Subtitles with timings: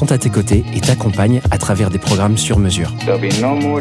[0.00, 2.90] sont à tes côtés et t'accompagnent à travers des programmes sur mesure.
[3.06, 3.80] No.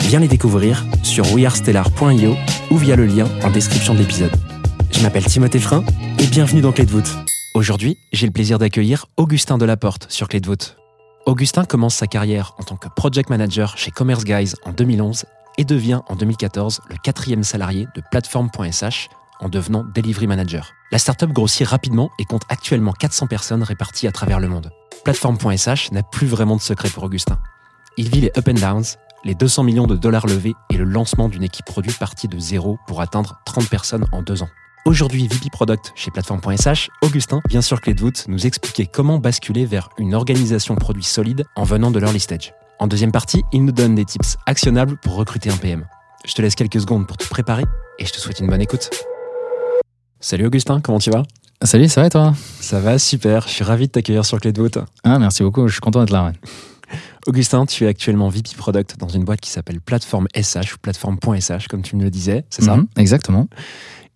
[0.00, 2.34] Viens les découvrir sur wearestellar.io
[2.72, 4.32] ou via le lien en description de l'épisode.
[4.90, 5.84] Je m'appelle Timothée Frein
[6.18, 7.16] et bienvenue dans Clé de voûte.
[7.54, 10.78] Aujourd'hui, j'ai le plaisir d'accueillir Augustin Delaporte sur Clé de voûte.
[11.26, 15.26] Augustin commence sa carrière en tant que project manager chez Commerce Guys en 2011
[15.58, 19.08] et devient en 2014 le quatrième salarié de Platform.sh
[19.40, 20.72] en devenant delivery manager.
[20.92, 24.70] La startup grossit rapidement et compte actuellement 400 personnes réparties à travers le monde.
[25.04, 27.38] Platform.sh n'a plus vraiment de secret pour Augustin.
[27.96, 28.84] Il vit les up and downs,
[29.24, 32.78] les 200 millions de dollars levés et le lancement d'une équipe produit partie de zéro
[32.86, 34.48] pour atteindre 30 personnes en deux ans.
[34.84, 39.66] Aujourd'hui VP Product chez Platform.sh, Augustin vient sur Clé de voûte nous expliquer comment basculer
[39.66, 42.54] vers une organisation produit solide en venant de l'early stage.
[42.78, 45.86] En deuxième partie, il nous donne des tips actionnables pour recruter un PM.
[46.24, 47.64] Je te laisse quelques secondes pour te préparer
[47.98, 48.90] et je te souhaite une bonne écoute.
[50.20, 51.22] Salut Augustin, comment tu vas?
[51.62, 52.34] Salut, ça va et toi?
[52.60, 54.78] Ça va super, je suis ravi de t'accueillir sur Clé de voûte.
[55.04, 56.26] Ah, merci beaucoup, je suis content d'être là.
[56.26, 56.32] ouais.
[57.26, 61.68] Augustin, tu es actuellement VP Product dans une boîte qui s'appelle Platform SH ou Platform.sh
[61.68, 62.76] comme tu me le disais, c'est ça?
[62.76, 63.48] Mhm, Exactement.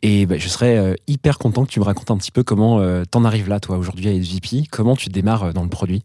[0.03, 2.81] Et ben, je serais euh, hyper content que tu me racontes un petit peu comment
[2.81, 4.65] euh, t'en arrives là, toi, aujourd'hui, à être VP.
[4.71, 6.05] Comment tu démarres euh, dans le produit?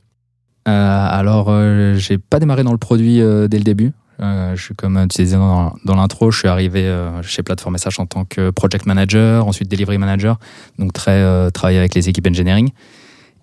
[0.67, 0.71] Euh,
[1.09, 3.93] alors, euh, j'ai pas démarré dans le produit dès le début.
[4.21, 7.99] Euh, je suis comme tu disais dans, l'intro, je suis arrivé euh, chez Platform SH
[7.99, 10.39] en tant que project manager, ensuite delivery manager,
[10.79, 12.69] donc très euh, travaillé avec les équipes engineering.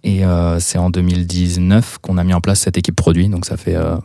[0.05, 3.57] Et euh, c'est en 2019 qu'on a mis en place cette équipe produit, donc ça
[3.57, 3.97] fait euh,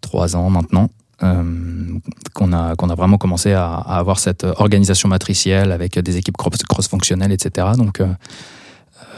[0.00, 0.88] trois ans maintenant.
[1.22, 1.98] euh,
[2.34, 7.68] qu'on a, vraiment commencé à, avoir cette organisation matricielle avec des équipes cross- cross-fonctionnelles, etc.
[7.76, 8.06] Donc, euh,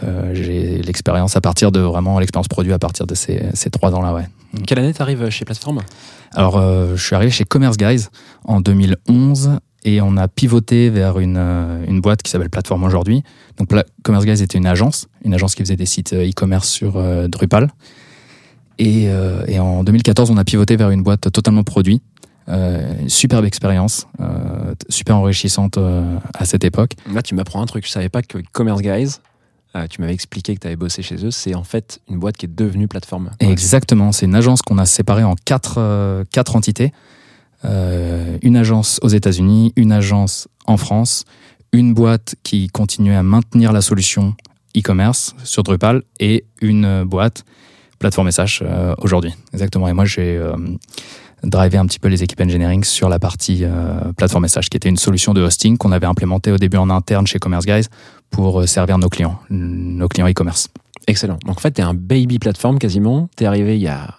[0.03, 3.95] euh, j'ai l'expérience à partir de vraiment l'expérience produit à partir de ces, ces trois
[3.95, 4.27] ans-là, ouais.
[4.67, 5.81] Quelle année t'arrives chez Platform
[6.35, 8.09] Alors, euh, je suis arrivé chez Commerce Guys
[8.45, 13.23] en 2011 et on a pivoté vers une, euh, une boîte qui s'appelle Plateforme aujourd'hui.
[13.59, 13.69] Donc,
[14.03, 17.29] Commerce Guys était une agence, une agence qui faisait des sites euh, e-commerce sur euh,
[17.29, 17.71] Drupal.
[18.79, 22.03] Et, euh, et en 2014, on a pivoté vers une boîte totalement produit.
[22.49, 24.09] Une superbe expérience,
[24.89, 26.95] super enrichissante à cette époque.
[27.15, 27.87] Là, tu m'apprends un truc.
[27.87, 29.21] Je savais pas que Commerce Guys,
[29.75, 32.37] euh, tu m'avais expliqué que tu avais bossé chez eux, c'est en fait une boîte
[32.37, 33.31] qui est devenue plateforme.
[33.41, 36.93] Exactement, c'est une agence qu'on a séparée en quatre, euh, quatre entités.
[37.65, 41.25] Euh, une agence aux États-Unis, une agence en France,
[41.73, 44.35] une boîte qui continuait à maintenir la solution
[44.77, 47.45] e-commerce sur Drupal et une boîte
[47.99, 48.63] plateforme SH
[48.99, 49.33] aujourd'hui.
[49.55, 49.89] Exactement.
[49.89, 50.43] Et moi, j'ai
[51.45, 53.65] drivé un petit peu les équipes engineering sur la partie
[54.17, 57.27] plateforme SH, qui était une solution de hosting qu'on avait implémentée au début en interne
[57.27, 57.87] chez Commerce Guys
[58.33, 60.69] pour euh, servir nos clients, nos clients e-commerce.
[61.07, 61.39] Excellent.
[61.47, 63.29] Donc en fait, t'es un baby plateforme quasiment.
[63.37, 64.15] T'es arrivé il y a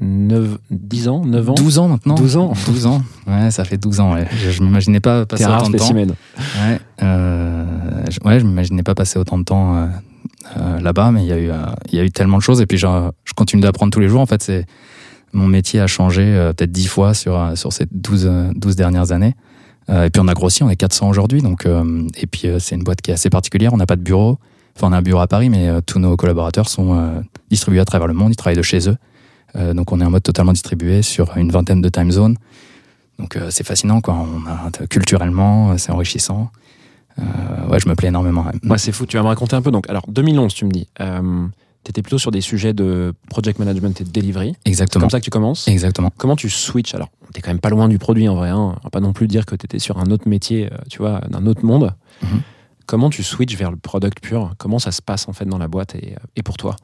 [0.00, 1.54] 9, 10 ans, 9 ans?
[1.54, 4.14] 12 ans maintenant 12 ans 12 ans Ouais, ça fait 12 ans.
[4.14, 4.26] Ouais.
[4.36, 5.84] Je, je m'imaginais pas passer rare autant de temps.
[5.84, 6.14] spécimen.
[6.38, 7.64] Ouais, euh,
[8.10, 9.86] je, ouais, je m'imaginais pas passer autant de temps euh,
[10.58, 11.56] euh, là-bas, mais il y, a eu, euh,
[11.90, 12.60] il y a eu tellement de choses.
[12.60, 14.20] Et puis, genre, je continue d'apprendre tous les jours.
[14.20, 14.66] En fait, c'est
[15.32, 16.24] mon métier a changé
[16.56, 19.34] peut-être 10 fois sur, sur ces 12, euh, 12 dernières années.
[19.90, 21.42] Euh, et puis, on a grossi, on est 400 aujourd'hui.
[21.42, 23.72] Donc, euh, et puis, euh, c'est une boîte qui est assez particulière.
[23.72, 24.38] On n'a pas de bureau.
[24.76, 28.06] Enfin, on a un bureau à Paris, mais tous nos collaborateurs sont distribués à travers
[28.06, 28.32] le monde.
[28.32, 28.96] Ils travaillent de chez eux.
[29.72, 32.36] Donc, on est en mode totalement distribué sur une vingtaine de time zones.
[33.18, 34.14] Donc, c'est fascinant, quoi.
[34.14, 36.50] On a, culturellement, c'est enrichissant.
[37.16, 38.44] Ouais, je me plais énormément.
[38.44, 38.76] ouais.
[38.76, 39.06] C'est fou.
[39.06, 39.70] Tu vas me raconter un peu.
[39.70, 40.88] Donc, alors 2011, tu me dis.
[41.86, 44.56] T'étais plutôt sur des sujets de project management et de delivery.
[44.64, 45.02] C'est Exactement.
[45.02, 45.68] comme ça que tu commences.
[45.68, 46.10] Exactement.
[46.16, 46.96] Comment tu switches?
[46.96, 48.48] Alors, t'es quand même pas loin du produit en vrai.
[48.48, 48.74] Hein.
[48.76, 51.20] On va pas non plus dire que t'étais sur un autre métier, euh, tu vois,
[51.30, 51.94] d'un autre monde.
[52.24, 52.40] Mhm.
[52.86, 54.54] Comment tu switches vers le product pur?
[54.58, 56.74] Comment ça se passe en fait dans la boîte et, euh, et pour toi?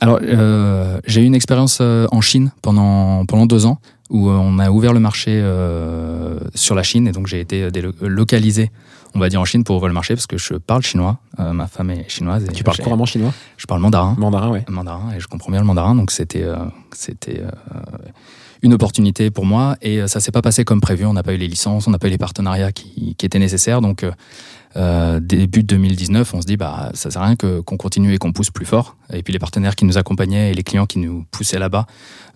[0.00, 3.78] Alors, euh, j'ai eu une expérience en Chine pendant, pendant deux ans
[4.10, 7.68] où on a ouvert le marché euh, sur la Chine et donc j'ai été
[8.00, 8.72] localisé
[9.14, 11.18] on va dire en Chine pour ouvrir le marché parce que je parle chinois.
[11.40, 12.44] Euh, ma femme est chinoise.
[12.44, 13.32] Et Tu parles couramment chinois?
[13.56, 14.14] Je parle mandarin.
[14.18, 14.64] Mandarin, ouais.
[14.68, 16.56] mandarin et je comprends bien le mandarin donc c'était euh,
[16.92, 17.50] c'était euh,
[18.62, 21.36] une opportunité pour moi et ça s'est pas passé comme prévu on n'a pas eu
[21.36, 24.04] les licences on n'a pas eu les partenariats qui, qui étaient nécessaires donc
[25.20, 28.32] début 2019 on se dit bah ça sert à rien que qu'on continue et qu'on
[28.32, 31.24] pousse plus fort et puis les partenaires qui nous accompagnaient et les clients qui nous
[31.30, 31.86] poussaient là-bas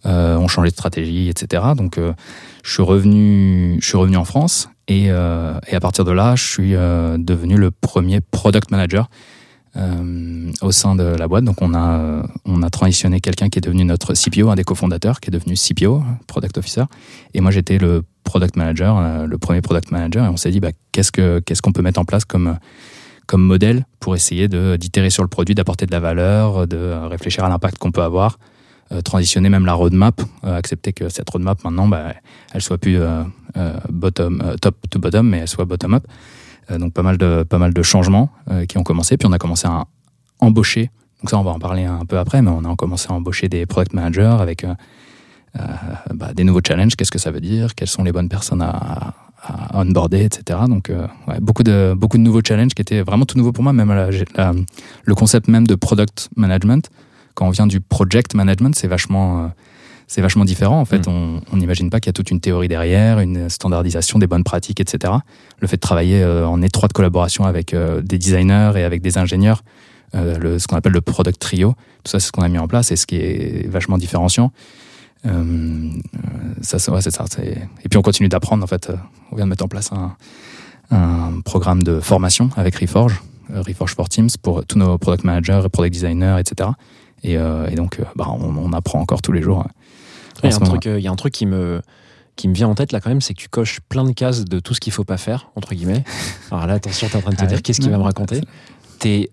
[0.04, 5.06] ont changé de stratégie etc donc je suis revenu je suis revenu en France et,
[5.10, 9.08] euh, et à partir de là je suis euh, devenu le premier product manager
[9.76, 11.44] euh, au sein de la boîte.
[11.44, 15.20] Donc on a, on a transitionné quelqu'un qui est devenu notre CPO, un des cofondateurs,
[15.20, 16.84] qui est devenu CPO, Product Officer.
[17.32, 20.26] Et moi j'étais le Product Manager, le premier Product Manager.
[20.26, 22.58] Et on s'est dit, bah, qu'est-ce que qu'est-ce qu'on peut mettre en place comme,
[23.26, 27.48] comme modèle pour essayer d'itérer sur le produit, d'apporter de la valeur, de réfléchir à
[27.48, 28.38] l'impact qu'on peut avoir,
[29.00, 32.14] transitionner même la roadmap, euh, accepter que cette roadmap maintenant, bah,
[32.52, 33.22] elle soit plus euh,
[33.56, 36.04] euh, bottom, euh, top to bottom, mais elle soit bottom up.
[36.70, 39.16] Euh, donc pas mal de pas mal de changements euh, qui ont commencé.
[39.16, 39.84] Puis on a commencé à
[40.38, 40.90] embaucher.
[41.20, 43.48] Donc ça, on va en parler un peu après, mais on a commencé à embaucher
[43.48, 44.74] des product managers avec euh,
[45.58, 45.62] euh,
[46.14, 46.96] bah, des nouveaux challenges.
[46.96, 47.74] Qu'est-ce que ça veut dire?
[47.74, 49.14] Quelles sont les bonnes personnes à,
[49.74, 50.60] onboarder, etc.
[50.68, 51.08] Donc euh,
[51.40, 53.72] beaucoup de beaucoup de nouveaux challenges qui étaient vraiment tout nouveaux pour moi.
[53.72, 53.92] Même
[55.04, 56.90] le concept même de product management,
[57.34, 59.48] quand on vient du project management, c'est vachement euh,
[60.08, 60.80] c'est vachement différent.
[60.80, 64.18] En fait, on on n'imagine pas qu'il y a toute une théorie derrière, une standardisation
[64.18, 65.12] des bonnes pratiques, etc.
[65.60, 69.16] Le fait de travailler euh, en étroite collaboration avec euh, des designers et avec des
[69.18, 69.62] ingénieurs,
[70.14, 71.70] le, ce qu'on appelle le product trio,
[72.04, 74.52] tout ça, c'est ce qu'on a mis en place et ce qui est vachement différenciant.
[76.60, 77.24] Ça, c'est- ouais, ça.
[77.38, 78.62] Et puis on continue d'apprendre.
[78.62, 78.90] En fait,
[79.30, 80.14] on vient de mettre en place un,
[80.90, 83.22] un programme de formation avec Reforge,
[83.54, 86.70] Reforge for Teams pour tous nos product managers, product designers, etc.
[87.22, 89.64] Et, euh, et donc, euh, bah, on, on apprend encore tous les jours.
[90.42, 90.70] Il y, en a ce un moment.
[90.72, 91.82] truc, euh, il y a un truc qui me,
[92.36, 94.44] qui me vient en tête là quand même, c'est que tu coches plein de cases
[94.44, 96.04] de tout ce qu'il faut pas faire, entre guillemets.
[96.50, 98.02] Alors là, attention, tu es en train de te Ah dire qu'est-ce qu'il va me
[98.02, 98.40] raconter.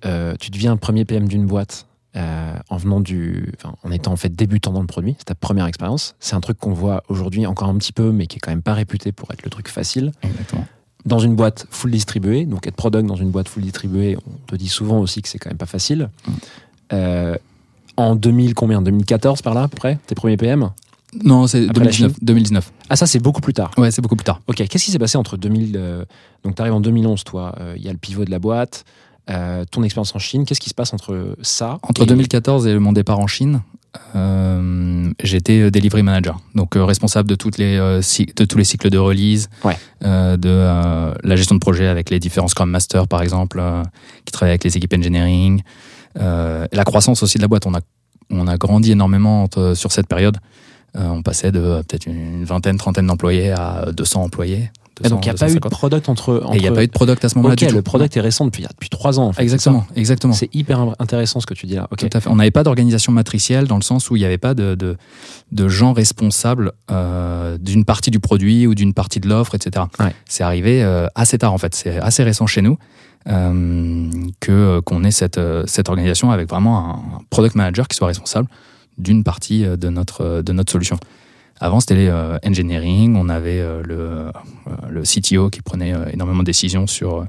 [0.06, 3.54] Euh, tu deviens premier PM d'une boîte euh, en venant du,
[3.84, 5.16] en étant en fait débutant dans le produit.
[5.20, 6.16] C'est ta première expérience.
[6.20, 8.64] C'est un truc qu'on voit aujourd'hui encore un petit peu, mais qui est quand même
[8.64, 10.12] pas réputé pour être le truc facile.
[10.24, 10.66] Exactement.
[11.06, 14.56] Dans une boîte full distribuée, donc être product dans une boîte full distribuée, on te
[14.56, 16.10] dit souvent aussi que c'est quand même pas facile.
[16.28, 16.32] Mm.
[16.94, 17.36] Euh,
[18.00, 18.82] en 2000, combien?
[18.82, 20.70] 2014 par là, à peu près Tes premiers PM
[21.24, 22.14] Non, c'est Après la 2019.
[22.22, 22.72] 2019.
[22.90, 23.72] Ah, ça, c'est beaucoup plus tard.
[23.78, 24.42] Ouais, c'est beaucoup plus tard.
[24.48, 25.74] Ok, qu'est-ce qui s'est passé entre 2000.
[25.78, 26.06] euh,
[26.44, 27.54] donc, tu arrives en 2011, toi.
[27.60, 28.86] euh, Il y a le pivot de la boîte,
[29.30, 30.46] euh, ton expérience en Chine.
[30.46, 33.62] Qu'est-ce qui se passe entre ça Entre et- 2014 et mon départ en Chine,
[34.16, 38.02] euh, j'étais euh, delivery manager, donc euh, responsable de, toutes les, euh,
[38.36, 39.78] de tous les cycles de release, Ouais.
[40.04, 43.84] euh, de euh, la gestion de projet avec les différents Scrum Masters, par exemple, euh,
[44.26, 45.64] qui travaillent avec les équipes engineering, euh,
[46.16, 47.66] et la croissance aussi de la boîte.
[47.66, 47.80] On a,
[48.32, 50.38] on a grandi énormément entre- sur cette période.
[50.98, 54.72] Euh, on passait de euh, peut-être une vingtaine, trentaine d'employés à 200 employés.
[55.02, 55.72] Ah, donc, il n'y a pas eu de 250.
[55.72, 56.44] product entre.
[56.52, 57.76] Et il n'y a pas eu de product à ce moment-là Ok, du tout.
[57.76, 59.28] le product est récent depuis, depuis 3 ans.
[59.28, 60.34] En fait, Exactement, exactement.
[60.34, 61.88] C'est hyper intéressant ce que tu dis là.
[61.92, 62.00] Ok.
[62.00, 62.30] Tout à fait.
[62.30, 64.98] On n'avait pas d'organisation matricielle dans le sens où il n'y avait pas de, de,
[65.54, 69.86] de gens responsables euh, d'une partie du produit ou d'une partie de l'offre, etc.
[70.02, 70.14] Ouais.
[70.26, 71.76] C'est arrivé euh, assez tard en fait.
[71.76, 72.76] C'est assez récent chez nous euh,
[73.26, 78.48] que qu'on ait cette, euh, cette organisation avec vraiment un product manager qui soit responsable
[78.98, 80.98] d'une partie euh, de notre, de notre solution.
[81.60, 84.32] Avant, c'était les euh, engineering, on avait euh, le, euh,
[84.90, 87.28] le CTO qui prenait euh, énormément de décisions sur,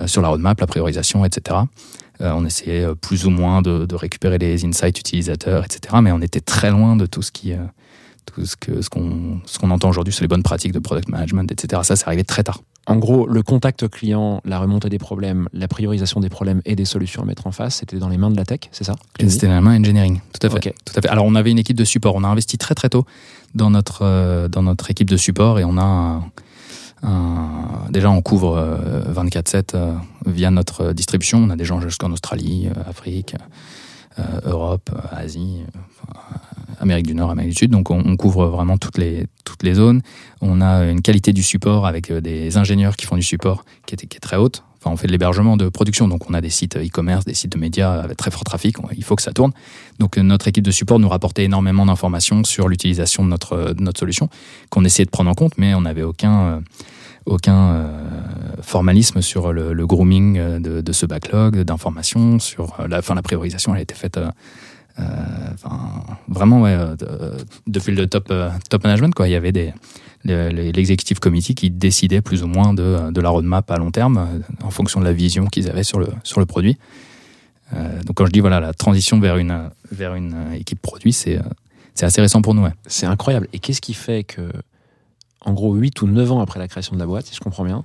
[0.00, 1.60] euh, sur la roadmap, la priorisation, etc.
[2.20, 5.96] Euh, on essayait euh, plus ou moins de, récupérer les insights utilisateurs, etc.
[6.02, 7.58] Mais on était très loin de tout ce qui, euh,
[8.26, 11.08] tout ce que ce qu'on ce qu'on entend aujourd'hui sur les bonnes pratiques de product
[11.08, 11.82] management, etc.
[11.84, 12.60] Ça, c'est arrivé très tard.
[12.88, 16.84] En gros, le contact client, la remontée des problèmes, la priorisation des problèmes et des
[16.84, 19.46] solutions à mettre en face, c'était dans les mains de la tech, c'est ça C'était
[19.46, 20.74] la main engineering, tout à fait.
[20.84, 21.08] Tout à fait.
[21.08, 22.14] Alors, on avait une équipe de support.
[22.16, 23.06] On a investi très très tôt
[23.54, 26.24] dans notre euh, dans notre équipe de support et on a un-
[27.04, 29.94] un- déjà on couvre euh, 24/7 euh,
[30.26, 31.38] via notre distribution.
[31.38, 33.44] On a des gens jusqu'en Australie, euh, Afrique, euh,
[34.44, 36.18] Europe, euh, Asie, euh, enfin,
[36.82, 37.70] Amérique du Nord, Amérique du Sud.
[37.70, 40.02] Donc on, couvre vraiment toutes les toutes les zones.
[40.40, 43.94] On a une qualité du support avec euh, des ingénieurs qui font du support qui
[43.94, 44.64] est, très haute.
[44.78, 47.52] Enfin, on fait de l'hébergement de production, donc on a des sites e-commerce, des sites
[47.52, 48.76] de médias avec très fort trafic.
[48.96, 49.52] Il faut que ça tourne.
[50.00, 54.00] Donc euh, notre équipe de support nous rapportait énormément d'informations sur l'utilisation de notre, notre
[54.00, 54.28] solution
[54.70, 56.62] qu'on essayait de prendre en compte, mais on n'avait aucun,
[57.26, 57.91] aucun
[58.76, 63.74] formalisme sur le, grooming euh, de, ce backlog d'informations, sur euh, la, fin, la priorisation,
[63.74, 64.30] elle a été faite euh,
[65.52, 67.36] enfin, vraiment ouais, de-
[67.66, 68.32] depuis le top,
[68.70, 69.14] top management.
[69.14, 69.28] Quoi.
[69.28, 69.74] Il y avait des,
[70.24, 73.90] le- le- l'executive committee qui décidait plus ou moins de, de la roadmap à long
[73.90, 76.78] terme en fonction de la vision qu'ils avaient sur le, sur le produit.
[78.04, 81.38] Donc quand je dis voilà la transition vers une, vers une équipe produit, c'est,
[81.94, 82.66] c'est assez récent pour nous.
[82.86, 83.48] C'est incroyable.
[83.54, 84.42] Et qu'est-ce qui fait que,
[85.40, 87.64] en gros, 8 ou 9 ans après la création de la boîte, si je comprends
[87.64, 87.82] bien,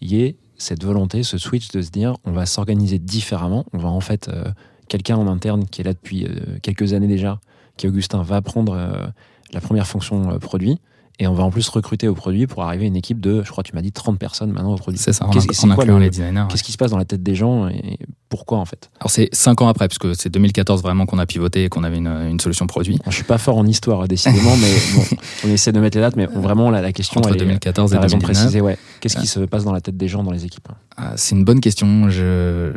[0.00, 3.64] Il y ait cette volonté, ce switch de se dire on va s'organiser différemment.
[3.72, 4.44] On va en fait, euh,
[4.88, 7.40] quelqu'un en interne qui est là depuis euh, quelques années déjà,
[7.76, 9.06] qui Augustin, va prendre euh,
[9.52, 10.80] la première fonction produit.
[11.20, 13.50] Et on va en plus recruter au produit pour arriver à une équipe de, je
[13.50, 15.00] crois, tu m'as dit 30 personnes maintenant au produit.
[15.00, 16.42] C'est ça, en, Qu'est-ce- en c'est quoi incluant le- les designers.
[16.42, 16.46] ouais.
[16.48, 17.98] Qu'est-ce qui se passe dans la tête des gens et
[18.28, 18.88] pourquoi en fait?
[19.00, 21.82] Alors c'est cinq ans après, parce que c'est 2014 vraiment qu'on a pivoté et qu'on
[21.82, 23.00] avait une, une solution produit.
[23.06, 26.14] Je suis pas fort en histoire décidément, mais bon, on essaie de mettre les dates,
[26.14, 28.44] mais vraiment la, la question Entre elle est- 2014 et T'as raison de 2019.
[28.44, 28.78] préciser, ouais.
[29.00, 30.68] Qu'est-ce qui se passe dans la tête des gens dans les équipes?
[30.96, 32.08] Ah, C'est une bonne question.
[32.10, 32.72] Je euh,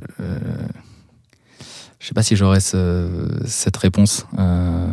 [2.00, 4.88] je sais pas si j'aurais ce- cette réponse euh,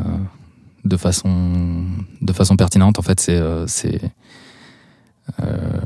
[0.85, 1.85] de façon
[2.20, 2.99] de façon pertinente.
[2.99, 4.00] En fait, c'est euh, c'est
[5.40, 5.80] euh,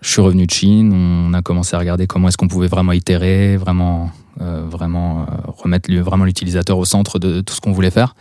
[0.00, 0.92] je suis revenu de Chine.
[0.92, 5.92] On a commencé à regarder comment est-ce qu'on pouvait vraiment itérer, vraiment euh, vraiment remettre
[5.92, 8.14] vraiment l'utilisateur au centre de tout ce qu'on voulait faire.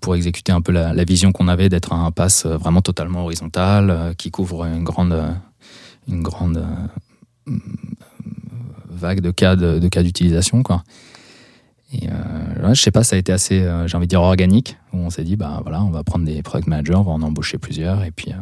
[0.00, 4.30] pour exécuter un peu la, vision qu'on avait d'être un pass vraiment totalement horizontal qui
[4.30, 5.16] couvre une grande
[6.08, 6.62] une grande
[8.90, 10.84] vague de cas de cas d'utilisation quoi.
[11.92, 14.76] Et euh, je sais pas, ça a été assez, euh, j'ai envie de dire organique,
[14.92, 17.22] où on s'est dit bah voilà, on va prendre des product managers, on va en
[17.22, 18.36] embaucher plusieurs, et puis euh,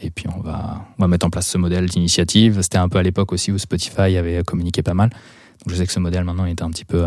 [0.00, 2.60] et puis on va mettre en place ce modèle d'initiative.
[2.62, 5.10] C'était un peu à l'époque aussi où Spotify avait communiqué pas mal.
[5.66, 7.04] Je sais que ce modèle maintenant est un petit peu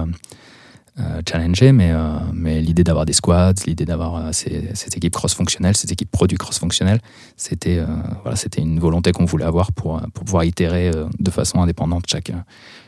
[0.99, 1.93] euh, challengé, mais
[2.33, 6.99] mais l'idée d'avoir des squads, l'idée d'avoir ces équipes cross-fonctionnelles, ces équipes produits cross-fonctionnelles,
[7.37, 7.79] c'était
[8.23, 12.33] voilà, une volonté qu'on voulait avoir pour, pouvoir itérer de façon indépendante chaque,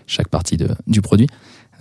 [0.05, 1.27] chaque partie du produit.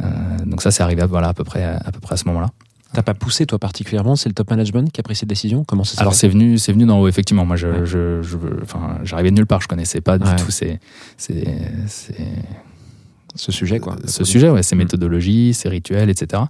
[0.02, 0.06] Euh,
[0.46, 2.50] donc ça, c'est arrivé voilà, à, peu près, à peu près à ce moment-là.
[2.94, 5.64] T'as pas poussé toi particulièrement C'est le top management qui a pris cette décision?
[5.64, 7.46] Comment ça s'est Alors c'est venu, c'est venu d'en haut, effectivement.
[7.46, 7.86] Moi, je, Ouais.
[7.86, 10.36] je, je, enfin, j'arrivais de nulle part, je connaissais pas du Ouais.
[10.36, 10.78] tout ces,
[11.16, 11.46] ces,
[11.86, 12.14] ces-
[13.34, 14.78] ce sujet quoi ce sujet, ouais, ces Mm.
[14.80, 16.42] méthodologies, ces rituels, etc.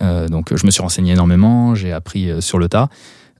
[0.00, 2.88] Euh, donc je me suis renseigné énormément, j'ai appris euh, sur le tas.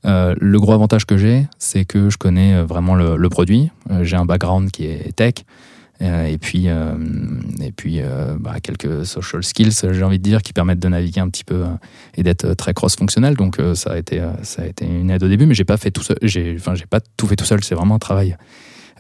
[0.04, 3.70] Euh, le gros avantage que j'ai, c'est que je connais vraiment le, le produit.
[4.02, 5.34] J'ai un background qui est tech.
[6.02, 6.94] Euh, et puis, euh,
[7.60, 11.20] et puis euh, bah, quelques social skills, j'ai envie de dire, qui permettent de naviguer
[11.20, 11.64] un petit peu
[12.16, 13.34] et d'être très cross-fonctionnel.
[13.34, 17.00] Donc ça a été, ça a été une aide au début, mais j'ai pas pas
[17.16, 17.64] tout fait tout seul.
[17.64, 18.36] C'est vraiment un travail.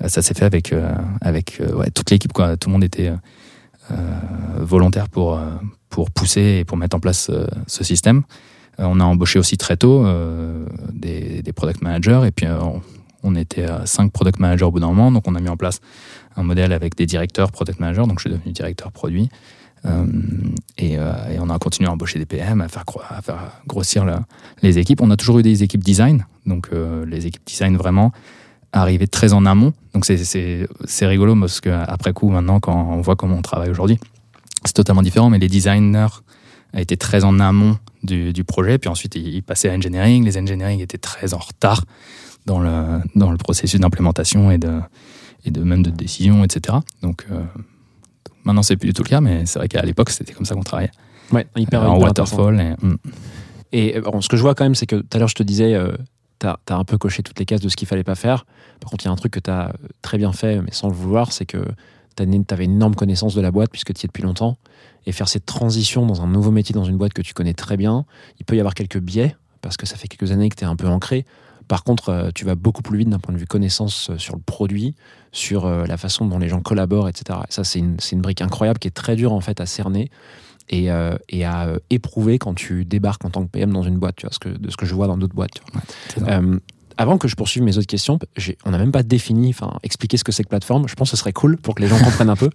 [0.06, 0.74] Ça s'est fait avec,
[1.20, 2.32] avec ouais, toute l'équipe.
[2.32, 3.12] Tout le monde était
[4.58, 5.40] volontaire pour,
[5.88, 7.30] pour pousser et pour mettre en place
[7.66, 8.22] ce système.
[8.78, 10.06] On a embauché aussi très tôt
[10.92, 12.46] des, des product managers et puis
[13.22, 15.56] on, était à cinq product managers au bout d'un moment, donc on a mis en
[15.56, 15.80] place
[16.36, 19.28] un modèle avec des directeurs product managers, donc je suis devenu directeur produit.
[19.84, 20.04] Euh,
[20.78, 22.84] et, euh, et on a continué à embaucher des PM, à faire,
[23.66, 24.04] grossir
[24.62, 25.00] les équipes.
[25.00, 28.12] On a toujours eu des équipes design, donc euh, les équipes design vraiment
[28.72, 29.72] arrivaient très en amont.
[29.94, 30.66] Donc c'est-
[31.02, 33.98] rigolo parce qu'après coup, maintenant, quand on voit comment on travaille aujourd'hui,
[34.64, 36.08] c'est totalement différent, mais les designers
[36.76, 40.24] étaient très en amont du, du projet, puis ensuite ils passaient à engineering.
[40.24, 41.84] Les engineering étaient très en retard
[42.44, 44.80] dans le, dans le processus d'implémentation et de,
[45.46, 46.78] et de même de décision, etc.
[47.02, 47.42] Donc euh,
[48.44, 50.54] maintenant c'est plus du tout le cas, mais c'est vrai qu'à l'époque c'était comme ça
[50.54, 50.92] qu'on travaillait,
[51.32, 52.60] Ouais, hyper, Euh, en hyper waterfall.
[52.60, 52.96] Et, mm.
[53.72, 55.34] Et euh, bon, ce que je vois quand même, c'est que tout à l'heure, je
[55.34, 55.92] te disais, euh,
[56.38, 58.46] t'as as un peu coché toutes les cases de ce qu'il fallait pas faire.
[58.80, 59.72] Par contre, il y a un truc que t'as
[60.02, 61.64] très bien fait, mais sans le vouloir, c'est que
[62.14, 64.56] t'avais une énorme connaissance de la boîte puisque tu y es depuis longtemps.
[65.04, 67.76] Et faire cette transition dans un nouveau métier, dans une boîte que tu connais très
[67.76, 68.06] bien,
[68.40, 70.66] il peut y avoir quelques biais parce que ça fait quelques années que tu es
[70.66, 71.26] un peu ancré.
[71.68, 74.36] Par contre, euh, tu vas beaucoup plus vite d'un point de vue connaissance euh, sur
[74.36, 74.94] le produit,
[75.36, 77.40] sur euh, la façon dont les gens collaborent, etc.
[77.48, 80.10] Et ça, c'est une, brique incroyable qui est très dure en fait à cerner
[80.68, 83.98] et, euh, et à euh, éprouver quand tu débarques en tant que PM dans une
[83.98, 85.52] boîte, tu vois, ce que, de ce que je vois dans d'autres boîtes.
[86.08, 86.30] tu vois.
[86.30, 86.58] Euh,
[86.98, 88.18] avant que je poursuive mes autres questions,
[88.64, 90.88] on n'a même pas défini, enfin, expliqué ce que c'est que plateforme.
[90.88, 92.48] Je pense que ce serait cool pour que les gens comprennent un peu.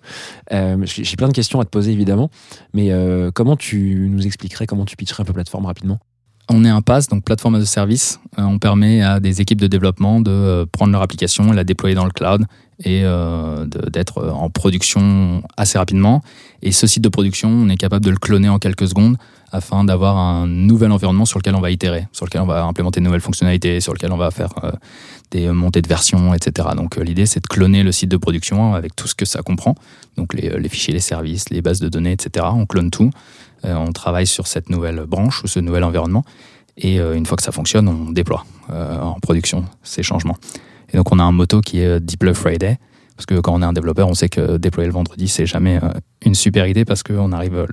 [0.85, 2.31] J'ai plein de questions à te poser évidemment,
[2.73, 2.91] mais
[3.35, 5.99] comment tu nous expliquerais, comment tu pitcherais un peu plateforme rapidement?
[6.49, 8.19] On est un pass, donc plateforme a service.
[8.37, 11.95] Euh, on permet à des équipes de développement de euh, prendre leur application la déployer
[11.95, 12.45] dans le cloud
[12.83, 16.21] et euh, de- d'être en production assez rapidement.
[16.61, 19.17] Et ce site de production, on est capable de le cloner en quelques secondes
[19.53, 22.99] afin d'avoir un nouvel environnement sur lequel on va itérer, sur lequel on va implémenter
[23.01, 24.53] de nouvelles fonctionnalités, sur lequel on va faire
[25.31, 26.69] des montées de versions, etc.
[26.77, 29.75] Donc l'idée, c'est de cloner le site de production avec tout ce que ça comprend.
[30.15, 32.45] Donc les fichiers, les services, les bases de données, etc.
[32.53, 33.09] On clone tout.
[33.65, 36.23] Euh, on travaille sur cette nouvelle branche ou ce nouvel environnement.
[36.77, 40.37] Et euh, une fois que ça fonctionne, on déploie euh, en production ces changements.
[40.93, 42.77] Et donc on a un motto qui est Deploy Friday.
[43.15, 45.79] Parce que quand on est un développeur, on sait que déployer le vendredi, c'est jamais
[46.25, 47.67] une super idée parce qu'on arrive.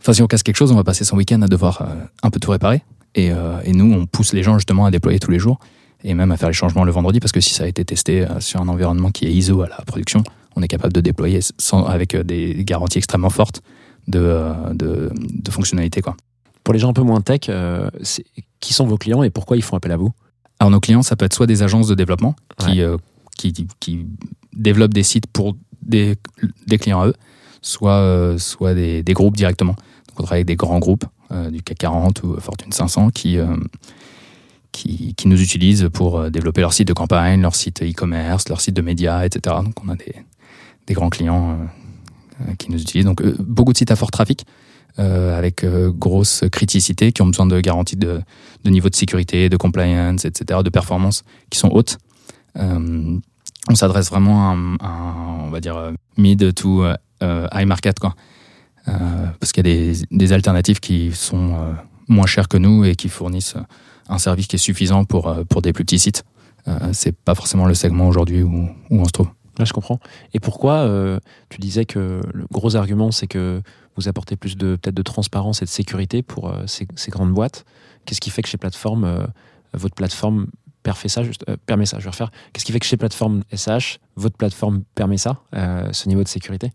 [0.00, 1.84] Enfin, si on casse quelque chose, on va passer son week-end à devoir
[2.22, 2.84] un peu tout réparer.
[3.16, 3.32] Et,
[3.64, 5.58] et nous, on pousse les gens justement à déployer tous les jours
[6.04, 8.26] et même à faire les changements le vendredi parce que si ça a été testé
[8.38, 10.22] sur un environnement qui est ISO à la production,
[10.54, 13.60] on est capable de déployer sans, avec des garanties extrêmement fortes
[14.08, 16.00] de, euh, de, de fonctionnalités.
[16.00, 16.16] Quoi.
[16.64, 17.90] Pour les gens un peu moins tech, euh,
[18.60, 20.12] qui sont vos clients et pourquoi ils font appel à vous?
[20.58, 22.96] Alors nos clients, ça peut être soit des agences de développement qui, euh,
[23.36, 24.06] qui, qui
[24.54, 26.16] développent des sites pour des,
[26.66, 27.14] des clients à eux,
[27.60, 29.72] soit, euh, soit des, des groupes directement.
[29.72, 31.04] Donc on travaille avec des grands groupes
[31.50, 33.38] du CAC 40 ou Fortune 500 qui,
[34.70, 38.76] qui, qui nous utilisent pour développer leur site de campagne, leur site e-commerce, leur site
[38.76, 39.56] de médias, etc.
[39.64, 40.14] Donc on a des,
[40.86, 41.58] des grands clients
[42.58, 43.06] qui nous utilisent.
[43.06, 44.44] Donc euh, beaucoup de sites à fort trafic.
[44.98, 48.20] euh, avec euh, grosse criticité, qui ont besoin de garanties de,
[48.64, 51.98] niveau de sécurité, de compliance, etc., de performance qui sont hautes.
[52.56, 53.18] Euh,
[53.68, 54.90] on s'adresse vraiment à, à
[55.40, 58.14] on va dire, euh, mid to euh, euh, high market, quoi.
[58.86, 58.92] Euh,
[59.40, 61.72] parce qu'il y a des, alternatives qui sont euh,
[62.06, 63.56] moins chères que nous et qui fournissent
[64.10, 66.24] un service qui est suffisant pour, euh, pour des plus petits sites.
[66.68, 69.28] Euh, c'est pas forcément le segment aujourd'hui où, où on se trouve.
[69.58, 70.00] Là, je comprends.
[70.32, 71.18] Et pourquoi euh,
[71.48, 73.62] tu disais que le gros argument, c'est que
[73.96, 77.64] vous apportez plus de peut-être de transparence et de sécurité pour euh, ces, grandes boîtes.
[78.04, 79.26] Qu'est-ce qui fait que chez plateforme, euh,
[79.72, 80.46] votre plateforme
[80.82, 82.30] permet ça, Je vais refaire.
[82.52, 86.72] Qu'est-ce qui fait que chez plateforme SH, votre plateforme permet ça, ce niveau de sécurité?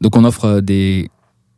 [0.00, 1.08] Donc on offre des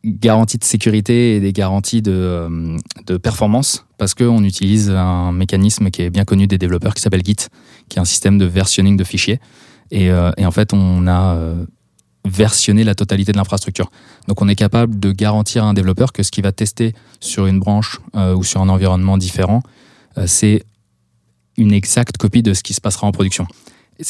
[0.04, 2.76] garanties de sécurité et des garanties de,
[3.07, 7.25] de performance parce qu'on utilise un mécanisme qui est bien connu des développeurs qui s'appelle
[7.25, 7.49] Git,
[7.88, 9.40] qui est un système de versionning de fichiers.
[9.91, 11.64] Et, euh, et en fait, on a euh,
[12.25, 13.91] versionné la totalité de l'infrastructure.
[14.29, 17.47] Donc on est capable de garantir à un développeur que ce qu'il va tester sur
[17.47, 19.62] une branche euh, ou sur un environnement différent,
[20.26, 20.62] c'est
[21.57, 23.49] une exacte copie de ce qui se passera en production.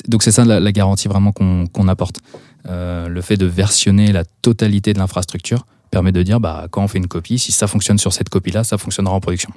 [0.07, 2.21] Donc c'est ça la, garantie vraiment qu'on apporte.
[2.67, 6.99] Le fait de versionner la totalité de l'infrastructure permet de dire bah, quand on fait
[6.99, 9.51] une copie, si ça fonctionne sur cette copie-là, ça fonctionnera en production.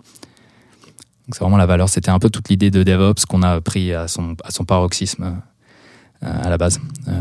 [1.27, 1.89] Donc c'est vraiment la valeur.
[1.89, 5.41] C'était un peu toute l'idée de DevOps qu'on a pris à son, paroxysme
[6.21, 6.79] à la base.
[7.07, 7.13] Euh,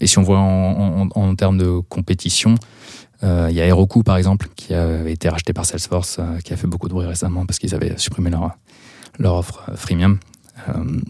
[0.00, 2.54] et si on voit en, termes de compétition,
[3.22, 6.52] euh, il y a Heroku par exemple qui a été racheté par Salesforce, euh, qui
[6.52, 8.52] a fait beaucoup de bruit récemment parce qu'ils avaient supprimé leur,
[9.18, 10.18] leur offre euh, freemium,
[10.68, 11.00] euh,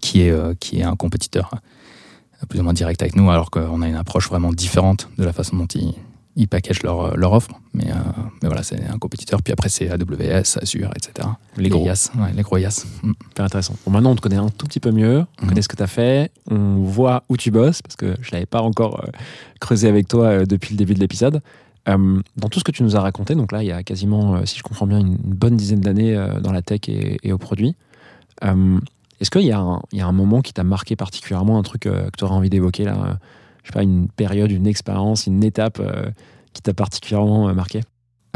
[0.00, 3.50] qui, est, euh, qui est un compétiteur euh, plus ou moins direct avec nous, alors
[3.50, 5.94] qu'on a une approche vraiment différente de la façon dont ils,
[6.38, 7.50] ils packagent leur, leur offre.
[7.74, 7.94] Mais, euh,
[8.42, 9.42] mais voilà, c'est un compétiteur.
[9.42, 11.28] Puis après, c'est AWS, Azure, etc.
[11.56, 11.84] Les gros.
[11.84, 11.92] Ouais,
[12.34, 12.84] les gros IaaS.
[13.02, 13.12] Mm.
[13.28, 13.74] Super intéressant.
[13.84, 15.24] Bon, maintenant, on te connaît un tout petit peu mieux.
[15.40, 15.48] On Mhm.
[15.50, 16.30] connaît ce que tu as fait.
[16.50, 19.10] On voit où tu bosses, parce que je ne l'avais pas encore euh,
[19.60, 21.42] creusé avec toi euh, depuis le début de l'épisode.
[21.88, 24.36] Euh, dans tout ce que tu nous as raconté, donc là, il y a quasiment,
[24.36, 27.32] euh, si je comprends bien, une, bonne dizaine d'années euh, dans la tech et, et
[27.32, 27.74] au produit.
[28.44, 28.78] Euh,
[29.20, 31.62] Est-ce qu'il y, a un- il y a un moment qui t'a marqué particulièrement, un
[31.62, 33.12] truc euh, que tu aurais envie d'évoquer là euh,
[33.64, 36.10] Je sais pas, une période, une expérience, une étape euh,
[36.52, 37.80] qui t'a particulièrement euh, marqué?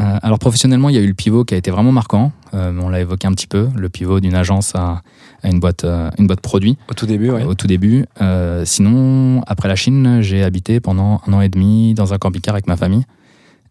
[0.01, 2.31] Euh, alors professionnellement, il y a eu le pivot qui a été vraiment marquant.
[2.53, 5.01] Euh, on l'a évoqué un petit peu, le pivot d'une agence à,
[5.43, 7.43] à une boîte, euh, une boîte produit Au tout début, ouais.
[7.43, 8.05] au tout début.
[8.21, 12.55] Euh, sinon, après la Chine, j'ai habité pendant un an et demi dans un camping-car
[12.55, 13.05] avec ma famille.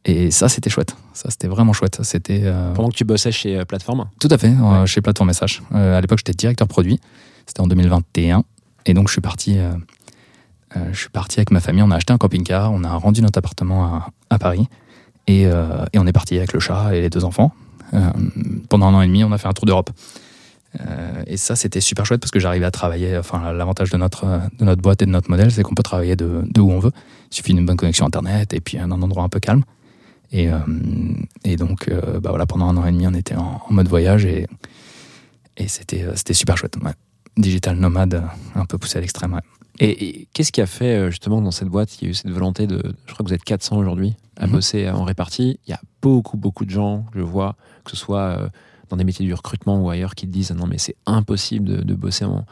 [0.04, 0.96] Et ça, c'était chouette.
[1.12, 1.98] Ça, c'était vraiment chouette.
[2.02, 4.86] C'était euh, Pendant que tu bossais chez euh, Plateforme Tout à fait, euh, Ouais.
[4.86, 5.62] chez Plateforme SH.
[5.74, 6.98] Euh, à l'époque, j'étais directeur produit.
[7.46, 8.42] C'était en 2021.
[8.86, 9.58] Et donc, je suis parti,
[10.92, 11.82] je suis parti avec ma famille.
[11.82, 12.72] On a acheté un camping-car.
[12.72, 14.68] On a rendu notre appartement à, Paris.
[15.26, 17.52] Et, euh, et on est parti avec le chat et les deux enfants.
[17.94, 18.10] Euh,
[18.68, 19.90] pendant un an et demi, on a fait un tour d'Europe.
[20.80, 23.16] Euh, et ça, c'était super chouette parce que j'arrivais à travailler.
[23.18, 25.82] Enfin, l'avantage de notre, euh, de notre boîte et de notre modèle, c'est qu'on peut
[25.82, 26.92] travailler de, où on veut.
[27.30, 29.62] Il suffit d'une bonne connexion Internet et puis un endroit un peu calme.
[30.32, 33.88] Et, euh, donc, euh, bah voilà, pendant un an et demi, on était en, mode
[33.88, 34.46] voyage et,
[35.66, 36.76] c'était euh, c'était super chouette.
[37.36, 38.20] Digital nomade, euh,
[38.54, 39.34] un peu poussé à l'extrême.
[39.34, 39.40] ouais.
[39.80, 42.14] Et, et qu'est-ce qui a fait euh, justement dans cette boîte Il y a eu
[42.14, 42.82] cette volonté de.
[43.06, 44.52] Je crois que vous êtes 400 aujourd'hui à Mhm.
[44.52, 45.58] bosser en répartie.
[45.66, 48.48] Il y a beaucoup, beaucoup de gens, je vois, que ce soit euh,
[48.90, 51.76] dans des métiers du recrutement ou ailleurs, qui te disent non, mais c'est impossible de,
[51.82, 52.44] de bosser en, de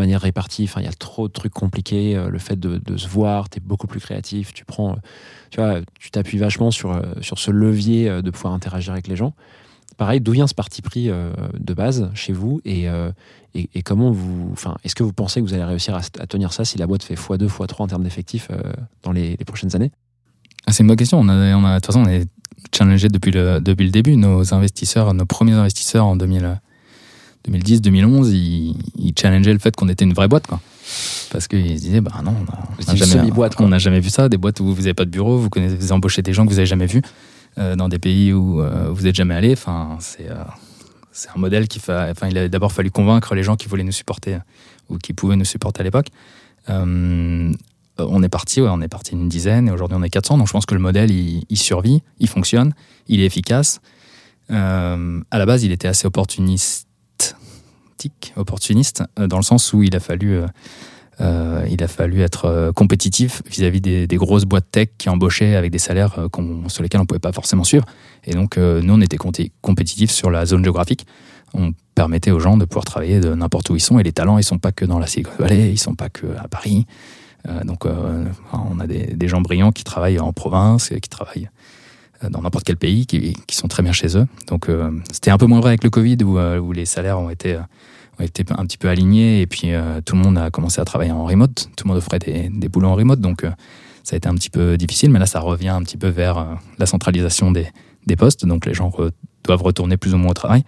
[0.00, 0.64] manière répartie.
[0.64, 2.16] Enfin, il y a trop de trucs compliqués.
[2.16, 4.52] Euh, Le fait de, de se voir, tu es beaucoup plus créatif.
[4.52, 4.96] Tu prends.
[5.50, 9.32] Tu vois, tu t'appuies vachement sur, sur ce levier de pouvoir interagir avec les gens.
[9.96, 13.12] Pareil, d'où vient ce parti pris euh, de base chez vous et, euh,
[13.54, 16.26] et, et comment vous, enfin, est-ce que vous pensez que vous allez réussir à, à
[16.26, 18.60] tenir ça si la boîte fait x2, x3 en termes d'effectifs euh,
[19.04, 19.92] dans les, les prochaines années?
[20.66, 21.20] Ah, c'est une bonne question.
[21.20, 22.26] On a, on a, de toute façon, on est
[22.74, 24.16] challengé depuis le, depuis le début.
[24.16, 26.60] Nos investisseurs, nos premiers investisseurs en 2000,
[27.48, 30.48] 2010-2011, ils, ils challengeaient le fait qu'on était une vraie boîte.
[30.48, 30.60] Quoi.
[31.30, 34.28] Parce qu'ils se disaient, bah non, on n'a jamais, on jamais vu ça.
[34.28, 36.50] Des boîtes où vous n'avez pas de bureau, vous, connaissez, vous embauchez des gens que
[36.50, 37.02] vous n'avez jamais vus
[37.56, 39.52] dans des pays où euh, vous n'êtes jamais allé.
[39.52, 40.34] Enfin, c'est euh,
[41.14, 42.08] c'est un modèle qui fa...
[42.10, 44.38] enfin, il a d'abord fallu convaincre les gens qui voulaient nous supporter euh,
[44.90, 46.08] ou qui pouvaient nous supporter à l'époque.
[46.68, 47.52] Euh,
[47.96, 50.38] on est parti, ouais, on est parti une dizaine et aujourd'hui on est 400.
[50.38, 52.74] Donc je pense que le modèle il, survit, il fonctionne,
[53.06, 53.80] il est efficace.
[54.50, 56.88] Euh, à la base, il était assez opportuniste,
[58.34, 60.46] opportuniste euh, dans le sens où il a fallu, euh,
[61.20, 65.70] euh, il a fallu être euh, compétitif vis-à-vis des, grosses boîtes tech qui embauchaient avec
[65.70, 66.28] des salaires euh,
[66.68, 67.84] sur lesquels on pouvait pas forcément suivre.
[68.24, 71.06] Et donc nous, on était compé- compétitifs sur la zone géographique.
[71.52, 73.98] On permettait aux gens de pouvoir travailler de n'importe où ils sont.
[73.98, 76.26] Et les talents, ils sont pas que dans la Silicon Valley, ils sont pas que
[76.38, 76.86] à Paris.
[77.64, 81.50] Donc, on a des, gens brillants qui travaillent en province, qui travaillent
[82.28, 84.26] dans n'importe quel pays, qui, sont très bien chez eux.
[84.48, 84.68] Donc,
[85.12, 87.58] c'était un peu moins vrai avec le Covid, où les salaires ont été,
[88.18, 90.84] ont été un petit peu alignés, et puis euh, tout le monde a commencé à
[90.84, 91.68] travailler en remote.
[91.76, 93.50] Tout le monde offrait des, des boulots en remote, donc euh,
[94.02, 95.10] ça a été un petit peu difficile.
[95.10, 96.44] Mais là, ça revient un petit peu vers euh,
[96.78, 97.66] la centralisation des,
[98.06, 98.92] des postes, donc les gens
[99.44, 100.64] doivent retourner plus ou moins au travail.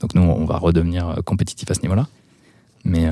[0.00, 2.06] Donc nous, on va redevenir compétitif à ce niveau-là.
[2.84, 3.10] Mais,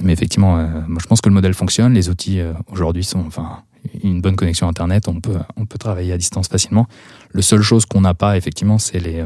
[0.00, 1.92] mais effectivement, moi, je pense que le modèle fonctionne.
[1.94, 3.64] Les outils aujourd'hui sont, enfin,
[4.04, 5.08] une bonne connexion Internet.
[5.08, 6.86] On peut, on peut travailler à distance facilement.
[7.32, 9.24] Le seule chose qu'on n'a pas, effectivement, c'est les,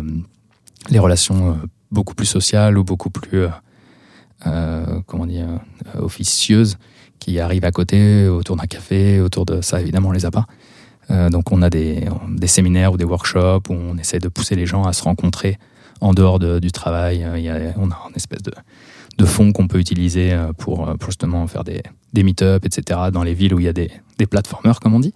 [0.89, 1.59] les relations
[1.91, 3.47] beaucoup plus sociales ou beaucoup plus,
[5.07, 5.47] comment dire,
[5.95, 6.77] euh, officieuses
[7.19, 10.47] qui arrivent à côté, autour d'un café, autour de ça, évidemment, on les a pas.
[11.11, 14.55] Euh, donc, on a des, des séminaires ou des workshops où on essaie de pousser
[14.57, 15.59] les gens à se rencontrer
[16.01, 17.23] en dehors de- du travail.
[17.25, 18.53] Euh, on a une espèce de,
[19.19, 23.23] de fonds qu'on peut utiliser euh, pour, euh, justement faire des, des meet-up, etc., dans
[23.23, 24.27] les villes où il y a des, des
[24.81, 25.15] comme on dit.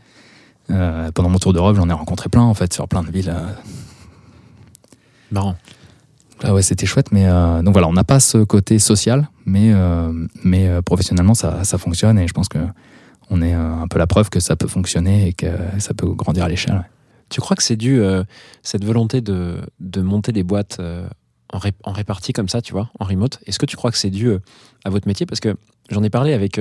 [0.70, 3.30] Euh, pendant mon tour d'Europe, j'en ai rencontré plein, en fait, sur plein de villes.
[3.34, 3.52] euh.
[6.42, 9.72] Ah ouais, c'était chouette, mais euh, donc voilà, on n'a pas ce côté social, mais,
[9.72, 10.12] euh,
[10.44, 12.58] mais euh, professionnellement, ça, ça fonctionne et je pense que
[13.30, 15.46] on est un peu la preuve que ça peut fonctionner et que
[15.78, 16.74] ça peut grandir à l'échelle.
[16.74, 16.80] ouais.
[17.28, 18.00] Tu crois que c'est dû,
[18.62, 20.80] cette volonté de, de monter des boîtes
[21.52, 23.98] en, ré- en répartie comme ça, tu vois, en remote, est-ce que tu crois que
[23.98, 24.30] c'est dû
[24.84, 25.26] à votre métier?
[25.26, 25.56] Parce que
[25.90, 26.60] j'en ai parlé avec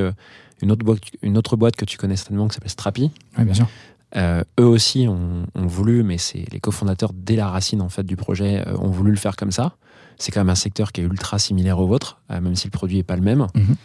[0.63, 3.11] une, autre boîte, une autre boîte que tu connais certainement qui s'appelle Strapi.
[3.37, 3.67] Ouais, bien sûr.
[4.15, 8.03] Euh, eux aussi ont, ont voulu, mais c'est les cofondateurs dès la racine en fait
[8.03, 9.75] du projet euh, ont voulu le faire comme ça.
[10.17, 12.71] C'est quand même un secteur qui est ultra similaire au vôtre, euh, même si le
[12.71, 13.47] produit est pas le même.
[13.55, 13.75] Mhm.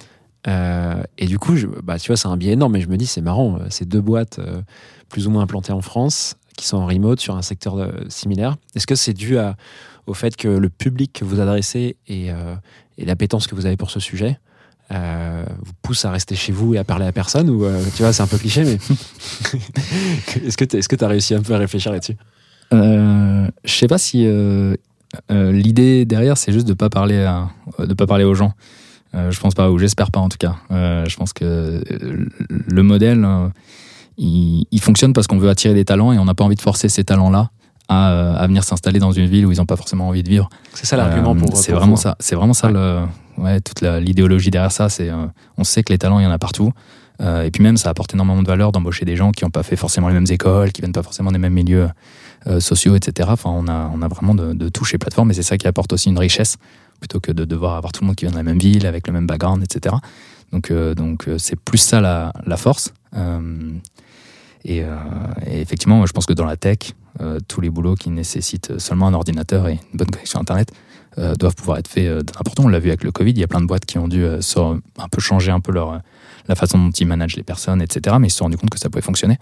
[1.19, 3.07] Et du coup, je, bah, tu vois, c'est un biais énorme, mais je me dis,
[3.07, 4.41] c'est marrant, ces deux boîtes
[5.11, 8.57] plus ou moins implantées en France, qui sont en remote sur un secteur similaire.
[8.75, 9.57] Est-ce que c'est dû à-
[10.07, 12.29] au fait que le public que vous adressez et,
[12.97, 14.39] et l'appétence que vous avez pour ce sujet
[14.93, 18.03] euh, vous pousse à rester chez vous et à parler à personne ou euh, tu
[18.03, 18.79] vois c'est un peu cliché mais
[20.47, 22.17] est-ce que tu as réussi un peu à réfléchir là-dessus?
[22.73, 27.49] Euh, je sais pas si euh, l'idée derrière, c'est juste de pas parler à,
[27.79, 28.53] de pas parler aux gens.
[29.13, 30.55] Je pense pas, ou j'espère pas en tout cas.
[30.71, 31.83] Je pense que
[32.49, 33.49] le modèle, euh,
[34.19, 36.61] il, il fonctionne parce qu'on veut attirer des talents et on n'a pas envie de
[36.61, 37.51] forcer ces talents-là
[37.89, 40.29] à, euh, à venir s'installer dans une ville où ils n'ont pas forcément envie de
[40.29, 40.49] vivre.
[40.75, 41.97] c'est ça l'argument pour C'est vraiment hein.
[41.97, 42.17] ça.
[42.21, 42.71] C'est vraiment ça.
[42.71, 43.01] Le,
[43.41, 45.27] ouais, toute l'idéologie derrière ça, c'est euh,
[45.57, 46.73] on sait que les talents, il y en a partout.
[47.21, 49.63] Euh, et puis même, ça apporte énormément de valeur d'embaucher des gens qui n'ont pas
[49.63, 51.89] fait forcément les mêmes écoles, qui viennent pas forcément des mêmes milieux
[52.47, 53.29] euh, sociaux, etc.
[53.33, 55.67] Enfin, on a, on a vraiment de, de tout chez plateforme, et c'est ça qui
[55.67, 56.57] apporte aussi une richesse
[56.99, 59.07] plutôt que de devoir avoir tout le monde qui vient de la même ville avec
[59.07, 59.97] le même background, etc.
[60.53, 62.93] Donc, donc c'est plus ça la, la force.
[64.67, 64.83] Et,
[65.47, 66.93] effectivement, je pense que dans la tech,
[67.49, 70.75] tous les boulots qui nécessitent seulement un ordinateur et une bonne connexion Internet
[71.19, 72.63] euh, doivent pouvoir être faits euh, où.
[72.63, 74.25] On l'a vu avec le Covid, il y a plein de boîtes qui ont dû
[74.25, 74.41] euh,
[74.99, 75.99] un peu changer un peu leur, euh,
[76.47, 78.17] la façon dont ils managent les personnes, etc.
[78.21, 79.39] Mais ils se sont rendus compte que ça pouvait fonctionner,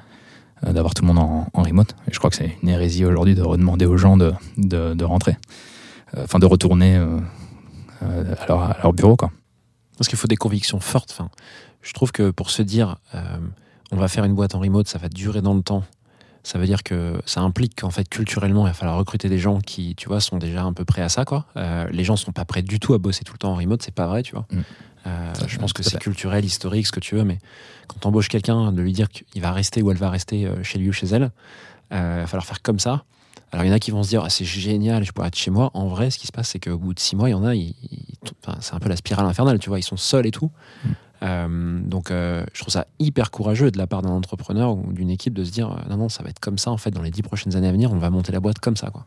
[0.63, 1.95] d'avoir tout le monde en, remote.
[2.09, 5.37] Et je crois que c'est une hérésie aujourd'hui de redemander aux gens de, de, rentrer,
[6.17, 6.97] enfin de retourner
[8.01, 9.17] à, leur, leur bureau.
[9.17, 9.31] Quoi.
[9.97, 11.31] parce qu'il faut des convictions fortes enfin,
[11.83, 12.97] je trouve que pour se dire
[13.93, 15.85] on va faire une boîte en remote ça va durer dans le temps
[16.43, 19.59] ça veut dire que ça implique qu'en fait culturellement il va falloir recruter des gens
[19.61, 21.47] qui tu vois sont déjà un peu prêts à ça quoi.
[21.57, 23.83] Euh, les gens sont pas prêts du tout à bosser tout le temps en remote
[23.83, 24.47] c'est pas vrai tu vois.
[24.53, 24.59] Mm.
[25.07, 27.39] Euh, Ça, je pense que c'est culturel historique ce que tu veux mais
[27.87, 30.79] quand t'embauches quelqu'un de lui dire qu'il va rester ou elle va rester euh, chez
[30.79, 31.31] lui ou chez elle
[31.91, 33.05] il va falloir faire comme ça.
[33.51, 35.37] Alors il y en a qui vont se dire ah, c'est génial je pourrais être
[35.39, 35.71] chez moi.
[35.73, 37.45] En vrai ce qui se passe c'est qu'au bout de six mois il y en
[37.45, 38.05] a ils- ils-
[38.47, 39.79] enfin, c'est un peu la spirale infernale tu vois.
[39.79, 40.51] Ils sont seuls et tout
[41.23, 45.11] euh, donc euh, je trouve ça hyper courageux de la part d'un entrepreneur ou d'une
[45.11, 47.03] équipe de se dire euh, non non ça va être comme ça en fait dans
[47.03, 49.05] les dix prochaines années à venir on va monter la boîte comme ça quoi.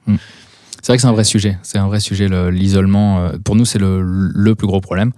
[0.81, 1.59] C'est vrai que c'est un vrai sujet.
[1.61, 3.29] C'est un vrai sujet, le- l'isolement.
[3.43, 5.11] Pour nous, c'est le, plus gros problème,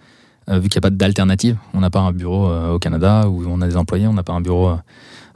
[0.50, 1.56] vu qu'il n'y a pas d'alternative.
[1.74, 4.34] On n'a pas un bureau au Canada où on a des employés, on n'a pas
[4.34, 4.74] un bureau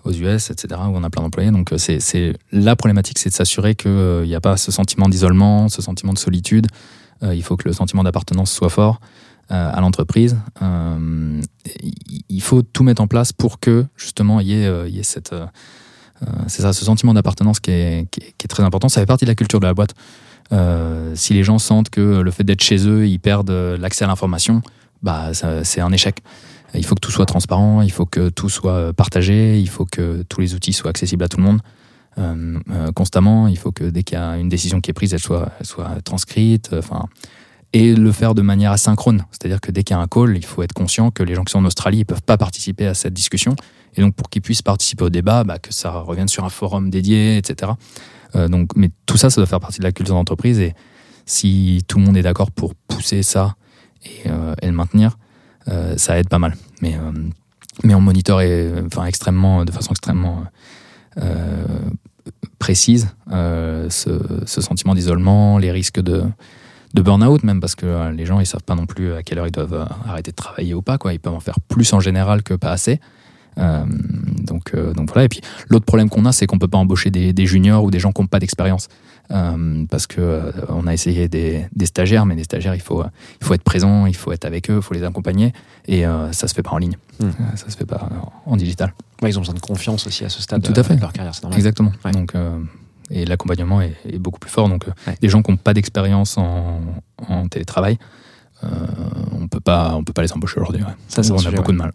[0.04, 1.50] aux US, etc., où on a plein d'employés.
[1.52, 5.82] Donc, c'est, la problématique, c'est de s'assurer qu'il n'y a pas ce sentiment d'isolement, ce
[5.82, 6.67] sentiment de solitude.
[7.22, 9.00] Il faut que le sentiment d'appartenance soit fort
[9.50, 10.38] à l'entreprise.
[10.62, 11.42] Euh,
[12.30, 15.34] il- faut tout mettre en place pour que, justement, il y ait, euh, cette.
[15.34, 15.46] euh,
[16.24, 18.08] euh, c'est ça, ce sentiment d'appartenance qui est,
[18.50, 18.90] très important.
[18.90, 19.94] Ça fait partie de la culture de la boîte.
[20.54, 24.06] Euh, si les gens sentent que le fait d'être chez eux, ils perdent euh, l'accès
[24.06, 24.62] à l'information,
[25.04, 25.32] bah,
[25.64, 26.22] c'est un échec.
[26.74, 29.86] Il faut que tout soit transparent, il faut que tout soit euh, partagé, il faut
[29.86, 31.60] que tous les outils soient accessibles à tout le monde
[32.18, 33.48] euh, euh, constamment.
[33.48, 35.66] Il faut que dès qu'il y a une décision qui est prise, elle soit, elle
[35.66, 36.70] soit transcrite.
[36.74, 37.06] euh, Enfin,
[37.73, 39.25] et le faire de manière asynchrone.
[39.32, 41.43] C'est-à-dire que dès qu'il y a un call, il faut être conscient que les gens
[41.43, 43.56] qui sont en Australie ne peuvent pas participer à cette discussion.
[43.95, 46.89] Et donc, pour qu'ils puissent participer au débat, bah, que ça revienne sur un forum
[46.89, 47.73] dédié, etc.
[48.36, 50.60] Euh, donc, mais tout ça, ça doit faire partie de la culture d'entreprise.
[50.60, 50.73] Et
[51.25, 53.56] si tout le monde est d'accord pour pousser ça
[54.06, 55.17] et, euh, le maintenir,
[55.67, 56.56] euh, ça aide pas mal.
[56.82, 56.95] Mais,
[57.84, 60.43] mais on monitore et, enfin, extrêmement, de façon extrêmement
[62.60, 66.23] précise ce sentiment d'isolement, les risques de,
[66.98, 69.40] de burn-out même parce que euh, les gens ils savent pas non plus à quelle
[69.40, 71.92] heure ils doivent euh, arrêter de travailler ou pas quoi ils peuvent en faire plus
[71.94, 73.00] en général que pas assez
[73.60, 73.86] Euh,
[74.52, 77.10] donc euh, donc voilà et puis l'autre problème qu'on a c'est qu'on peut pas embaucher
[77.10, 78.88] des, des juniors ou des gens qui n'ont pas d'expérience
[79.32, 80.24] Euh, parce que
[80.70, 83.04] on a essayé des, des stagiaires mais des stagiaires il faut
[83.42, 85.52] il faut être présent il faut être avec eux il faut les accompagner
[85.94, 86.04] et
[86.40, 87.26] ça se fait pas en ligne Mm.
[87.26, 88.02] Euh, ça se fait pas
[88.46, 88.90] en, en digital
[89.24, 90.96] Ouais, ils ont besoin de confiance aussi à ce stade Tout de, à fait.
[90.96, 91.58] de leur carrière, c'est normal.
[91.58, 91.92] Exactement.
[92.06, 92.12] Ouais.
[92.12, 92.30] Donc,
[93.10, 94.70] et l'accompagnement est, est beaucoup plus fort.
[94.70, 95.17] Donc, euh, Ouais.
[95.22, 96.82] des gens qui n'ont pas d'expérience en,
[97.28, 97.98] en télétravail,
[98.63, 98.67] euh,
[99.34, 99.48] on
[99.96, 100.84] on peut pas les embaucher aujourd'hui.
[100.84, 100.89] ouais.
[101.08, 101.91] Ça, un on a beaucoup de mal.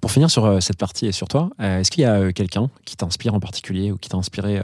[0.00, 2.68] Pour finir sur euh, cette partie et sur toi, euh, est-ce qu'il y a quelqu'un
[2.84, 4.60] qui t'inspire en particulier ou qui t'a inspiré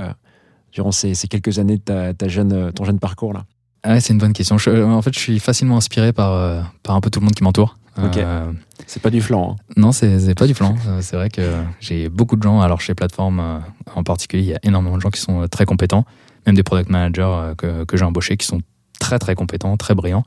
[0.72, 3.44] durant ces, ces quelques années de ta, ta jeune, ton jeune parcours là?
[3.85, 4.59] Ah c'est une bonne question.
[4.59, 7.42] Je- en fait, je suis facilement inspiré par, par un peu tout le monde qui
[7.44, 7.77] m'entoure.
[7.98, 8.16] Ok.
[8.16, 8.50] Euh,
[8.87, 9.57] C'est pas du flanc.
[9.59, 9.62] hein.
[9.76, 10.74] non, c'est pas du flanc.
[10.88, 11.42] Euh, C'est vrai que
[11.81, 12.61] j'ai beaucoup de gens.
[12.62, 13.59] Alors, chez Plateforme euh,
[13.94, 16.05] en particulier, il y a énormément de gens qui sont très compétents,
[16.46, 18.61] même des product managers que, que j'ai embauchés qui sont
[18.98, 20.24] très très compétents, très brillants.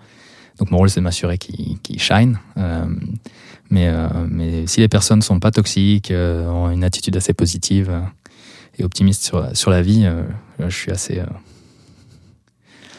[0.60, 2.38] Donc, mon rôle, c'est de m'assurer qu'ils shine.
[2.58, 2.86] Euh,
[3.69, 7.91] mais, euh, mais si les personnes sont pas toxiques, euh, ont une attitude assez positive
[8.78, 10.08] et optimiste sur, la- sur la vie,
[10.60, 11.21] je suis assez.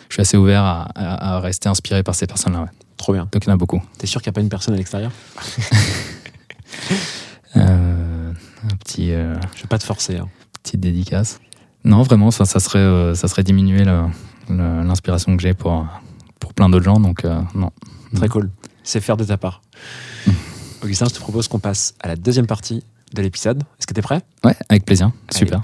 [0.09, 2.63] je suis assez ouvert à, à- à rester inspiré par ces personnes-là.
[2.63, 2.69] ouais.
[2.97, 3.29] Trop bien.
[3.33, 3.83] Donc il y en a beaucoup.
[3.99, 5.13] T'es sûr qu'il n'y a pas une personne à l'extérieur
[7.57, 8.33] Euh,
[8.65, 10.19] un petit, euh, Je vais pas te forcer.
[10.19, 10.29] hein.
[10.63, 11.39] petite dédicace.
[11.85, 13.85] Non, vraiment, ça, ça serait, euh, ça serait diminuer
[14.49, 15.87] l'inspiration que j'ai pour,
[16.41, 17.01] pour plein d'autres gens.
[17.01, 17.71] Donc, euh, non.
[18.15, 18.51] Très cool.
[18.83, 19.63] C'est faire de ta part.
[20.83, 22.83] Augustin, je te propose qu'on passe à la deuxième partie
[23.15, 23.63] de l'épisode.
[23.79, 24.21] Est-ce que t'es prêt?
[24.45, 25.11] Ouais, avec plaisir.
[25.31, 25.63] Super.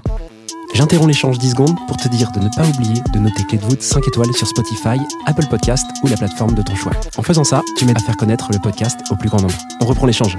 [0.73, 3.63] J'interromps l'échange 10 secondes pour te dire de ne pas oublier de noter Clé de
[3.63, 6.93] voûte 5 étoiles sur Spotify, Apple Podcast ou la plateforme de ton choix.
[7.17, 9.53] En faisant ça, tu m'aides à faire connaître le podcast au plus grand nombre.
[9.81, 10.37] On reprend l'échange.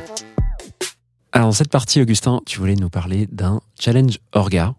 [1.33, 4.75] Alors dans cette partie, Augustin, tu voulais nous parler d'un challenge orga.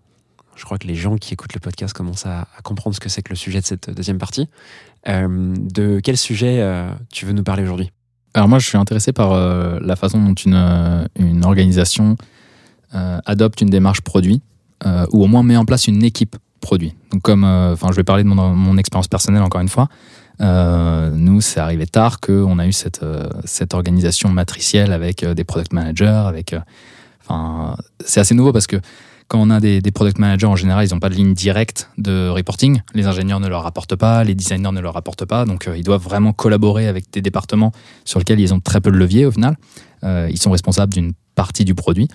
[0.56, 3.10] Je crois que les gens qui écoutent le podcast commencent à, à comprendre ce que
[3.10, 4.50] c'est que le sujet de cette deuxième partie.
[5.08, 7.92] Euh, de quel sujet euh, tu veux nous parler aujourd'hui?
[8.34, 12.18] Alors moi, je suis intéressé par euh, la façon dont une, une organisation
[12.94, 14.42] euh, adopte une démarche produit
[14.86, 16.36] euh, ou au moins met en place une équipe
[16.66, 16.96] produit.
[17.12, 19.88] Donc comme, euh, je vais parler de mon, expérience personnelle encore une fois.
[20.42, 25.44] Euh, nous, c'est arrivé tard qu'on a eu cette, euh, cette organisation matricielle avec des
[25.46, 26.56] product managers, avec,
[27.22, 28.78] enfin, c'est assez nouveau parce que
[29.28, 31.90] quand on a des, des product managers, en général, ils n'ont pas de ligne directe
[31.98, 32.82] de reporting.
[32.94, 35.46] Les ingénieurs ne leur rapportent pas, les designers ne leur rapportent pas.
[35.46, 37.72] Donc, ils doivent vraiment collaborer avec des départements
[38.04, 39.58] sur lesquels ils ont très peu de levier au final.
[40.04, 42.08] Ils sont responsables d'une partie du produit.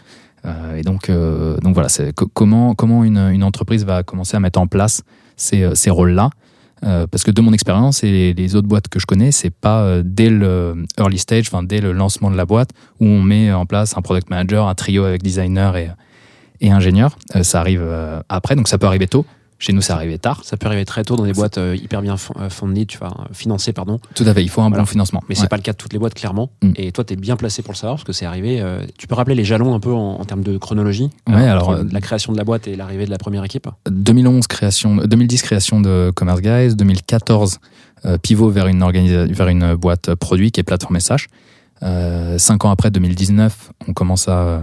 [0.45, 1.89] Euh, et donc, euh, donc voilà,
[2.35, 5.03] comment, comment une, entreprise va commencer à mettre en place
[5.37, 6.31] ces, euh, ces rôles-là?
[6.83, 10.31] Parce que de mon expérience et les, autres boîtes que je connais, c'est pas dès
[10.31, 13.99] le early stage, enfin dès le lancement de la boîte, où on met en place
[13.99, 15.91] un product manager, un trio avec designer et,
[16.63, 17.19] et ingénieur.
[17.43, 17.87] Ça arrive
[18.31, 19.27] après, donc ça peut arriver tôt.
[19.63, 20.41] Chez nous, ça arrive tard.
[20.43, 23.13] Ça peut arriver très tôt dans des boîtes euh, hyper bien euh, fondées, tu vois,
[23.33, 24.01] financées, pardon.
[24.15, 24.83] Tout à fait, il faut un Voilà.
[24.83, 25.23] bon financement.
[25.29, 25.41] Mais Ouais.
[25.43, 26.51] c'est pas le cas de toutes les boîtes, clairement.
[26.63, 26.73] Mm.
[26.77, 28.61] Et toi, tu es bien placé pour le savoir parce que c'est arrivé.
[28.63, 31.51] euh, tu peux rappeler les jalons un peu en, en termes de chronologie Ouais, euh,
[31.53, 35.43] alors, la création de la boîte et l'arrivée de la première équipe 2011 création, 2010
[35.43, 37.59] création de Commerce Guys, 2014
[38.07, 38.83] euh, pivot vers une
[39.31, 41.27] vers une boîte produit qui est Plateforme SH.
[42.39, 44.63] Cinq ans après, 2019, on commence à,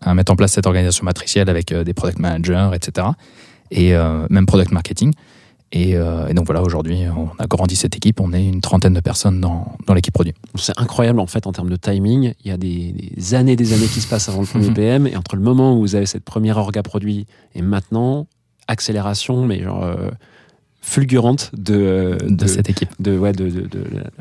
[0.00, 3.08] à mettre en place cette organisation matricielle avec des product managers, etc.
[3.70, 5.12] Et euh, même product marketing.
[5.70, 8.20] Et, euh, et donc voilà, aujourd'hui, on a grandi cette équipe.
[8.20, 10.32] On est une trentaine de personnes dans, dans l'équipe produit.
[10.54, 12.32] C'est incroyable en fait en termes de timing.
[12.44, 14.70] Il y a des, des années des années qui se passent avant le premier.
[14.74, 15.06] PM.
[15.06, 18.26] Et entre le moment où vous avez cette première orga produit et maintenant,
[18.66, 20.08] accélération, mais genre euh,
[20.80, 22.88] fulgurante de, de cette équipe.
[22.98, 23.80] de, ouais, de, de-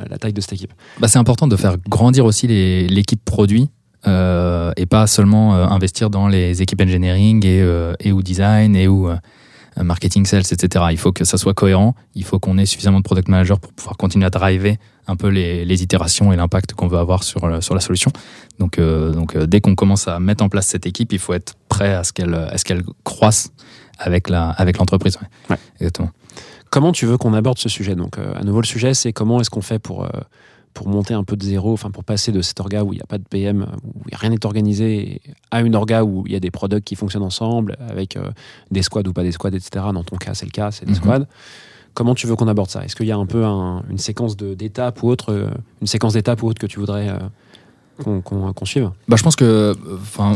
[0.10, 0.74] la, taille de cette équipe.
[1.00, 3.70] Bah, c'est important de faire grandir aussi l'équipe produit
[4.06, 7.66] euh, et pas seulement investir dans les équipes engineering et,
[8.02, 9.10] et ou design et ou
[9.84, 10.86] marketing sales, etc.
[10.92, 11.96] Il faut que ça soit cohérent.
[12.16, 15.28] Il faut qu'on ait suffisamment de product managers pour pouvoir continuer à driver un peu
[15.30, 18.12] les, les itérations et l'impact qu'on veut avoir sur, le- sur la solution.
[18.60, 21.34] Donc, euh, donc euh, dès qu'on commence à mettre en place cette équipe, il faut
[21.34, 23.52] être prêt à ce qu'elle à ce qu'elle croisse
[24.00, 25.18] avec la avec l'entreprise.
[25.22, 25.28] ouais.
[25.56, 25.58] Ouais.
[25.80, 26.12] Exactement.
[26.70, 27.96] Comment tu veux qu'on aborde ce sujet?
[27.96, 30.10] Donc, euh, à nouveau, le sujet, c'est comment est-ce qu'on fait pour, euh,
[30.78, 33.02] pour monter un peu de zéro, enfin, pour passer de cet orga où il n'y
[33.02, 36.40] a pas de PM, où rien n'est organisé, à une orga où il y a
[36.40, 38.30] des products qui fonctionnent ensemble, avec euh,
[38.70, 39.86] des squads ou pas des squads, etc.
[39.92, 40.98] Dans ton cas, c'est le cas, c'est des Mhm.
[40.98, 41.26] squads.
[41.96, 42.86] Comment tu veux qu'on aborde ça?
[42.86, 45.50] Est-ce qu'il y a un peu un- une séquence d'étapes ou autre, euh,
[45.82, 47.18] une séquence d'étapes ou autre que tu voudrais euh,
[48.22, 48.92] qu'on suive?
[49.08, 49.74] Bah, je pense que,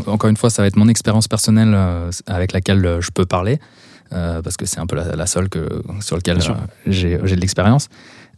[0.08, 1.76] encore une fois, ça va être mon expérience personnelle
[2.26, 3.60] avec laquelle je peux parler.
[4.14, 5.66] euh, parce que c'est un peu la, la seule que,
[6.00, 6.38] sur laquelle
[6.86, 7.88] j'ai de l'expérience.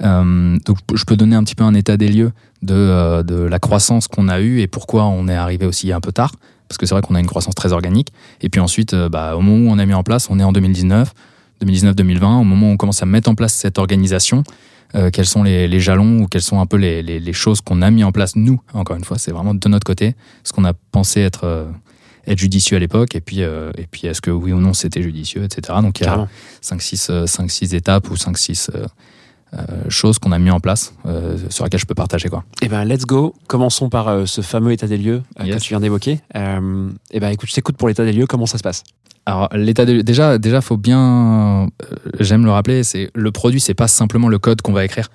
[0.02, 3.34] Euh, donc je peux donner un petit peu un état des lieux de, euh, de
[3.36, 6.32] la croissance qu'on a eue et pourquoi on est arrivé aussi un peu tard.
[6.68, 8.08] Parce que c'est vrai qu'on a une croissance très organique.
[8.40, 10.44] Et puis ensuite, euh, bah, au moment où on a mis en place, on est
[10.44, 11.12] en 2019,
[11.64, 14.42] 2019-2020, au moment où on commence à mettre en place cette organisation,
[15.12, 17.82] quels sont les, les jalons ou quelles sont un peu les, les- les choses qu'on
[17.82, 20.64] a mis en place nous, encore une fois, c'est vraiment de notre côté, ce qu'on
[20.64, 21.66] a pensé être,
[22.28, 25.02] être judicieux à l'époque, et puis, euh, et puis est-ce que oui ou non c'était
[25.02, 25.78] judicieux, etc.
[25.82, 26.28] Donc il y a Carrément.
[26.62, 28.86] 5-6 euh, 5-6 étapes ou 5-6 euh, euh,
[29.88, 32.28] choses qu'on a mis en place euh, sur lesquelles je peux partager.
[32.28, 32.44] Quoi.
[32.62, 33.34] Eh ben, let's go.
[33.46, 35.56] Commençons par euh, ce fameux état des lieux euh, Yes.
[35.56, 36.20] que tu viens d'évoquer.
[36.36, 38.26] Euh, eh ben, écoute, je t'écoute pour l'état des lieux.
[38.26, 38.82] Comment ça se passe?
[39.26, 41.00] Alors l'état des lieux- déjà déjà faut bien
[41.64, 41.66] euh,
[42.20, 45.08] j'aime le rappeler c'est le produit c'est pas simplement le code qu'on va écrire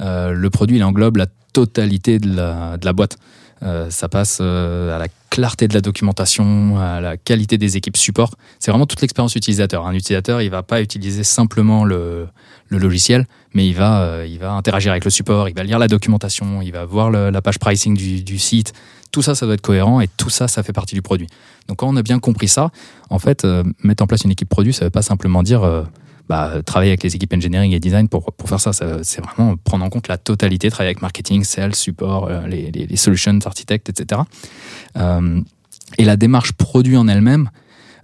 [0.00, 3.16] Euh, le produit il englobe la totalité de la, de la boîte
[3.62, 7.96] Euh, ça passe euh, à la clarté de la documentation à la qualité des équipes
[7.96, 8.34] support.
[8.58, 9.86] C'est vraiment toute l'expérience utilisateur.
[9.86, 12.28] Un utilisateur il va pas utiliser simplement le,
[12.70, 15.88] logiciel mais il va euh, il va interagir avec le support il va lire la
[15.88, 18.72] documentation il va voir la page pricing du, site.
[19.10, 21.26] Tout ça ça doit être cohérent et tout ça ça fait partie du produit.
[21.66, 22.70] Donc quand on a bien compris ça
[23.10, 23.46] en fait,
[23.82, 25.62] mettre en place une équipe produit, ça veut pas simplement dire
[26.28, 28.72] bah, travailler avec les équipes engineering et design pour, pour faire ça.
[28.72, 32.70] Ça- C'est vraiment prendre en compte la totalité, travailler avec marketing, sales, support, euh, les,
[32.70, 34.20] les, solutions, architectes, etc.
[34.96, 35.40] Euh,
[35.98, 37.50] et la démarche produit en elle-même,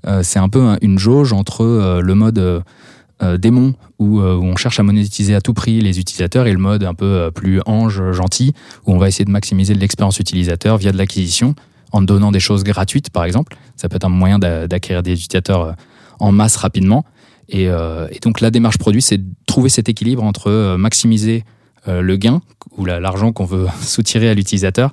[0.07, 4.45] euh, c'est un peu un- une jauge entre euh, le mode euh, démon, où, où
[4.45, 7.61] on cherche à monétiser à tout prix les utilisateurs, et le mode un peu plus
[7.65, 8.53] ange, gentil,
[8.87, 11.55] où on va essayer de maximiser l'expérience utilisateur via de l'acquisition,
[11.93, 13.57] en donnant des choses gratuites, par exemple.
[13.77, 15.77] Ça peut être un moyen d'a- d'acquérir des utilisateurs
[16.19, 17.05] en masse rapidement.
[17.49, 21.45] Et, euh, et donc la démarche produit, c'est de trouver cet équilibre entre euh, maximiser
[21.89, 22.41] euh, le gain
[22.77, 24.93] ou la- l'argent qu'on veut soutirer à l'utilisateur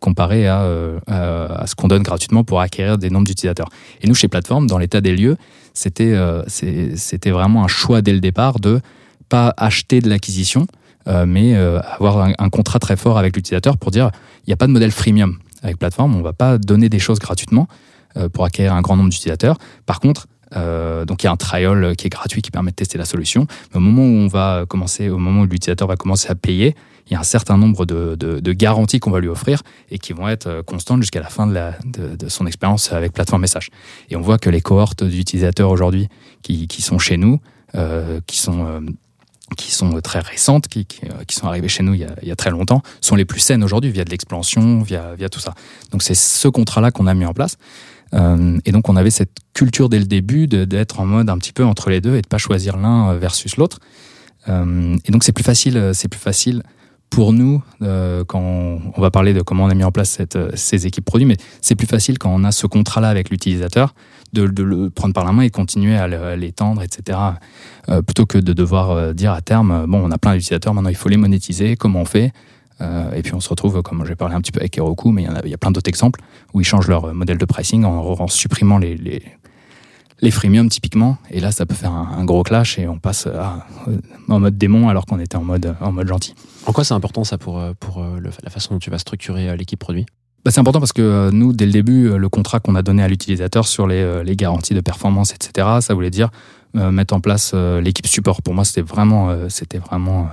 [0.00, 0.66] comparé à,
[1.66, 3.68] ce qu'on donne gratuitement pour acquérir des nombres d'utilisateurs.
[4.00, 5.36] Et nous, chez Plateforme, dans l'état des lieux,
[5.72, 8.80] c'était c'était vraiment un choix dès le départ de
[9.28, 10.66] pas acheter de l'acquisition,
[11.28, 14.10] mais avoir un, un contrat très fort avec l'utilisateur pour dire
[14.46, 17.20] il n'y a pas de modèle freemium avec Plateforme, on va pas donner des choses
[17.20, 17.68] gratuitement
[18.32, 19.58] pour acquérir un grand nombre d'utilisateurs.
[19.86, 22.76] Par contre, euh, donc il y a un trial qui est gratuit qui permet de
[22.76, 23.46] tester la solution.
[23.70, 26.74] Mais au moment où on va commencer, au moment où l'utilisateur va commencer à payer,
[27.08, 30.28] il y a un certain nombre de, garanties qu'on va lui offrir et qui vont
[30.28, 33.70] être euh, constantes jusqu'à la fin de, son expérience avec plateforme message.
[34.10, 36.08] Et on voit que les cohortes d'utilisateurs aujourd'hui
[36.42, 37.40] qui, sont chez nous,
[37.74, 40.86] euh, qui sont très récentes, qui,
[41.30, 43.40] sont arrivées chez nous il y, a, il y a très longtemps, sont les plus
[43.40, 45.54] saines aujourd'hui via de l'expansion, via, via tout ça.
[45.90, 47.56] Donc c'est ce contrat-là qu'on a mis en place.
[48.14, 51.52] Euh, et donc on avait cette culture dès le début d'être en mode un petit
[51.52, 53.80] peu entre les deux et de pas choisir l'un versus l'autre.
[54.48, 56.62] Euh, et donc c'est plus facile, euh, c'est plus facile
[57.10, 60.50] pour nous euh, quand on, va parler de comment on a mis en place euh,
[60.54, 63.94] ces équipes produits, mais c'est plus facile quand on a ce contrat-là avec l'utilisateur
[64.32, 67.18] de, de le prendre par la main et continuer à l'étendre, etc.
[67.88, 70.74] Euh, plutôt que de devoir euh, dire à terme, euh, bon, on a plein d'utilisateurs,
[70.74, 72.32] maintenant il faut les monétiser, comment on fait?
[72.80, 75.22] Euh, Et puis on se retrouve, comme j'ai parlé un petit peu avec Heroku, mais
[75.22, 76.20] il y, en a, il y a plein d'autres exemples
[76.52, 79.22] où ils changent leur modèle de pricing en, en supprimant les, les,
[80.20, 81.16] les freemiums typiquement.
[81.30, 84.40] Et là, ça peut faire un, un gros clash et on passe à, euh, en
[84.40, 86.34] mode démon alors qu'on était en mode, en mode gentil.
[86.66, 89.56] En quoi c'est important ça pour, euh, pour le- la façon dont tu vas structurer
[89.56, 90.04] l'équipe produit?
[90.44, 92.82] Bah, c'est important parce que euh, nous, dès le début, euh, le contrat qu'on a
[92.82, 96.30] donné à l'utilisateur sur les, euh, les garanties de performance, etc., ça voulait dire
[96.74, 98.42] mettre en place l'équipe support.
[98.42, 100.28] Pour moi, c'était vraiment, c'était vraiment.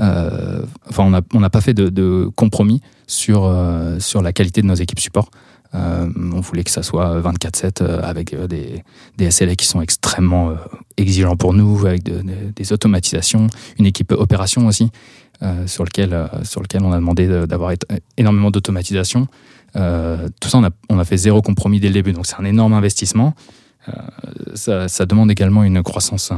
[0.00, 4.74] Euh, enfin, on n'a pas fait de, compromis sur, euh, sur la qualité de nos
[4.74, 5.30] équipes support.
[5.74, 8.82] Euh, on voulait que ça soit 24/7 euh, avec des,
[9.30, 10.54] SLA qui sont extrêmement
[10.96, 13.46] exigeants pour nous, avec de- de- des automatisations,
[13.78, 14.90] une équipe opération aussi,
[15.66, 17.72] sur, lequel, sur lequel on a demandé de- d'avoir
[18.18, 19.26] énormément d'automatisation.
[19.74, 23.34] Tout ça, on a, fait zéro compromis dès le début, donc c'est un énorme investissement.
[24.54, 26.32] Ça, demande également une croissance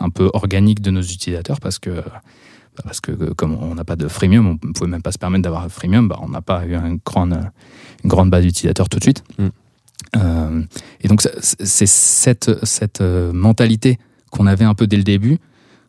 [0.00, 2.02] un peu organique de nos utilisateurs parce que,
[2.82, 5.18] parce que euh, comme on n'a pas de freemium, on ne pouvait même pas se
[5.18, 7.40] permettre d'avoir un freemium, bah, on n'a pas eu un grand, euh,
[8.04, 9.24] une grande base d'utilisateurs tout de suite.
[9.38, 9.46] Mm.
[10.16, 10.62] Euh,
[11.02, 13.98] et donc c'est cette, cette mentalité
[14.30, 15.38] qu'on avait un peu dès le début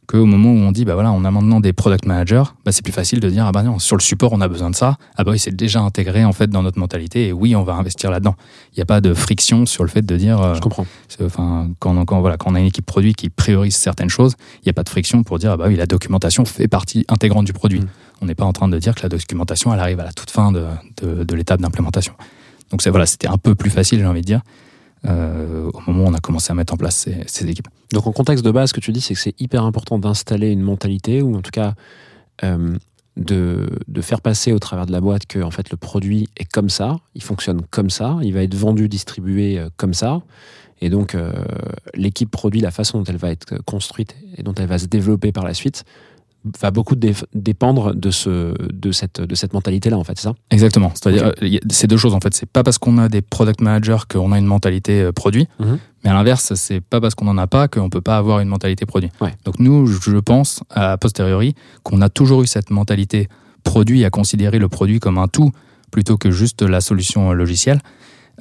[0.07, 2.81] qu'au moment où on dit bah voilà on a maintenant des product managers bah c'est
[2.83, 4.97] plus facile de dire ah bah non sur le support on a besoin de ça
[5.15, 7.73] ah bah oui c'est déjà intégré en fait dans notre mentalité et oui on va
[7.75, 8.35] investir là-dedans
[8.73, 10.85] il n'y a pas de friction sur le fait de dire euh, Je comprends.
[11.23, 14.35] Enfin, quand, on- quand, voilà, quand on a une équipe produit qui priorise certaines choses,
[14.57, 17.05] il n'y a pas de friction pour dire ah bah oui, la documentation fait partie
[17.09, 17.81] intégrante du produit.
[17.81, 17.87] Mm.
[18.21, 20.29] On n'est pas en train de dire que la documentation elle arrive à la toute
[20.31, 20.65] fin de,
[21.01, 22.13] de, de l'étape d'implémentation.
[22.71, 24.41] Donc voilà, c'était un peu plus facile, j'ai envie de dire,
[25.07, 27.67] euh, au moment où on a commencé à mettre en place ces, équipes.
[27.91, 30.51] Donc en contexte de base, ce que tu dis, c'est que c'est hyper important d'installer
[30.51, 31.73] une mentalité ou en tout cas
[32.43, 32.77] euh,
[33.17, 36.45] de, de faire passer au travers de la boîte que en fait le produit est
[36.45, 40.21] comme ça, il fonctionne comme ça, il va être vendu, distribué euh, comme ça.
[40.83, 41.15] Et donc
[41.93, 45.31] l'équipe produit, la façon dont elle va être construite et dont elle va se développer
[45.31, 45.83] par la suite,
[46.59, 50.33] va beaucoup dé- dépendre de, ce, de cette, de cette mentalité-là, en fait, c'est ça?
[50.49, 50.91] Exactement.
[50.95, 52.33] C'est-à-dire, euh, c'est deux choses en fait.
[52.33, 55.77] C'est pas parce qu'on a des product managers qu'on a une mentalité euh, produit, Mhm.
[56.03, 58.47] mais à l'inverse, c'est pas parce qu'on en a pas qu'on peut pas avoir une
[58.49, 59.09] mentalité produit.
[59.21, 59.33] Ouais.
[59.45, 63.27] Donc nous, je je pense à posteriori qu'on a toujours eu cette mentalité
[63.63, 65.51] produit à considérer le produit comme un tout
[65.91, 67.79] plutôt que juste la solution euh, logicielle.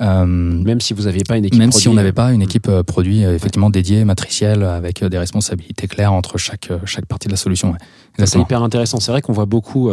[0.01, 2.43] Euh, Même si vous n'aviez pas une équipe même si on produit, n'avait pas une
[2.43, 7.29] équipe euh, produit euh, effectivement dédiée, matricielle, avec des responsabilités claires entre chaque, chaque partie
[7.29, 7.73] de la solution.
[7.73, 8.27] ouais.
[8.27, 9.01] C'est hyper intéressant.
[9.01, 9.91] C'est vrai qu'on voit beaucoup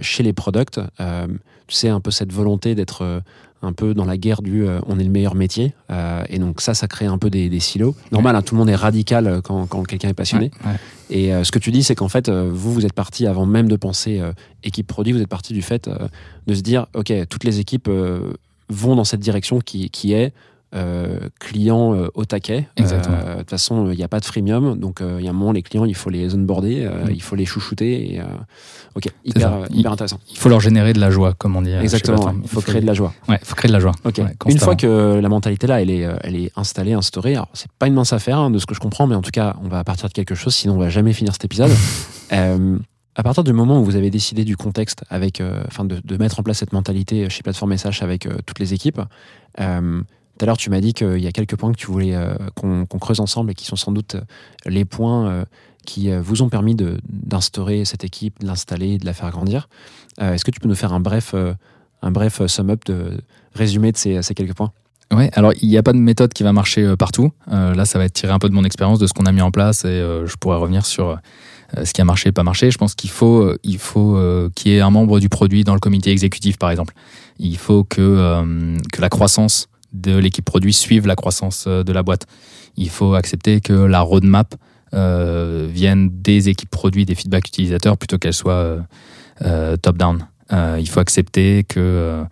[0.00, 3.22] chez les products, tu sais, un peu cette volonté d'être
[3.62, 5.74] un peu dans la guerre du euh, on est le meilleur métier.
[5.90, 7.94] Euh, et donc ça, ça crée un peu des, des silos.
[8.12, 10.50] Normal, hein, tout le monde est radical quand, quand quelqu'un est passionné.
[10.64, 10.76] Ouais, ouais.
[11.10, 13.68] Et euh, ce que tu dis, c'est qu'en fait, vous, vous êtes parti avant même
[13.68, 14.20] de penser
[14.62, 15.90] équipe produit, vous êtes parti du fait
[16.46, 17.90] de se dire, OK, toutes les équipes
[18.68, 20.32] vont dans cette direction qui, qui est
[20.74, 22.68] euh, client euh, au taquet.
[22.78, 25.32] Euh, De toute façon, il n'y a pas de freemium, donc il y a un
[25.32, 27.10] moment, les clients, il faut les onboarder, Mm.
[27.10, 28.14] il faut les chouchouter.
[28.16, 28.20] Et,
[28.94, 30.18] ok, hyper, intéressant.
[30.30, 31.72] Il faut leur générer de la joie, comme on dit.
[31.72, 32.32] Exactement, ouais.
[32.42, 33.14] il faut créer de la joie.
[33.28, 33.92] Ouais, faut créer de la joie.
[34.04, 34.12] Ouais,
[34.46, 37.86] Une fois que la mentalité là, elle est, elle est installée, instaurée, alors c'est pas
[37.86, 39.82] une mince affaire hein, de ce que je comprends, mais en tout cas, on va
[39.84, 41.70] partir de quelque chose, sinon on va jamais finir cet épisode.
[43.14, 46.38] À partir du moment où vous avez décidé du contexte, avec, euh, enfin, de, mettre
[46.38, 49.00] en place cette mentalité chez Plateforme SH avec euh, toutes les équipes.
[49.60, 50.02] euh,
[50.38, 52.16] tout à l'heure, tu m'as dit qu'il y a quelques points que tu voulais
[52.54, 54.14] qu'on creuse ensemble et qui sont sans doute
[54.66, 55.44] les points
[55.84, 59.68] qui vous ont permis d'instaurer cette équipe, de l'installer, de la faire grandir.
[60.20, 61.34] Est-ce que tu peux nous faire un bref,
[62.02, 63.20] un bref sum-up de
[63.52, 64.70] résumé de ces, ces quelques points?
[65.12, 67.32] Ouais, alors il n'y a pas de méthode qui va marcher partout.
[67.48, 69.42] Là, ça va être tiré un peu de mon expérience, de ce qu'on a mis
[69.42, 71.18] en place, et je pourrais revenir sur
[71.84, 72.70] ce qui a marché pas marché.
[72.70, 75.64] Je pense qu'il faut, euh, il faut euh, qu'il y ait un membre du produit
[75.64, 76.94] dans le comité exécutif, par exemple.
[77.38, 81.92] Il faut que, euh, que la croissance de l'équipe produit suive la croissance euh, de
[81.92, 82.26] la boîte.
[82.76, 84.54] Il faut accepter que la roadmap
[84.94, 88.80] euh, vienne des équipes produits, des feedbacks utilisateurs, plutôt qu'elle soit euh,
[89.42, 90.26] euh, top-down.
[90.52, 92.24] Euh, il faut accepter que euh,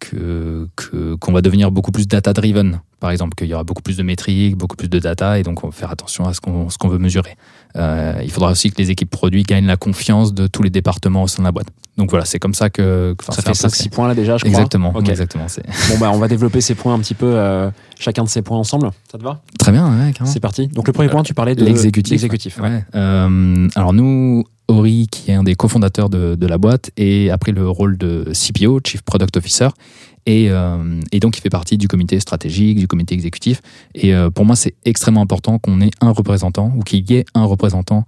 [0.00, 3.96] que qu'on va devenir beaucoup plus data driven par exemple qu'il y aura beaucoup plus
[3.96, 6.68] de métriques beaucoup plus de data et donc on va faire attention à ce qu'on
[6.68, 7.36] qu'on veut mesurer
[7.76, 11.22] Euh, il faudra aussi que les équipes produits gagnent la confiance de tous les départements
[11.24, 11.66] au sein de la boîte
[11.98, 14.50] donc voilà c'est comme ça que, Ça fait peu 5-6 points là déjà, je crois.
[14.50, 15.08] exactement Ok.
[15.08, 18.28] exactement c'est Bon, bah, on va développer ces points un petit peu, euh, chacun de
[18.28, 18.90] ces points ensemble.
[19.10, 19.40] Ça te va?
[19.58, 20.12] Très bien ouais.
[20.24, 20.68] C'est parti.
[20.68, 22.10] Donc, le premier point, tu parlais de L'exécutif.
[22.12, 22.58] l'exécutif.
[22.60, 22.84] Ouais.
[22.94, 27.38] Euh, alors nous, Ori, qui est un des cofondateurs de, de la boîte, et a
[27.38, 29.68] pris le rôle de CPO, Chief Product Officer,
[30.26, 33.62] et, euh, et donc il fait partie du comité stratégique, du comité exécutif.
[33.94, 37.24] Et euh, pour moi, c'est extrêmement important qu'on ait un représentant ou qu'il y ait
[37.34, 38.04] un représentant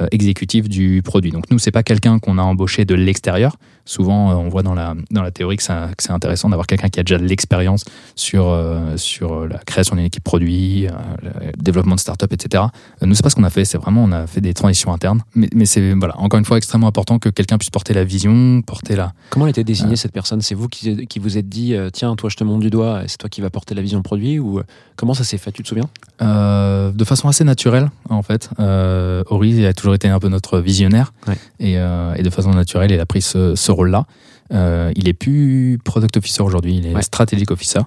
[0.00, 1.32] euh, exécutif du produit.
[1.32, 3.56] Donc nous, c'est pas quelqu'un qu'on a embauché de l'extérieur.
[3.84, 6.66] Souvent, euh, on voit dans la, dans la théorie que, ça- que c'est intéressant d'avoir
[6.66, 10.90] quelqu'un qui a déjà de l'expérience sur, euh, sur la création d'une équipe produit, euh,
[11.22, 11.30] le
[11.60, 12.64] développement de start-up, etc.
[13.02, 13.64] Euh, Nous, c'est pas ce qu'on a fait.
[13.64, 15.22] C'est vraiment, on a fait des transitions internes.
[15.34, 18.62] Mais, mais c'est, voilà, encore une fois, extrêmement important que quelqu'un puisse porter la vision,
[18.62, 19.12] porter la.
[19.30, 19.96] Comment elle était désignée Euh.
[19.96, 20.40] cette personne?
[20.42, 23.02] C'est vous qui, qui vous êtes dit, euh, tiens, toi, je te montre du doigt,
[23.08, 24.62] c'est toi qui vas porter la vision produit Ou euh,
[24.96, 25.50] comment ça s'est fait?
[25.52, 25.88] Tu te souviens?
[26.22, 28.48] Euh, de façon assez naturelle, en fait.
[28.60, 31.12] Euh, Ori a toujours été un peu notre visionnaire.
[31.26, 31.34] Ouais.
[31.58, 34.06] Et, euh, et de façon naturelle, il a pris ce, ce rôle-là.
[34.52, 37.02] Euh, il est plus product officer aujourd'hui, il est Ouais.
[37.02, 37.80] strategic officer.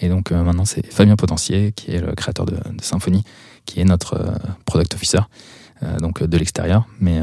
[0.00, 3.24] Et donc euh, maintenant, c'est Fabien Potentier, qui est le créateur de, de Symfony,
[3.66, 4.30] qui est notre euh,
[4.64, 5.20] product officer,
[6.00, 6.86] donc de l'extérieur.
[7.00, 7.20] Mais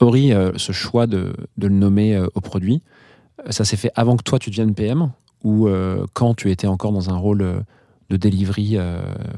[0.00, 2.80] Ori, ce choix de, de le nommer au produit,
[3.50, 5.10] ça s'est fait avant que toi, tu deviennes PM
[5.44, 5.68] Ou
[6.14, 7.62] quand tu étais encore dans un rôle
[8.08, 8.78] de delivery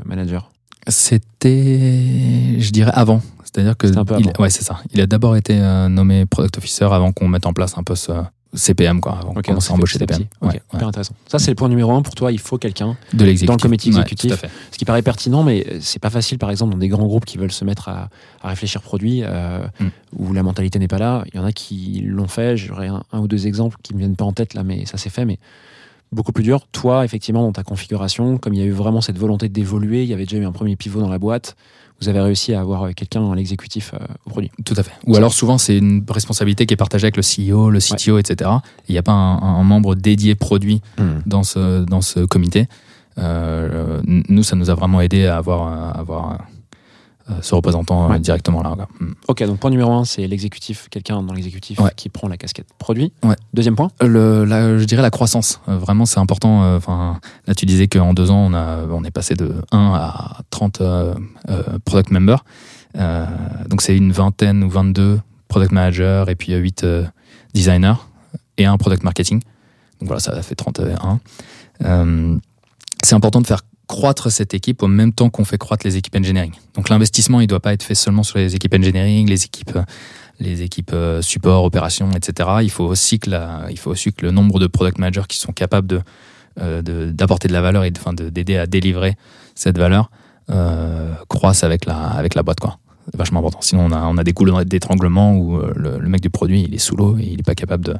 [0.04, 0.50] manager?
[0.86, 3.20] C'était, je dirais, avant.
[3.54, 4.80] C'est-à-dire que C'était un peu il- ouais, c'est ça.
[4.92, 7.94] Il a d'abord été euh, nommé product officer avant qu'on mette en place un peu
[7.94, 8.10] ce
[8.52, 10.24] CPM, quoi, avant qu'on commence à embaucher des PM.
[10.42, 10.60] ouais.
[10.72, 11.14] intéressant.
[11.26, 12.30] Ça, c'est le point numéro un pour toi.
[12.30, 13.46] Il faut quelqu'un De l'exécutif.
[13.48, 14.44] Dans le comité exécutif.
[14.70, 17.36] Ce qui paraît pertinent, mais c'est pas facile, par exemple, dans des grands groupes qui
[17.38, 18.08] veulent se mettre à,
[18.42, 19.86] à réfléchir produit, euh, Mm.
[20.18, 21.24] où la mentalité n'est pas là.
[21.32, 22.56] Il y en a qui l'ont fait.
[22.56, 24.98] J'aurais un, un ou deux exemples qui me viennent pas en tête là, mais ça
[24.98, 25.24] s'est fait.
[25.24, 25.38] Mais
[26.12, 26.64] beaucoup plus dur.
[26.70, 30.08] Toi, effectivement, dans ta configuration, comme il y a eu vraiment cette volonté d'évoluer, il
[30.08, 31.56] y avait déjà eu un premier pivot dans la boîte.
[32.00, 34.50] Vous avez réussi à avoir quelqu'un dans l'exécutif euh, au produit.
[34.64, 34.92] Tout à fait.
[35.06, 38.50] Ou alors souvent c'est une responsabilité qui est partagée avec le CEO, le CTO, etc.
[38.88, 40.82] Il n'y a pas un, un membre dédié produit
[41.26, 42.68] dans ce, dans ce comité.
[43.18, 46.36] Euh, nous, ça nous a vraiment aidé à avoir, à avoir euh,
[47.40, 48.18] ce représentant euh, Ouais.
[48.18, 48.76] directement là.
[49.00, 49.12] Mm.
[49.28, 51.90] Ok, donc point numéro un, c'est l'exécutif, quelqu'un dans l'exécutif Ouais.
[51.96, 53.12] qui prend la casquette produit.
[53.22, 53.36] Ouais.
[53.54, 53.90] Deuxième point.
[54.00, 55.60] Le, la- je dirais la croissance.
[55.68, 56.64] Euh, vraiment, c'est important.
[56.64, 59.92] euh, Enfin, là, tu disais qu'en deux ans, on, a, on est passé de 1
[59.94, 61.14] à 30 euh,
[61.48, 62.44] euh, product members.
[62.96, 63.24] Euh,
[63.68, 66.84] donc, c'est une vingtaine ou 22 product managers et puis 8
[67.54, 67.94] designers
[68.58, 69.40] et un product marketing.
[70.00, 71.20] Donc voilà, ça fait 31.
[71.84, 72.36] Euh,
[73.02, 76.16] c'est important de faire croître cette équipe au même temps qu'on fait croître les équipes
[76.16, 76.52] engineering.
[76.74, 79.78] Donc l'investissement, il ne doit pas être fait seulement sur les équipes engineering, les équipes,
[80.40, 82.48] les équipes euh, support, opération, etc.
[82.62, 85.36] Il faut aussi que la, il faut aussi que le nombre de product managers qui
[85.38, 86.00] sont capables de
[86.60, 86.82] euh,
[87.12, 89.16] d'apporter de, la valeur et de, enfin, de- d'aider à délivrer
[89.54, 90.10] cette valeur
[90.50, 92.60] euh, croissent avec la, avec la boîte.
[92.60, 92.78] Quoi.
[93.10, 93.58] C'est vachement important.
[93.60, 96.74] Sinon, on a, on a des coups d'étranglement où le, le mec du produit, il
[96.74, 97.96] est sous l'eau et il n'est pas capable de-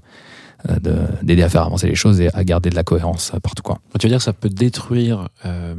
[1.23, 3.63] d'aider à faire avancer les choses et à garder de la cohérence euh, partout.
[3.63, 3.81] Quoi.
[3.99, 5.75] Tu veux dire que ça peut détruire euh,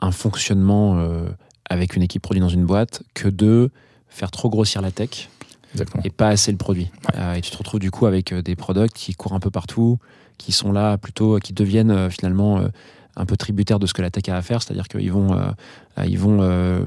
[0.00, 1.28] un fonctionnement euh,
[1.68, 3.70] avec une équipe produit dans une boîte que de
[4.08, 5.28] faire trop grossir la tech
[5.74, 6.02] Exactement.
[6.04, 6.90] et pas assez le produit.
[7.16, 9.50] Euh, et tu te retrouves du coup avec euh, des products qui courent un peu
[9.50, 9.98] partout,
[10.38, 12.68] qui sont là plutôt, qui deviennent euh, finalement euh,
[13.16, 15.50] un peu tributaires de ce que la tech a à faire, c'est-à-dire qu'ils vont, euh,
[15.98, 16.86] euh, ils vont euh,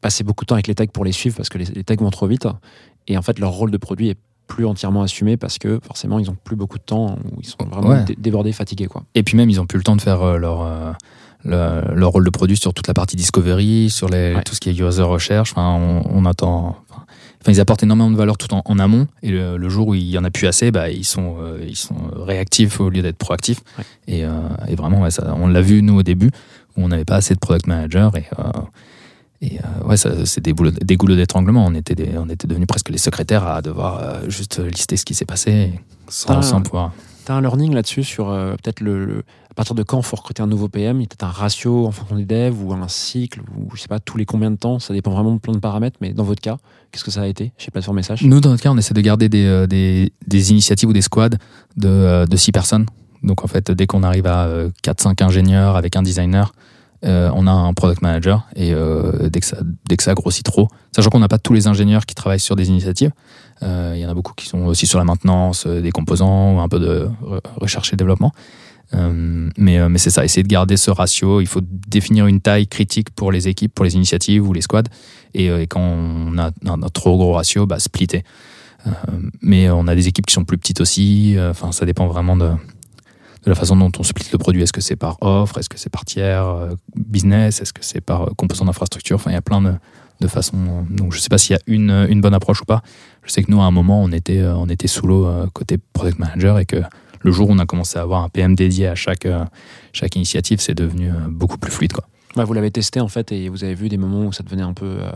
[0.00, 2.00] passer beaucoup de temps avec les techs pour les suivre parce que les, les techs
[2.00, 2.46] vont trop vite.
[3.08, 6.30] Et en fait, leur rôle de produit est plus entièrement assumé parce que forcément, ils
[6.30, 8.04] ont plus beaucoup de temps ou ils sont vraiment Ouais.
[8.18, 8.86] débordés, fatigués.
[8.86, 9.02] Quoi.
[9.14, 10.92] Et puis même, ils ont plus le temps de faire euh, leur, euh,
[11.44, 14.42] le- leur rôle de produit sur toute la partie discovery, sur les, Ouais.
[14.42, 15.52] tout ce qui est user recherche.
[15.52, 16.76] Enfin, on, on attend.
[16.90, 17.02] Enfin,
[17.42, 19.06] enfin, ils apportent énormément de valeur tout en, en amont.
[19.22, 21.58] Et le, le jour où il y en a plus assez, bah, ils sont, euh,
[21.66, 23.60] ils sont réactifs au lieu d'être proactifs.
[23.78, 23.84] Ouais.
[24.08, 24.30] Et, euh,
[24.68, 26.30] et vraiment, ça, on l'a vu nous au début
[26.76, 28.24] où on n'avait pas assez de product manager et
[29.42, 31.64] et euh, ouais, c'est des, des goulots d'étranglement.
[31.66, 35.04] On était, des- on était devenus presque les secrétaires à devoir euh, juste lister ce
[35.04, 35.72] qui s'est passé
[36.08, 36.92] sans, sans pouvoir.
[37.24, 40.04] Tu as un learning là-dessus sur euh, peut-être le, le- à partir de quand il
[40.04, 42.62] faut recruter un nouveau PM Il y a peut-être un ratio en fonction des devs
[42.62, 44.78] ou un cycle ou je sais pas, tous les combien de temps?
[44.78, 46.56] Ça dépend vraiment de plein de paramètres, mais dans votre cas,
[46.92, 48.22] qu'est-ce que ça a été chez Plateforme Message?
[48.22, 51.30] Nous, dans notre cas, on essaie de garder des, des, des initiatives ou des squads
[51.76, 52.86] de, euh, de six personnes.
[53.22, 54.48] Donc, en fait, dès qu'on arrive à
[54.84, 56.52] 4-5 ingénieurs avec un designer,
[57.06, 58.46] euh, on a un product manager.
[58.56, 62.14] Et euh, dès, que ça, grossit trop, sachant qu'on n'a pas tous les ingénieurs qui
[62.14, 63.12] travaillent sur des initiatives,
[63.62, 66.60] euh, il y en a beaucoup qui sont aussi sur la maintenance des composants ou
[66.60, 68.32] un peu de re- recherche et développement.
[68.92, 71.40] Mais c'est ça, essayer de garder ce ratio.
[71.40, 74.88] Il faut définir une taille critique pour les équipes, pour les initiatives ou les squads.
[75.34, 78.22] Et, quand on a un, trop gros ratio, bah, splitter.
[79.42, 81.36] Mais on a des équipes qui sont plus petites aussi.
[81.50, 82.52] Enfin, ça dépend vraiment de,
[83.46, 84.62] de la façon dont on split le produit.
[84.62, 88.00] Est-ce que c'est par offre Est-ce que c'est par tiers euh, business Est-ce que c'est
[88.00, 89.72] par euh, composant d'infrastructure Enfin, il y a plein de,
[90.20, 90.84] de façons.
[90.90, 92.82] Donc, je sais pas s'il y a une, une bonne approche ou pas.
[93.24, 95.78] Je sais que nous, à un moment, on était, euh, on était sous l'eau côté
[95.92, 96.82] product manager et que
[97.20, 99.26] le jour où on a commencé à avoir un PM dédié à chaque,
[99.92, 101.92] chaque initiative, c'est devenu beaucoup plus fluide.
[101.92, 102.04] Quoi.
[102.36, 104.62] Ouais, Vous l'avez testé en fait et vous avez vu des moments où ça devenait
[104.62, 105.10] un peu euh,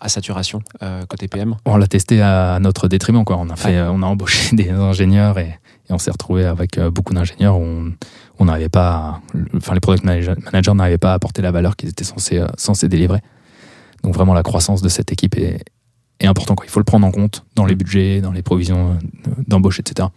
[0.00, 1.56] à saturation euh, côté PM.
[1.66, 3.24] On l'a testé à notre détriment.
[3.24, 3.36] Quoi.
[3.38, 5.58] On, a fait, on a embauché des ingénieurs et,
[5.88, 7.92] et on s'est retrouvé avec euh, beaucoup d'ingénieurs où on
[8.38, 9.20] on n'arrivait pas, à-
[9.56, 12.88] enfin les product manager- managers n'arrivaient pas à apporter la valeur qu'ils étaient censés, censés
[12.88, 13.20] délivrer.
[14.02, 15.62] Donc vraiment la croissance de cette équipe est,
[16.18, 16.54] est important.
[16.56, 16.66] Quoi.
[16.66, 18.98] Il faut le prendre en compte dans les budgets, dans les provisions
[19.46, 20.08] d'embauche, etc.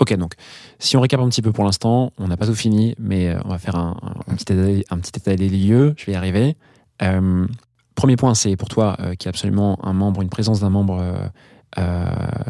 [0.00, 0.34] Ok, donc
[0.78, 3.38] si on récap un petit peu pour l'instant, on n'a pas tout fini, mais euh,
[3.44, 3.96] on va faire un,
[4.36, 5.94] petit, état, un petit état des lieux.
[5.96, 6.56] Je vais y arriver.
[7.02, 7.46] Euh,
[7.94, 10.70] premier point, c'est pour toi euh, qu'il y a absolument un membre, une présence d'un
[10.70, 11.30] membre
[11.78, 12.06] euh,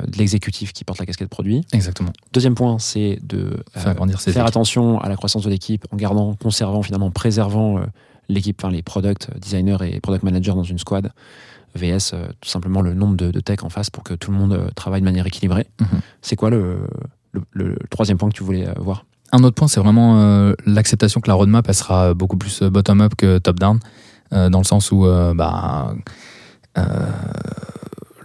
[0.06, 1.64] de l'exécutif qui porte la casquette produit.
[1.72, 2.12] Exactement.
[2.32, 7.10] Deuxième point, c'est de Faire attention à la croissance de l'équipe en gardant, conservant, finalement
[7.10, 7.80] préservant
[8.28, 11.12] l'équipe, enfin les product designers et product managers dans une squad.
[11.74, 14.70] VS, tout simplement le nombre de, de tech en face pour que tout le monde
[14.74, 15.66] travaille de manière équilibrée.
[15.78, 16.00] Mhm.
[16.22, 16.88] C'est quoi le,
[17.52, 21.20] le, troisième point que tu voulais euh, voir Un autre point, c'est vraiment euh, l'acceptation
[21.20, 23.80] que la roadmap, elle sera beaucoup plus euh, bottom-up que top-down,
[24.30, 25.94] dans le sens où bah,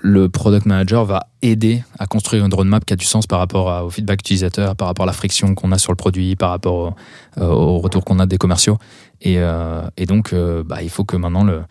[0.02, 3.86] le product manager va aider à construire une roadmap qui a du sens par rapport
[3.86, 6.94] au feedback utilisateur, par rapport à la friction qu'on a sur le produit, par rapport
[7.40, 8.78] au, retour qu'on a des commerciaux.
[9.22, 9.40] Et,
[10.06, 10.36] donc,
[10.66, 11.62] bah, il faut que maintenant le,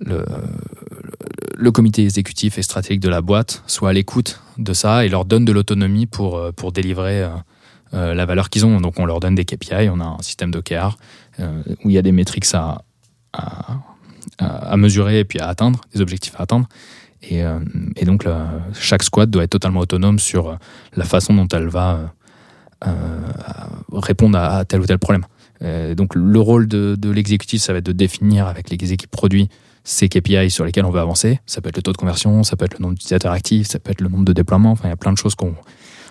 [0.00, 5.24] le, comité exécutif et stratégique de la boîte soit à l'écoute de ça et leur
[5.24, 7.28] donne de l'autonomie pour, euh, pour délivrer euh,
[7.94, 8.80] euh, la valeur qu'ils ont.
[8.80, 10.96] Donc on leur donne des KPI, on a un système d'OKR
[11.84, 12.82] où il y a des métriques à,
[14.38, 16.66] à, mesurer et puis à atteindre, des objectifs à atteindre.
[17.22, 17.42] Et,
[17.96, 18.26] et donc
[18.72, 20.56] chaque squad doit être totalement autonome sur
[20.94, 22.14] la façon dont elle va
[23.92, 25.26] répondre à, tel ou tel problème.
[25.94, 29.50] Donc le rôle de l'exécutif, ça va être de définir avec les équipes produits
[29.86, 31.40] ces KPI sur lesquels on veut avancer.
[31.46, 33.78] Ça peut être le taux de conversion, ça peut être le nombre d'utilisateurs actifs, ça
[33.78, 34.72] peut être le nombre de déploiements.
[34.72, 35.54] Enfin, il y a plein de choses qu'on,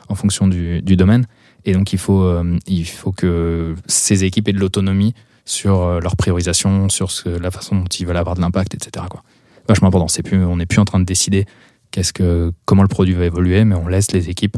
[0.08, 1.28] en fonction du, domaine.
[1.66, 5.14] Et donc, il faut, euh, il faut que ces équipes aient de l'autonomie
[5.44, 9.08] sur euh, leur priorisation, sur la façon dont ils veulent avoir de l'impact, etc.
[9.10, 9.24] Quoi.
[9.68, 10.08] Vachement important.
[10.08, 11.46] C'est plus, on n'est plus en train de décider
[11.92, 14.56] qu'est-ce que, comment le produit va évoluer, mais on laisse les équipes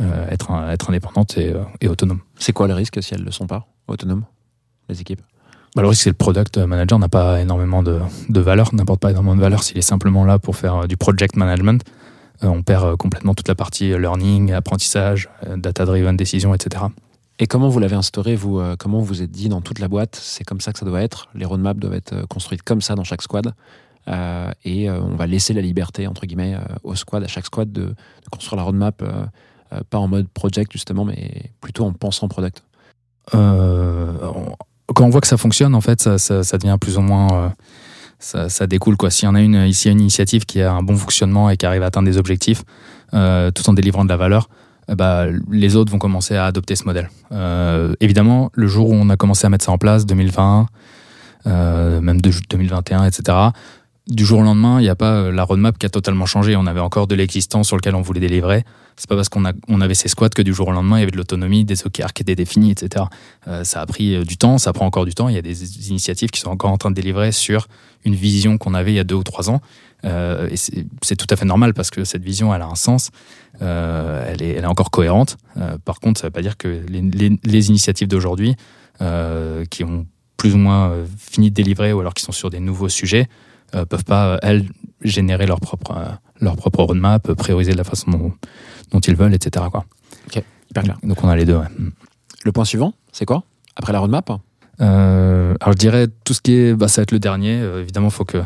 [0.00, 2.20] euh, être, être indépendantes et, et autonomes.
[2.38, 4.24] C'est quoi le risque si elles ne le sont pas autonomes,
[4.90, 5.22] les équipes?
[5.78, 8.98] Bah, le risque, c'est que le product manager n'a pas énormément de, de valeur, n'apporte
[8.98, 11.84] pas énormément de valeur s'il est simplement là pour faire euh, du project management.
[12.42, 16.86] euh, on perd euh, complètement toute la partie learning, apprentissage, data-driven décision, etc.
[17.38, 19.86] Et comment vous l'avez instauré, vous euh, Comment vous vous êtes dit dans toute la
[19.86, 22.96] boîte, c'est comme ça que ça doit être Les roadmaps doivent être construites comme ça
[22.96, 23.52] dans chaque squad.
[24.08, 27.82] euh, et on va laisser la liberté, entre guillemets, au squad, à chaque squad, de,
[27.82, 27.94] de
[28.32, 29.00] construire la roadmap,
[29.90, 32.64] pas en mode project justement, mais plutôt en pensant product?
[33.32, 34.12] Euh,
[34.94, 37.28] quand on voit que ça fonctionne, en fait, ça, ça- ça devient plus ou moins.
[37.32, 37.48] euh,
[38.20, 39.10] ça, ça découle quoi.
[39.10, 41.66] S'il y en a une ici, une initiative qui a un bon fonctionnement et qui
[41.66, 42.64] arrive à atteindre des objectifs,
[43.14, 44.48] euh, tout en délivrant de la valeur,
[44.90, 47.10] euh, bah, les autres vont commencer à adopter ce modèle.
[47.30, 50.66] Euh, évidemment, le jour où on a commencé à mettre ça en place, 2020,
[51.46, 53.38] euh, même de 2021, etc.
[54.08, 56.56] Du jour au lendemain, il n'y a pas euh, la roadmap qui a totalement changé.
[56.56, 58.64] On avait encore de l'existant sur lequel on voulait délivrer.
[58.96, 61.12] C'est pas parce qu'on avait ces squads que du jour au lendemain, il y avait
[61.12, 63.04] de l'autonomie, des OKR qui étaient définis, etc.
[63.46, 65.28] Euh, ça a pris euh, du temps, ça prend encore du temps.
[65.28, 67.68] Il y a des initiatives qui sont encore en train de délivrer sur
[68.06, 69.60] une vision qu'on avait il y a deux ou trois ans.
[70.02, 73.10] C'est tout à fait normal parce que cette vision, elle a un sens,
[73.60, 75.36] elle, est, encore cohérente.
[75.84, 78.54] Par contre, ça ne veut pas dire que les, initiatives d'aujourd'hui,
[79.70, 80.06] qui ont
[80.36, 83.28] plus ou moins fini de délivrer ou alors qui sont sur des nouveaux sujets,
[83.74, 84.66] euh, peuvent pas, euh, elles,
[85.02, 86.08] générer leur propre, euh,
[86.40, 88.32] leur propre roadmap, euh, prioriser de la façon dont,
[88.90, 89.66] dont ils veulent, etc.
[89.70, 89.84] Quoi.
[90.70, 90.98] Hyper clair.
[91.02, 91.56] Donc on a les deux.
[91.56, 91.68] ouais.
[91.78, 91.90] Mm.
[92.44, 93.44] Le point suivant, c'est quoi?
[93.76, 94.30] Après la roadmap?
[94.80, 97.58] Euh, alors je dirais tout ce qui est, bah, ça va être le dernier.
[97.60, 98.42] Euh, évidemment, il faut que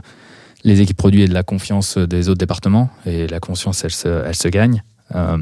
[0.64, 4.08] les équipes produits aient de la confiance des autres départements et la confiance, elle se,
[4.08, 4.82] elle se gagne.
[5.14, 5.38] Euh,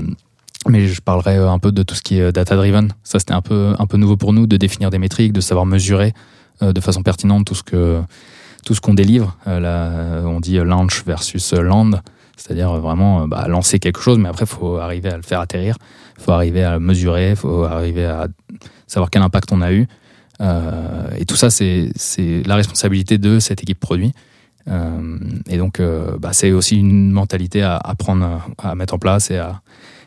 [0.68, 2.92] mais je parlerai un peu de tout ce qui est data driven.
[3.04, 5.66] Ça, c'était un peu, un peu nouveau pour nous de définir des métriques, de savoir
[5.66, 6.12] mesurer
[6.62, 8.02] euh, de façon pertinente tout ce que
[8.64, 9.36] tout ce qu'on délivre.
[9.46, 11.90] Euh, là, on dit launch versus land,
[12.36, 15.40] c'est-à-dire vraiment euh, bah, lancer quelque chose, mais après, il faut arriver à le faire
[15.40, 15.76] atterrir,
[16.18, 18.28] il faut arriver à le mesurer, il faut arriver à
[18.86, 19.86] savoir quel impact on a eu.
[20.40, 21.92] Euh, et tout ça, c'est
[22.46, 24.12] la responsabilité de cette équipe produit.
[24.68, 29.30] Euh, et donc, euh, bah, c'est aussi une mentalité à, prendre, à mettre en place
[29.30, 29.60] et à,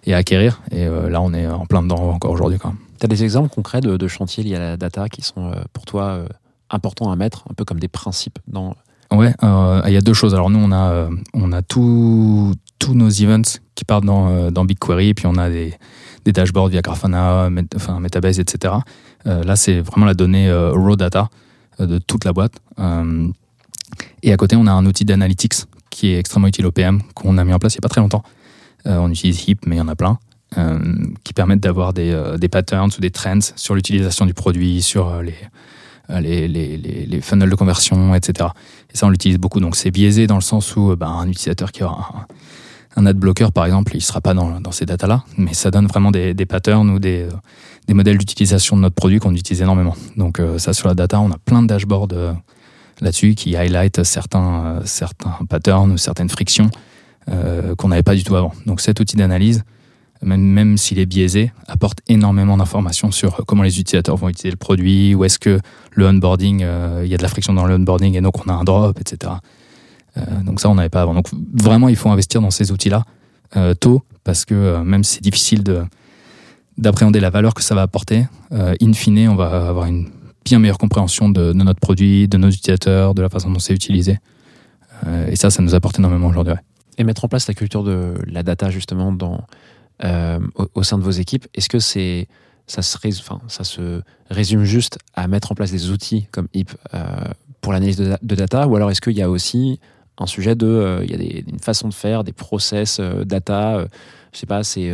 [0.05, 0.61] et acquérir.
[0.71, 2.59] Et euh, là, on est en plein dedans encore aujourd'hui.
[2.99, 5.55] Tu as des exemples concrets de, de chantiers liés à la data qui sont euh,
[5.71, 6.27] pour toi euh,
[6.73, 8.75] importants à mettre, un peu comme des principes dans.
[9.11, 10.33] Ouais, euh, il y a deux choses.
[10.33, 12.55] Alors nous, on a, euh, on a tous
[12.89, 15.73] nos events qui partent dans, euh, dans BigQuery, puis on a des,
[16.25, 18.73] des dashboards via Grafana, enfin, Metabase, etc.
[19.25, 21.29] Là, c'est vraiment la donnée raw data
[21.79, 22.55] de toute la boîte.
[24.21, 25.53] Et à côté, on a un outil d'analytics
[25.89, 27.89] qui est extrêmement utile au PM, qu'on a mis en place il n'y a pas
[27.89, 28.23] très longtemps.
[28.83, 30.19] On utilise HIP, mais il y en a plein,
[31.23, 35.35] qui permettent d'avoir des, des patterns ou des trends sur l'utilisation du produit, sur les,
[36.09, 38.49] les, les, les, les funnels de conversion, etc.
[38.93, 39.59] Et ça, on l'utilise beaucoup.
[39.59, 42.27] Donc, c'est biaisé dans le sens où euh, ben, un utilisateur qui aura
[42.97, 45.53] un, un ad blocker, par exemple, il ne sera pas dans, dans ces datas-là, mais
[45.53, 47.31] ça donne vraiment des, patterns ou des, euh,
[47.87, 49.95] des modèles d'utilisation de notre produit qu'on utilise énormément.
[50.17, 52.33] Donc, euh, ça, sur la data, on a plein de dashboards euh,
[53.01, 56.69] là-dessus qui highlight certains, euh, certains patterns ou certaines frictions
[57.29, 58.53] euh, qu'on n'avait pas du tout avant.
[58.65, 59.63] Donc, cet outil d'analyse,
[60.23, 64.57] même, même s'il est biaisé, apporte énormément d'informations sur comment les utilisateurs vont utiliser le
[64.57, 65.59] produit, où est-ce que
[65.91, 68.49] le onboarding, euh, il y a de la friction dans le onboarding et donc on
[68.49, 69.33] a un drop, etc.
[70.17, 71.13] Euh, donc ça, on n'avait pas avant.
[71.13, 73.03] Donc vraiment, il faut investir dans ces outils-là
[73.55, 75.83] euh, tôt, parce que euh, même si c'est difficile de
[76.77, 80.09] d'appréhender la valeur que ça va apporter, euh, in fine, on va avoir une
[80.43, 84.17] bien meilleure compréhension de, notre produit, de nos utilisateurs, de la façon dont c'est utilisé.
[85.05, 86.55] Euh, et ça, ça nous apporte énormément aujourd'hui.
[86.97, 89.41] Et mettre en place la culture de la data justement dans,
[90.03, 90.39] euh,
[90.73, 92.27] au, sein de vos équipes, est-ce que c'est
[92.67, 97.05] ça se, résume juste à mettre en place des outils comme HIP euh,
[97.61, 99.79] pour l'analyse de, data ou alors est-ce qu'il y a aussi
[100.17, 103.85] un sujet de euh, il y a une façon de faire, des process data,
[104.33, 104.93] je sais pas, c'est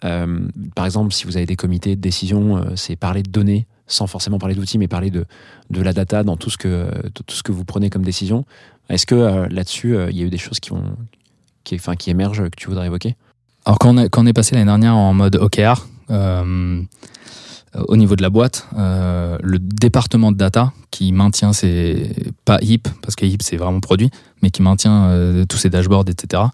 [0.00, 4.38] par exemple si vous avez des comités de décision, c'est parler de données sans forcément
[4.38, 5.24] parler d'outils, mais parler de,
[5.70, 8.44] de la data dans tout ce que, tout ce que vous prenez comme décision.
[8.88, 10.96] Est-ce que là-dessus, il y a eu des choses qui, ont,
[11.62, 13.16] qui, enfin, qui émergent que tu voudrais évoquer?
[13.66, 16.82] Alors quand on, est, passé l'année dernière en mode OKR, euh,
[17.74, 22.12] au niveau de la boîte, euh, le département de data qui maintient ses
[22.44, 24.08] pas HIP parce que HIP c'est vraiment produit,
[24.40, 26.44] mais qui maintient euh, tous ces dashboards, etc.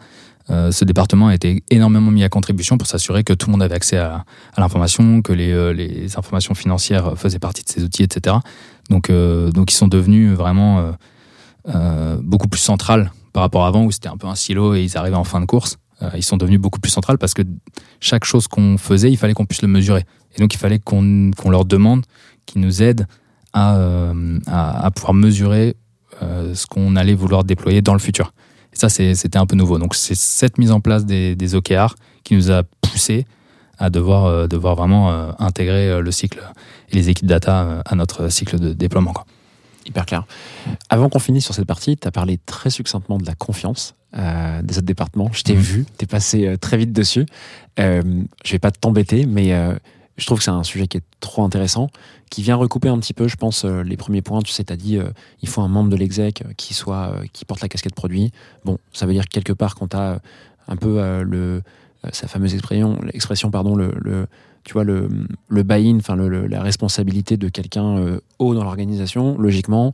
[0.48, 3.62] euh, ce département a été énormément mis à contribution pour s'assurer que tout le monde
[3.62, 4.24] avait accès à,
[4.56, 8.36] l'information, que les, euh, les informations financières faisaient partie de ces outils, etc.
[8.88, 10.92] Donc, donc ils sont devenus vraiment
[12.22, 14.96] beaucoup plus centrales par rapport à avant où c'était un peu un silo et ils
[14.96, 15.78] arrivaient en fin de course.
[16.02, 17.42] Euh, ils sont devenus beaucoup plus centrales parce que
[18.00, 20.04] chaque chose qu'on faisait, il fallait qu'on puisse le mesurer.
[20.36, 22.04] Et donc il fallait qu'on leur demande,
[22.46, 23.06] qu'ils nous aident
[23.52, 24.38] à, euh,
[24.94, 25.76] pouvoir mesurer
[26.22, 28.32] euh, ce qu'on allait vouloir déployer dans le futur.
[28.72, 29.78] Et ça, c'était un peu nouveau.
[29.78, 31.94] Donc c'est cette mise en place des, des OKR
[32.24, 33.26] qui nous a poussé
[33.78, 34.46] à devoir,
[34.76, 36.40] vraiment intégrer le cycle
[36.90, 39.12] et les équipes data à notre cycle de déploiement.
[39.86, 40.24] Hyper clair.
[40.88, 43.96] Avant qu'on finisse sur cette partie, tu as parlé très succinctement de la confiance.
[44.16, 45.30] Euh, des autres départements.
[45.32, 45.60] Je t'ai Mhm.
[45.60, 47.26] vu, t'es passé euh, très vite dessus.
[47.78, 48.02] Euh,
[48.44, 49.74] je vais pas t'embêter, mais euh,
[50.18, 51.88] je trouve que c'est un sujet qui est trop intéressant,
[52.30, 54.42] qui vient recouper un petit peu, je pense, les premiers points.
[54.42, 54.98] Tu sais, t'as dit,
[55.40, 58.30] il faut un membre de l'exec qui soit, qui porte la casquette produit.
[58.64, 60.18] Bon, ça veut dire que quelque part, quand t'as
[60.68, 61.62] un peu le,
[62.12, 64.26] sa fameuse expression, l'expression, pardon, le, le-
[64.64, 65.08] tu vois, le,
[65.48, 69.92] le buy-in, enfin, la responsabilité de quelqu'un haut dans l'organisation, logiquement,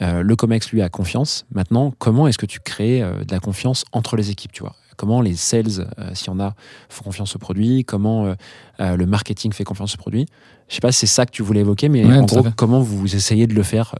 [0.00, 1.44] euh, le COMEX, lui, a confiance.
[1.54, 4.74] Maintenant, comment est-ce que tu crées euh, de la confiance entre les équipes, tu vois?
[4.96, 6.54] Comment les sales, euh, s'il y en a,
[6.88, 7.84] font confiance au produit?
[7.84, 8.34] Comment
[8.78, 10.26] le marketing fait confiance au produit?
[10.68, 12.80] Je sais pas si c'est ça que tu voulais évoquer, mais Ouais, en gros, comment
[12.80, 13.94] vous essayez de le faire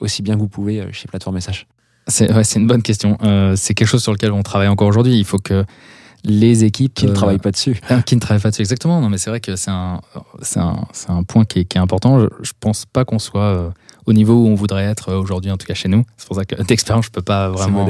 [0.00, 1.66] aussi bien que vous pouvez chez Plateforme SH
[2.08, 3.18] C'est ouais, une bonne question.
[3.56, 5.18] C'est quelque chose sur lequel on travaille encore aujourd'hui.
[5.18, 5.64] Il faut que
[6.24, 9.00] les équipes Qui ne travaillent pas dessus Ah, qui ne travaillent pas dessus exactement.
[9.00, 10.00] Non, mais c'est vrai que c'est un,
[11.26, 12.20] point qui est, qui est important.
[12.20, 13.74] Je, je pense pas qu'on soit
[14.06, 16.04] au niveau où on voudrait être euh, aujourd'hui, en tout cas chez nous.
[16.16, 17.84] C'est pour ça que d'expérience, je peux pas vraiment,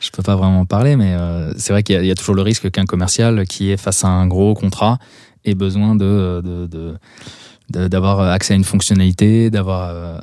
[0.00, 2.10] je peux pas vraiment en parler, mais euh, c'est vrai qu'il y, a- il y
[2.10, 4.98] a toujours le risque qu'un commercial qui est face à un gros contrat
[5.44, 6.94] ait besoin de, de, de-
[7.70, 10.18] de- d'avoir accès à une fonctionnalité, d'avoir euh,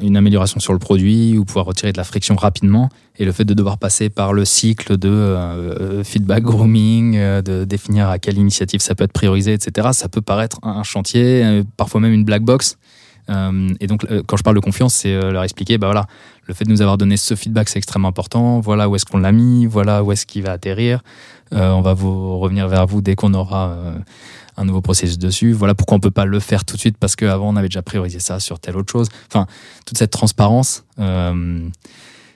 [0.00, 2.88] une amélioration sur le produit ou pouvoir retirer de la friction rapidement.
[3.18, 8.18] Et le fait de devoir passer par le cycle de feedback grooming, de définir à
[8.18, 12.24] quelle initiative ça peut être priorisé, etc., ça peut paraître un chantier, parfois même une
[12.24, 12.78] black box.
[13.30, 16.06] Euh, et donc, euh, quand je parle de confiance, c'est euh, leur expliquer, bah voilà,
[16.46, 18.60] le fait de nous avoir donné ce feedback, c'est extrêmement important.
[18.60, 21.02] Voilà où est-ce qu'on l'a mis, voilà où est-ce qu'il va atterrir.
[21.50, 23.74] On va vous revenir vers vous dès qu'on aura
[24.58, 25.52] un nouveau processus dessus.
[25.52, 27.80] Voilà pourquoi on peut pas le faire tout de suite parce qu'avant on avait déjà
[27.80, 29.08] priorisé ça sur telle autre chose.
[29.30, 29.46] Enfin,
[29.86, 30.84] toute cette transparence,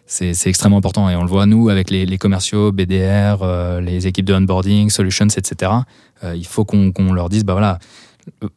[0.06, 3.44] c'est extrêmement important et on le voit nous avec les, commerciaux, BDR,
[3.82, 5.72] les équipes de onboarding, solutions, etc.
[6.34, 7.78] Il faut qu'on qu'on leur dise, bah voilà,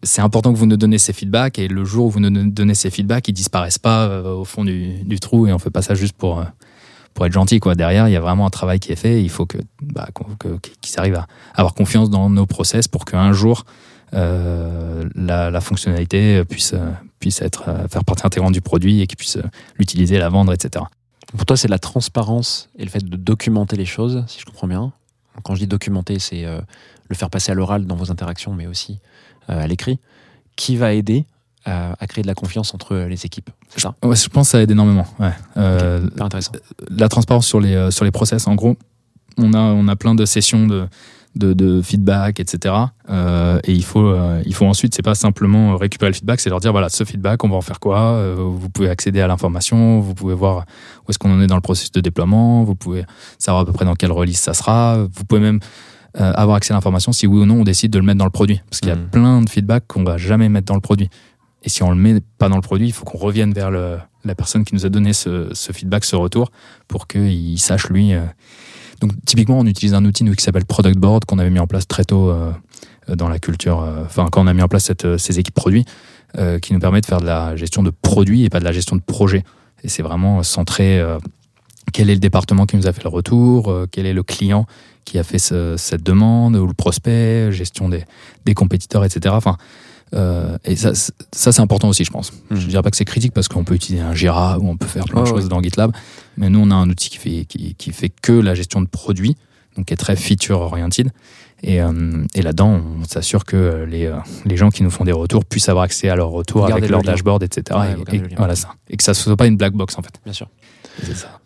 [0.03, 2.75] c'est important que vous nous donnez ces feedbacks et le jour où vous nous donnez
[2.75, 5.95] ces feedbacks, ils disparaissent pas euh, au fond du, trou et on fait pas ça
[5.95, 6.45] juste pour euh,
[7.13, 7.75] pour être gentil quoi.
[7.75, 9.19] Derrière, il y a vraiment un travail qui est fait.
[9.19, 10.09] et Il faut que bah,
[10.81, 13.65] qu'ils arrivent à avoir confiance dans nos process pour qu'un jour
[14.13, 16.75] euh, la, fonctionnalité puisse
[17.19, 19.39] puisse être faire partie intégrante du produit et qu'ils puissent
[19.79, 20.85] l'utiliser, la vendre, etc.
[21.35, 24.67] Pour toi, c'est la transparence et le fait de documenter les choses, si je comprends
[24.67, 24.91] bien.
[25.43, 28.99] Quand je dis documenter, c'est le faire passer à l'oral dans vos interactions, mais aussi
[29.47, 29.99] à l'écrit,
[30.55, 31.25] qui va aider
[31.67, 33.49] euh, à créer de la confiance entre les équipes.
[33.69, 33.95] C'est ça?
[34.03, 35.07] Ouais, je pense que ça aide énormément.
[35.19, 35.31] Ouais.
[35.57, 36.51] Euh, intéressant.
[36.89, 38.77] la transparence sur les, euh, sur les process, en gros,
[39.37, 40.87] on a, on a plein de sessions de,
[41.35, 42.75] de, de feedback, etc.
[43.09, 46.49] Euh, et il faut, euh, il faut ensuite, c'est pas simplement récupérer le feedback, c'est
[46.49, 47.99] leur dire voilà, ce feedback, on va en faire quoi?
[47.99, 50.65] Euh, Vous pouvez accéder à l'information, vous pouvez voir
[51.05, 53.05] où est-ce qu'on en est dans le processus de déploiement, vous pouvez
[53.39, 55.59] savoir à peu près dans quelle release ça sera, vous pouvez même
[56.19, 58.25] euh, avoir accès à l'information si oui ou non on décide de le mettre dans
[58.25, 58.61] le produit.
[58.69, 59.09] Parce qu'il y a Mhm.
[59.09, 61.09] plein de feedback qu'on va jamais mettre dans le produit.
[61.63, 63.97] Et si on le met pas dans le produit, il faut qu'on revienne vers le,
[64.23, 66.51] la personne qui nous a donné ce, ce feedback, ce retour,
[66.87, 68.13] pour qu'il sache lui.
[68.13, 68.21] euh.
[69.01, 71.67] Donc typiquement, on utilise un outil nous, qui s'appelle Product Board qu'on avait mis en
[71.67, 72.51] place très tôt euh,
[73.09, 73.79] dans la culture.
[74.05, 75.85] Enfin, quand on a mis en place cette, ces équipes produits,
[76.61, 78.95] qui nous permet de faire de la gestion de produits et pas de la gestion
[78.97, 79.43] de projet.
[79.83, 81.01] Et c'est vraiment centré.
[81.93, 84.65] quel est le département qui nous a fait le retour Quel est le client
[85.05, 88.03] qui a fait ce- cette demande ou le prospect Gestion des,
[88.45, 89.33] des compétiteurs, etc.
[89.37, 89.57] Enfin,
[90.13, 92.31] euh, et ça, c'est- ça c'est important aussi, je pense.
[92.49, 92.57] Mhm.
[92.59, 94.85] Je dirais pas que c'est critique parce qu'on peut utiliser un Jira ou on peut
[94.87, 95.49] faire plein de choses ouais.
[95.49, 95.91] dans GitLab,
[96.37, 98.87] mais nous on a un outil qui fait, qui, qui fait que la gestion de
[98.87, 99.35] produits,
[99.77, 101.11] donc qui est très feature oriented.
[101.63, 105.11] Et, euh, et là-dedans, on s'assure que les, euh, les gens qui nous font des
[105.13, 107.11] retours puissent avoir accès à leurs retours avec le leur lien.
[107.13, 107.79] dashboard, etc.
[107.79, 108.69] Ouais, et, le voilà ça.
[108.89, 110.13] Et que ça ne soit pas une black box en fait.
[110.23, 110.47] Bien sûr.
[111.03, 111.39] C'est ça.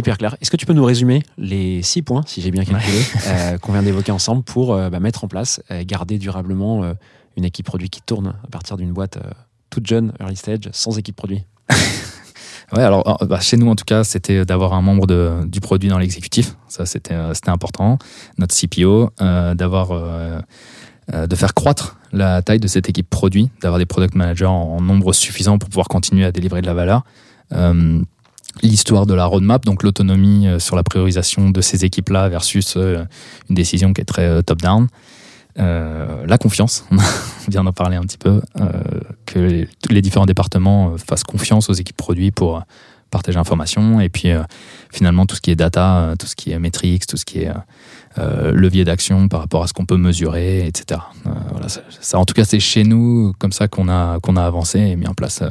[0.00, 0.36] Hyper clair.
[0.40, 3.72] Est-ce que tu peux nous résumer les six points, si j'ai bien calculé, euh, qu'on
[3.72, 6.94] vient d'évoquer ensemble pour euh, bah, mettre en place et garder durablement euh,
[7.36, 9.30] une équipe produit qui tourne à partir d'une boîte euh,
[9.68, 11.44] toute jeune, early stage, sans équipe produit?
[12.72, 15.58] Ouais, alors euh, bah, chez nous en tout cas, c'était d'avoir un membre de, du
[15.58, 16.54] produit dans l'exécutif.
[16.68, 17.98] Ça, c'était euh, important.
[18.38, 20.40] Notre CPO, euh, d'avoir euh,
[21.12, 24.76] euh, de faire croître la taille de cette équipe produit, d'avoir des product managers en,
[24.76, 27.02] en nombre suffisant pour pouvoir continuer à délivrer de la valeur.
[27.52, 28.00] Euh,
[28.62, 33.04] L'histoire de la roadmap, donc l'autonomie euh, sur la priorisation de ces équipes-là versus euh,
[33.48, 34.88] une décision qui est très euh, top-down.
[35.56, 38.40] La confiance, on vient d'en parler un petit peu,
[39.26, 42.62] que les, les différents départements fassent confiance aux équipes produits pour
[43.10, 44.30] partager l'information et puis
[44.90, 47.52] finalement tout ce qui est data, tout ce qui est metrics, tout ce qui est
[48.16, 50.98] levier d'action par rapport à ce qu'on peut mesurer, etc.
[51.50, 54.78] Voilà, ça, en tout cas, c'est chez nous comme ça qu'on a, qu'on a avancé
[54.78, 55.42] et mis en place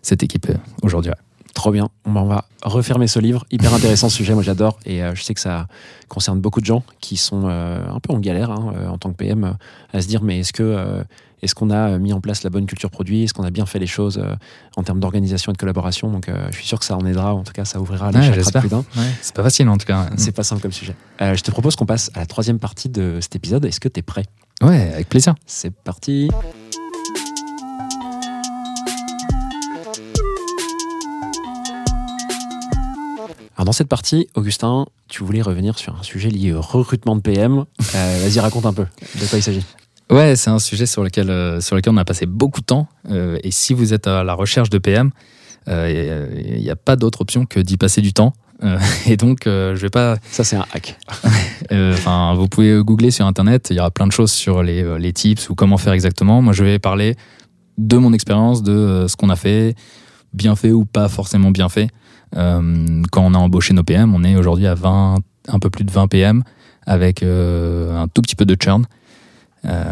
[0.00, 0.46] cette équipe
[0.82, 1.12] aujourd'hui.
[1.54, 1.88] Trop bien.
[2.04, 3.44] Bah, on va refermer ce livre.
[3.50, 4.78] Hyper intéressant ce sujet, moi j'adore.
[4.86, 5.66] Et euh, je sais que ça
[6.08, 9.10] concerne beaucoup de gens qui sont euh, un peu en galère hein, euh, en tant
[9.10, 9.56] que PM
[9.92, 11.04] à se dire mais est-ce que,
[11.42, 13.78] est-ce qu'on a mis en place la bonne culture produit, est-ce qu'on a bien fait
[13.78, 14.22] les choses
[14.76, 16.10] en termes d'organisation et de collaboration?
[16.10, 18.18] Donc, euh, je suis sûr que ça en aidera, en tout cas, ça ouvrira les
[18.18, 18.76] Ouais, chakras.
[18.78, 18.84] Ouais,
[19.20, 20.10] c'est pas facile en tout cas.
[20.16, 20.94] C'est pas simple comme sujet.
[21.22, 23.64] Euh, je te propose qu'on passe à la troisième partie de cet épisode.
[23.64, 24.24] Est-ce que tu es prêt?
[24.62, 25.34] Ouais, avec plaisir.
[25.46, 26.28] C'est parti.
[33.58, 37.20] Alors dans cette partie, Augustin, tu voulais revenir sur un sujet lié au recrutement de
[37.20, 37.64] PM.
[37.96, 38.86] Euh, Vas-y, raconte un peu
[39.20, 39.64] de quoi il s'agit.
[40.12, 42.86] Ouais, c'est un sujet sur lequel, euh, sur lequel on a passé beaucoup de temps.
[43.10, 45.10] euh, et si vous êtes à la recherche de PM,
[45.66, 48.32] il n'y a pas d'autre option que d'y passer du temps.
[49.06, 50.16] Et donc, je vais pas.
[50.30, 50.96] Ça, c'est un hack.
[51.70, 53.68] Enfin, vous pouvez googler sur Internet.
[53.70, 56.42] Il y aura plein de choses sur les, les tips ou comment faire exactement.
[56.42, 57.16] Moi, je vais parler
[57.76, 59.74] de mon expérience, de ce qu'on a fait,
[60.32, 61.88] bien fait ou pas forcément bien fait.
[62.36, 65.16] Euh, quand on a embauché nos PM, on est aujourd'hui à 20,
[65.48, 66.42] un peu plus de 20 PM
[66.86, 68.84] avec euh, un tout petit peu de churn.
[69.64, 69.84] Euh,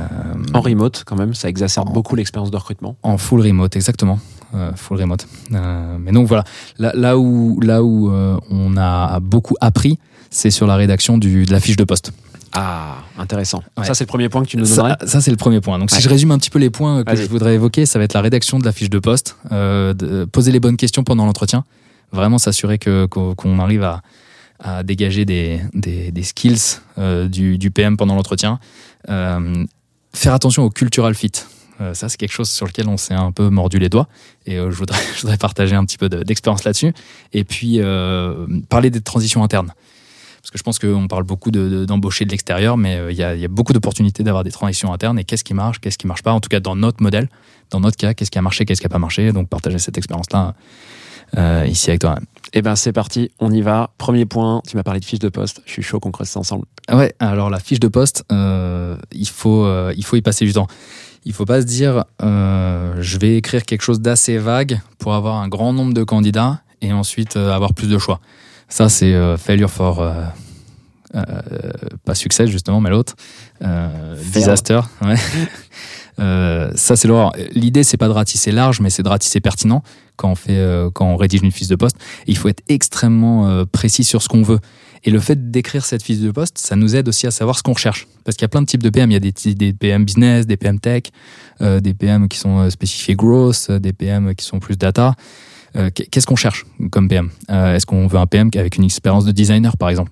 [0.54, 2.96] En remote, quand même, ça exacerbe En- beaucoup l'expérience de recrutement.
[3.02, 4.18] en full remote, exactement.
[4.54, 5.26] Euh, full remote.
[5.52, 6.44] Euh, mais donc voilà,
[6.78, 9.98] là, là où, là où euh, on a beaucoup appris,
[10.30, 12.12] c'est sur la rédaction du, de la fiche de poste.
[12.52, 13.62] Ah, intéressant.
[13.76, 13.84] Ouais.
[13.84, 14.96] Ça, c'est le premier point que tu nous donnerais.
[15.00, 15.78] Ça, ça, c'est le premier point.
[15.78, 15.96] Donc Ouais.
[15.96, 18.14] si je résume un petit peu les points que je voudrais évoquer, ça va être
[18.14, 21.64] la rédaction de la fiche de poste, de poser les bonnes questions pendant l'entretien,
[22.12, 24.02] vraiment s'assurer que qu'on arrive à,
[24.58, 28.58] à dégager des, des, skills euh, du, du PM pendant l'entretien,
[29.08, 29.64] Euh,
[30.14, 31.30] faire attention au cultural fit.
[31.80, 34.08] Euh, ça, c'est quelque chose sur lequel on s'est un peu mordu les doigts
[34.46, 36.92] et je, voudrais, je voudrais partager un petit peu de- d'expérience là-dessus.
[37.32, 37.80] Et puis,
[38.68, 39.72] parler des transitions internes.
[40.42, 43.22] Parce que je pense qu'on parle beaucoup de- de- d'embaucher de, l'extérieur, mais il y,
[43.22, 45.18] a, y a beaucoup d'opportunités d'avoir des transitions internes.
[45.18, 47.28] Et qu'est-ce qui marche, qu'est-ce qui marche pas En tout cas, dans notre modèle,
[47.70, 49.98] dans notre cas, qu'est-ce qui a marché, qu'est-ce qui a pas marché Donc, partager cette
[49.98, 50.54] expérience-là
[51.36, 52.18] euh, ici avec toi.
[52.52, 53.90] Eh ben, c'est parti, on y va.
[53.98, 55.62] Premier point, tu m'as parlé de fiche de poste.
[55.66, 56.64] Je suis chaud qu'on creuse ça ensemble.
[56.90, 60.52] Ouais, alors la fiche de poste, euh, il, faut, euh, il faut y passer du
[60.52, 60.68] temps.
[61.24, 65.48] Il faut pas se dire, je vais écrire quelque chose d'assez vague pour avoir un
[65.48, 68.20] grand nombre de candidats et ensuite avoir plus de choix.
[68.68, 70.08] Ça, c'est failure for.
[72.04, 73.16] pas succès, justement, mais l'autre.
[74.32, 74.80] Disaster.
[75.02, 75.16] Ouais.
[76.18, 77.32] Euh, ça, c'est l'horreur.
[77.52, 79.82] L'idée, c'est pas de ratisser large, mais c'est de ratisser pertinent
[80.16, 81.96] quand on, fait, euh, quand on rédige une fiche de poste.
[82.26, 84.58] Il faut être extrêmement euh, précis sur ce qu'on veut.
[85.04, 87.62] Et le fait d'écrire cette fiche de poste, ça nous aide aussi à savoir ce
[87.62, 88.08] qu'on recherche.
[88.24, 89.10] Parce qu'il y a plein de types de PM.
[89.10, 91.04] Il y a des, PM business, des PM tech,
[91.60, 95.14] des PM qui sont spécifiés growth, des PM qui sont plus data.
[95.94, 99.30] Qu'est- Qu'est-ce qu'on cherche comme PM Est-ce qu'on veut un PM avec une expérience de
[99.32, 100.10] designer, par exemple?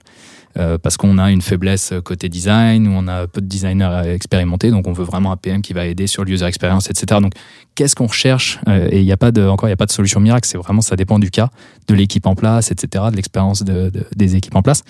[0.56, 4.70] Euh, Parce qu'on a une faiblesse côté design, ou on a peu de designers expérimentés,
[4.70, 7.20] donc on veut vraiment un PM qui va aider sur l'user experience, etc.
[7.20, 7.32] Donc,
[7.74, 9.86] qu'est-ce qu'on recherche Euh, Et il n'y a pas de, encore, il n'y a pas
[9.86, 10.46] de solution miracle.
[10.48, 11.50] C'est vraiment, ça dépend du cas,
[11.88, 14.82] de l'équipe en place, etc., de l'expérience de- de- des équipes en place.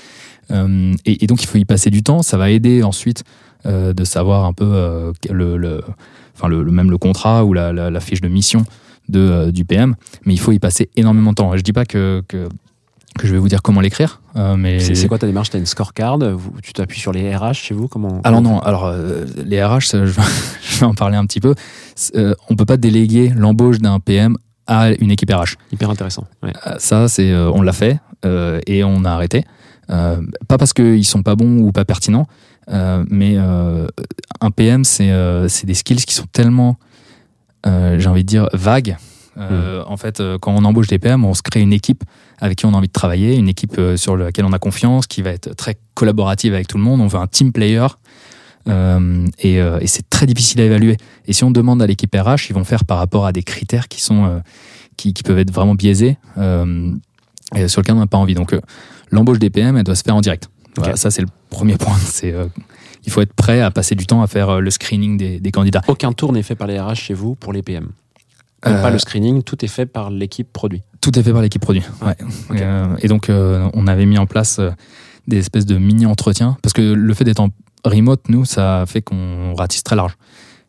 [0.50, 2.20] Euh, et, donc, il faut y passer du temps.
[2.22, 3.24] Ça va aider ensuite
[3.66, 5.80] euh, de savoir un peu euh, le,
[6.36, 8.66] enfin le, même le contrat ou la, fiche de mission
[9.08, 9.94] de, euh, du PM.
[10.26, 11.56] Mais il faut y passer énormément de temps.
[11.56, 12.46] Je dis pas que, que
[13.22, 15.50] je vais vous dire comment l'écrire, euh, mais C'est quoi ta démarche?
[15.50, 16.18] Tu as une scorecard?
[16.18, 17.88] Vous- Tu t'appuies sur les RH chez vous?
[17.88, 20.22] Comment, alors comment- non, alors euh, les RH, ça, je, vais-
[20.68, 21.54] je vais en parler un petit peu.
[22.16, 25.56] Euh, on peut pas déléguer l'embauche d'un PM à une équipe RH.
[25.72, 26.26] Hyper intéressant.
[26.42, 26.52] Ouais.
[26.66, 27.98] Euh, Ça, c'est, on l'a fait
[28.66, 29.44] et on a arrêté.
[29.88, 32.26] Pas parce qu'ils sont pas bons ou pas pertinents,
[33.10, 35.12] mais un PM, c'est,
[35.66, 36.76] des skills qui sont tellement,
[37.66, 38.96] j'ai envie de dire, vagues.
[39.36, 42.04] Euh, En fait, euh, quand on embauche des PM, on se crée une équipe
[42.40, 45.06] avec qui on a envie de travailler, une équipe euh, sur laquelle on a confiance,
[45.06, 47.00] qui va être très collaborative avec tout le monde.
[47.00, 47.86] On veut un team player.
[48.66, 50.96] Euh, et, et c'est très difficile à évaluer.
[51.26, 53.88] Et si on demande à l'équipe RH, ils vont faire par rapport à des critères
[53.88, 54.42] qui sont
[54.96, 56.16] qui, qui peuvent être vraiment biaisés
[57.54, 58.34] et sur lesquels on n'a pas envie.
[58.34, 58.56] Donc
[59.10, 60.48] l'embauche des PM, elle doit se faire en direct.
[60.76, 61.96] Voilà, ça c'est le premier point.
[61.98, 62.34] C'est
[63.04, 65.82] il faut être prêt à passer du temps à faire le screening des, des candidats.
[65.88, 67.90] Aucun tour n'est fait par les RH chez vous pour les PM.
[68.66, 70.82] Euh, Pas le screening, tout est fait par l'équipe produit.
[71.00, 71.82] Tout est fait par l'équipe produit.
[72.04, 72.16] Ouais.
[72.60, 74.60] Euh, et donc, euh, on avait mis en place
[75.28, 76.56] des espèces de mini-entretiens.
[76.62, 77.50] Parce que le fait d'être en
[77.84, 80.14] remote, nous, ça fait qu'on ratisse très large.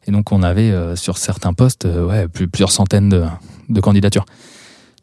[0.08, 3.24] Et donc, on avait sur certains postes ouais, plus- plusieurs centaines de,
[3.70, 4.26] de candidatures.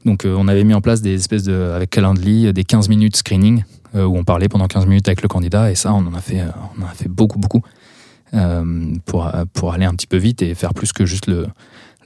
[0.05, 3.16] Donc, euh, on avait mis en place des espèces de, avec Calendly, des 15 minutes
[3.16, 3.64] screening,
[3.95, 5.70] euh, où on parlait pendant 15 minutes avec le candidat.
[5.70, 6.43] Et ça, on en a fait,
[6.78, 7.62] on en a fait beaucoup, beaucoup.
[8.34, 11.47] euh, pour, pour aller un petit peu vite et faire plus que juste le,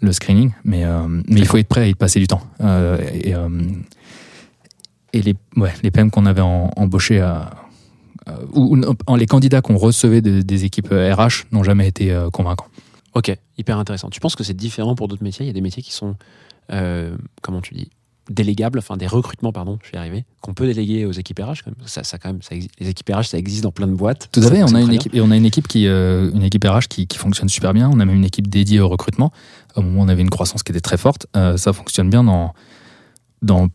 [0.00, 0.52] le screening.
[0.64, 2.42] Mais, euh, mais il faut être prêt à y passer du temps.
[2.60, 3.48] Euh, et, euh,
[5.12, 7.24] et les, ouais, les PM qu'on avait embauchés,
[8.52, 8.76] ou,
[9.16, 12.66] les candidats qu'on recevait de- des équipes RH n'ont jamais été convaincants.
[13.14, 14.10] Ok, hyper intéressant.
[14.10, 15.44] Tu penses que c'est différent pour d'autres métiers?
[15.44, 16.16] Il y a des métiers qui sont,
[16.68, 17.88] comment tu dis,
[18.30, 21.62] délégables, enfin des recrutements, pardon, je vais y arriver, qu'on peut déléguer aux équipes RH.
[21.64, 21.86] Quand même.
[21.86, 24.28] Ça, ça, quand même, ça les équipes RH, ça existe dans plein de boîtes.
[24.32, 24.62] Tout à fait.
[24.62, 27.06] On a une équipe et on a une équipe qui, euh, une équipe RH qui,
[27.06, 27.88] qui fonctionne super bien.
[27.88, 29.32] On a même une équipe dédiée au recrutement.
[29.76, 32.24] Au moment où on avait une croissance qui était très forte, Euh, ça fonctionne bien
[32.24, 32.52] dans
[33.42, 33.68] dans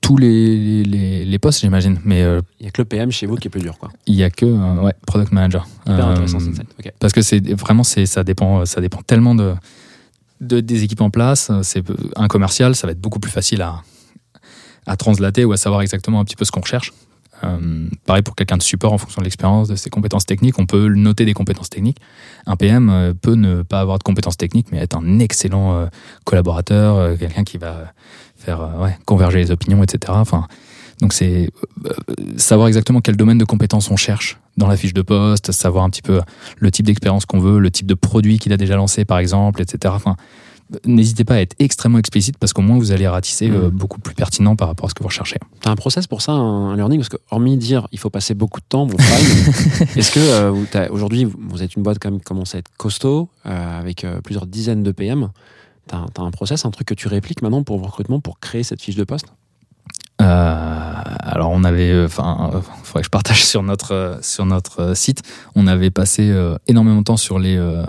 [0.00, 1.98] tous les, les, les postes, j'imagine.
[2.04, 2.40] Mais euh.
[2.60, 3.90] Il y a que le PM chez vous qui est plus dur, quoi.
[4.06, 4.46] il y a que
[4.80, 5.66] ouais, product manager.
[5.86, 6.66] Hyper intéressant, cette scène.
[6.78, 6.92] Ok.
[7.00, 9.54] parce que c'est vraiment c'est ça dépend ça dépend tellement de,
[10.40, 11.82] de des équipes en place c'est
[12.16, 13.82] un commercial ça va être beaucoup plus facile à
[14.88, 16.92] à translater ou à savoir exactement un petit peu ce qu'on recherche.
[17.44, 20.66] Euh, pareil pour quelqu'un de support en fonction de l'expérience de ses compétences techniques on
[20.66, 21.98] peut noter des compétences techniques.
[22.46, 25.86] Un PM euh, peut ne pas avoir de compétences techniques mais être un excellent euh,
[26.24, 27.92] collaborateur quelqu'un qui va
[28.36, 28.68] faire
[29.04, 30.48] converger les opinions etc enfin
[31.00, 31.50] donc c'est
[32.36, 35.90] savoir exactement quel domaine de compétences on cherche dans la fiche de poste, savoir un
[35.90, 36.20] petit peu
[36.58, 39.62] le type d'expérience qu'on veut, le type de produit qu'il a déjà lancé par exemple,
[39.62, 39.94] etc.
[39.96, 40.16] Enfin,
[40.84, 43.70] n'hésitez pas à être extrêmement explicite parce qu'au moins vous allez ratisser euh, Mhm.
[43.70, 45.38] beaucoup plus pertinent par rapport à ce que vous recherchez.
[45.60, 46.98] T'as un process pour ça, un learning?
[47.00, 48.96] Parce que, hormis dire il faut passer beaucoup de temps, bon,
[49.96, 53.28] est-ce que euh, aujourd'hui, vous- êtes une boîte quand même qui commence à être costaud,
[53.46, 55.28] euh, avec euh, plusieurs dizaines de PM
[55.86, 58.62] T'as as un process, un truc que tu répliques maintenant pour vos recrutements pour créer
[58.62, 59.26] cette fiche de poste?
[60.20, 60.24] Euh,
[61.22, 64.80] alors on avait, euh, enfin, euh, faudrait que je partage sur notre euh, sur notre
[64.82, 65.22] euh, site.
[65.54, 67.84] On avait passé euh, énormément de temps sur les euh,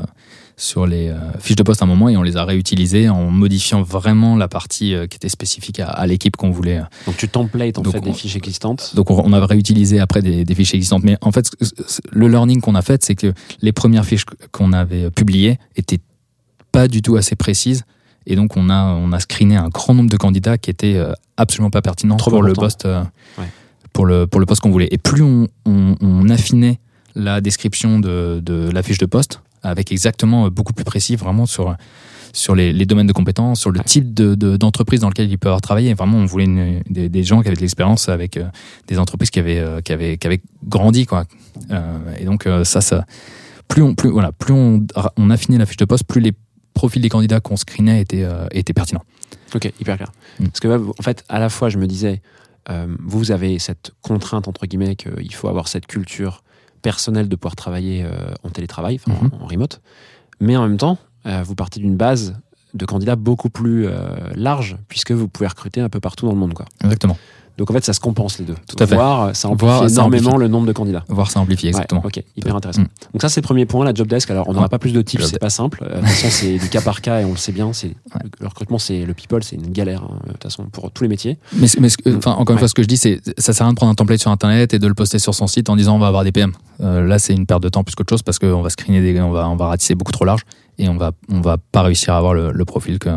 [0.60, 3.32] sur les euh, fiches de poste à un moment et on les a réutilisées en
[3.32, 6.80] modifiant vraiment la partie euh, qui était spécifique à, à l'équipe qu'on voulait.
[6.80, 8.94] euh, Donc tu templates en Donc, fait des fiches existantes.
[8.94, 11.04] Donc on, on a réutilisé après des, des fiches existantes.
[11.04, 11.50] Mais en fait,
[12.12, 16.00] le learning qu'on a fait, c'est que les premières fiches qu'on avait publiées étaient
[16.74, 17.84] pas du tout assez précises.
[18.28, 21.02] Et donc on a, on a screené un grand nombre de candidats qui étaient
[21.38, 23.46] absolument pas pertinents Trop pour le poste, Ouais.
[23.94, 24.90] pour le pour le poste qu'on voulait.
[24.92, 26.80] Et plus on, on- on affinait
[27.16, 31.46] la description de, de la fiche de poste avec exactement euh, beaucoup plus précis, vraiment
[31.46, 31.76] sur
[32.32, 35.38] sur les, les domaines de compétences, sur le type de- de- d'entreprise dans lequel il
[35.40, 35.96] peut avoir travaillé.
[35.96, 38.46] Vraiment, on voulait une- des, des gens qui avaient de l'expérience avec euh,
[38.88, 41.08] des entreprises qui avaient, euh, qui avaient, qui avaient grandi.
[41.08, 41.26] Quoi.
[42.20, 43.06] Et donc, ça, ça,
[43.68, 44.86] plus on, plus, voilà, plus on,
[45.18, 46.34] on affinait la fiche de poste, plus les
[46.76, 49.04] profils des candidats qu'on screenait étaient, étaient pertinents.
[49.56, 50.12] Ok, hyper clair.
[50.40, 50.46] Mm.
[50.50, 50.68] Parce que
[51.00, 52.22] en fait, à la fois, je me disais,
[52.70, 56.44] euh, vous avez cette contrainte entre guillemets qu'il faut avoir cette culture
[56.82, 59.32] personnelle de pouvoir travailler euh, en télétravail, Mhm.
[59.40, 59.82] en, en remote,
[60.40, 62.36] mais en même temps, euh, vous partez d'une base
[62.74, 66.38] de candidats beaucoup plus euh, large puisque vous pouvez recruter un peu partout dans le
[66.38, 66.66] monde, quoi.
[66.84, 67.18] Exactement.
[67.60, 68.56] Donc en fait, ça se compense les deux.
[68.68, 68.96] Tout à fait.
[68.96, 70.40] Voire, ça amplifie ça énormément amplifie.
[70.40, 71.04] le nombre de candidats.
[71.10, 72.02] Voir ça amplifié, exactement.
[72.02, 72.82] Ouais, ok, hyper intéressant.
[72.82, 72.88] Mm.
[73.14, 74.32] Donc ça, c'est le premier point, la job desk.
[74.32, 75.84] Alors, on n'aura pas plus de tips, c'est pas simple.
[75.84, 77.72] Euh, De toute façon, c'est du cas par cas et on le sait bien.
[77.74, 80.90] C'est le, le recrutement, c'est le people, c'est une galère hein, de toute façon pour
[80.90, 81.38] tous les métiers.
[81.54, 81.68] Mais,
[82.16, 82.60] enfin, encore une Ouais.
[82.60, 84.32] fois, ce que je dis, c'est ça sert à rien de prendre un template sur
[84.32, 86.54] Internet et de le poster sur son site en disant on va avoir des PM.
[86.82, 89.20] Euh, là, c'est une perte de temps plus qu'autre chose parce qu'on va screener des,
[89.20, 90.44] on va, on va ratisser beaucoup trop large
[90.78, 93.10] et on va, on va pas réussir à avoir le, le profil que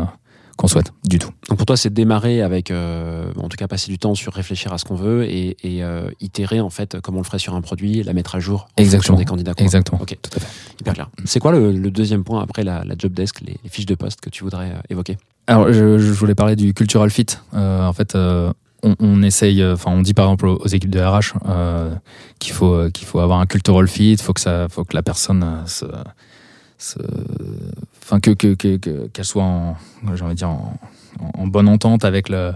[0.57, 1.29] qu'on souhaite du tout.
[1.49, 4.71] Donc pour toi, c'est démarrer avec, euh, en tout cas, passer du temps sur réfléchir
[4.73, 7.55] à ce qu'on veut et, et, euh, itérer en fait comme on le ferait sur
[7.55, 9.17] un produit, la mettre à jour en Exactement.
[9.17, 9.53] des candidats.
[9.57, 9.99] Exactement.
[10.01, 10.47] Ok, Tout à fait.
[10.79, 11.09] hyper clair.
[11.25, 13.95] C'est quoi le, le deuxième point après la, la job desk, les, les fiches de
[13.95, 15.17] poste que tu voudrais euh, évoquer?
[15.47, 17.25] Alors, je, je voulais parler du cultural fit.
[17.51, 18.53] En fait, on,
[18.99, 21.33] on essaye, enfin, on dit par exemple aux, aux équipes de RH
[22.39, 25.63] qu'il faut qu'il faut avoir un cultural fit, faut que ça, faut que la personne
[25.65, 25.85] se-
[28.03, 28.55] enfin que- que-
[29.07, 29.75] qu'elle soit en,
[30.15, 32.51] j'ai envie de dire en, bonne entente avec le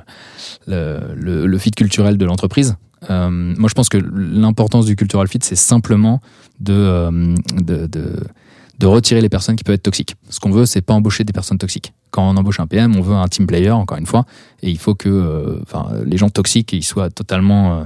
[0.67, 2.75] le, fit culturel de l'entreprise.
[3.09, 6.19] Euh, moi, je pense que l'importance du cultural fit, c'est simplement
[6.59, 10.15] de, euh, de, retirer les personnes qui peuvent être toxiques.
[10.30, 11.93] Ce qu'on veut, c'est pas embaucher des personnes toxiques.
[12.11, 14.25] Quand on embauche un PM, on veut un team player, encore une fois,
[14.63, 17.84] et il faut que euh, enfin, les gens toxiques ils soient totalement euh,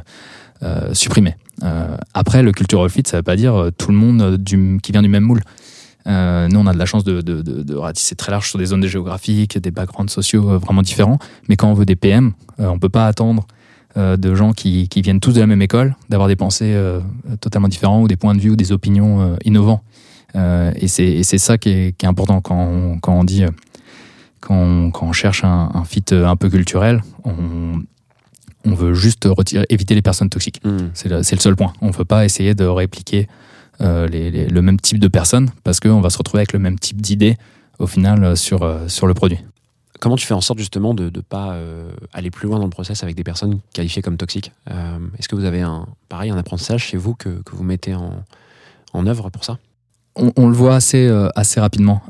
[0.64, 1.36] euh, supprimés.
[1.64, 4.92] Euh, après, le cultural fit, ça veut pas dire euh, tout le monde euh, qui
[4.92, 5.42] vient du même moule.
[6.08, 8.60] Euh, nous, on a de la chance de, de, de, de ratisser très large sur
[8.60, 11.20] des zones géographiques, des backgrounds sociaux euh, vraiment différents.
[11.48, 13.46] Mais quand on veut des PM, euh, on peut pas attendre
[13.98, 16.76] euh, de gens qui, qui viennent tous de la même école, d'avoir des pensées
[17.40, 19.84] totalement différentes ou des points de vue ou des opinions innovants.
[20.36, 23.44] Et c'est ça qui est, qui est important quand on, quand on dit,
[24.40, 27.82] quand on, quand on cherche un, un fit un peu culturel, on,
[28.66, 30.62] on veut juste retirer, éviter les personnes toxiques.
[30.64, 30.90] Hmm.
[30.94, 31.74] C'est le, c'est le seul point.
[31.82, 33.28] On ne veut pas essayer de répliquer
[33.82, 36.60] euh, les- les- le même type de personnes parce qu'on va se retrouver avec le
[36.60, 37.38] même type d'idées
[37.80, 39.40] au final euh, sur, euh, sur le produit.
[40.00, 42.72] Comment tu fais en sorte justement de ne pas euh, aller plus loin dans le
[42.72, 44.52] process avec des personnes qualifiées comme toxiques?
[44.72, 47.94] Euh, Est-ce que vous avez un pareil un apprentissage chez vous que, que vous mettez
[47.94, 48.24] en,
[48.94, 49.60] en œuvre pour ça?
[50.16, 52.02] On, on le voit assez, assez rapidement.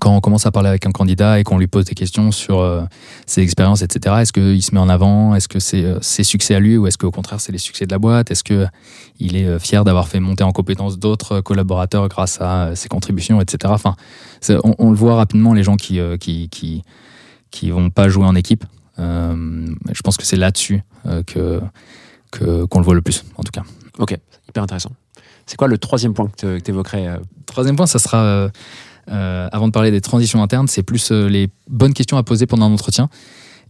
[0.00, 2.58] Quand on commence à parler avec un candidat et qu'on lui pose des questions sur
[2.60, 2.82] euh,
[3.26, 5.34] ses expériences, etc., est-ce qu'il se met en avant?
[5.34, 7.86] Est-ce que c'est euh, ses succès à lui ou est-ce qu'au contraire c'est les succès
[7.86, 8.30] de la boîte?
[8.30, 12.88] Est-ce qu'il est euh, fier d'avoir fait monter en compétence d'autres collaborateurs grâce à ses
[12.88, 13.72] contributions, etc.
[13.74, 13.96] Enfin,
[14.50, 16.82] on, on le voit rapidement, les gens qui, euh, qui, qui,
[17.50, 18.64] qui vont pas jouer en équipe.
[18.98, 20.82] Je pense que c'est là-dessus
[21.26, 21.60] que
[22.32, 23.62] que- qu'on le voit le plus, en tout cas.
[23.98, 24.16] Ok,
[24.48, 24.90] hyper intéressant.
[25.46, 28.50] C'est quoi le troisième point que tu évoquerais Troisième point, ça sera,
[29.10, 32.46] euh, avant de parler des transitions internes, c'est plus euh, les bonnes questions à poser
[32.46, 33.08] pendant un entretien.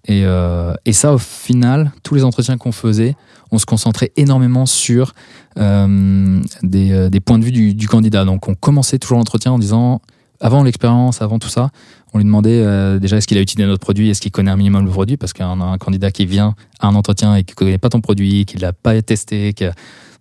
[0.08, 3.16] Et, euh, et ça, au final, tous les entretiens qu'on faisait,
[3.50, 5.12] on se concentrait énormément sur
[5.56, 8.24] des, points de vue du, candidat.
[8.24, 10.00] Donc on commençait toujours l'entretien en disant,
[10.40, 11.70] avant l'expérience, avant tout ça,
[12.12, 14.84] on lui demandait déjà est-ce qu'il a utilisé notre produit, est-ce qu'il connaît un minimum
[14.84, 17.78] le produit, parce qu'un un candidat qui vient à un entretien et qui ne connaît
[17.78, 19.72] pas ton produit, qui ne l'a pas testé, a-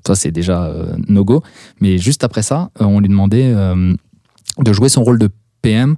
[0.05, 0.71] ça c'est déjà
[1.07, 1.43] no-go.
[1.79, 3.53] Mais juste après ça, on lui demandait
[4.59, 5.29] de jouer son rôle de
[5.61, 5.95] PM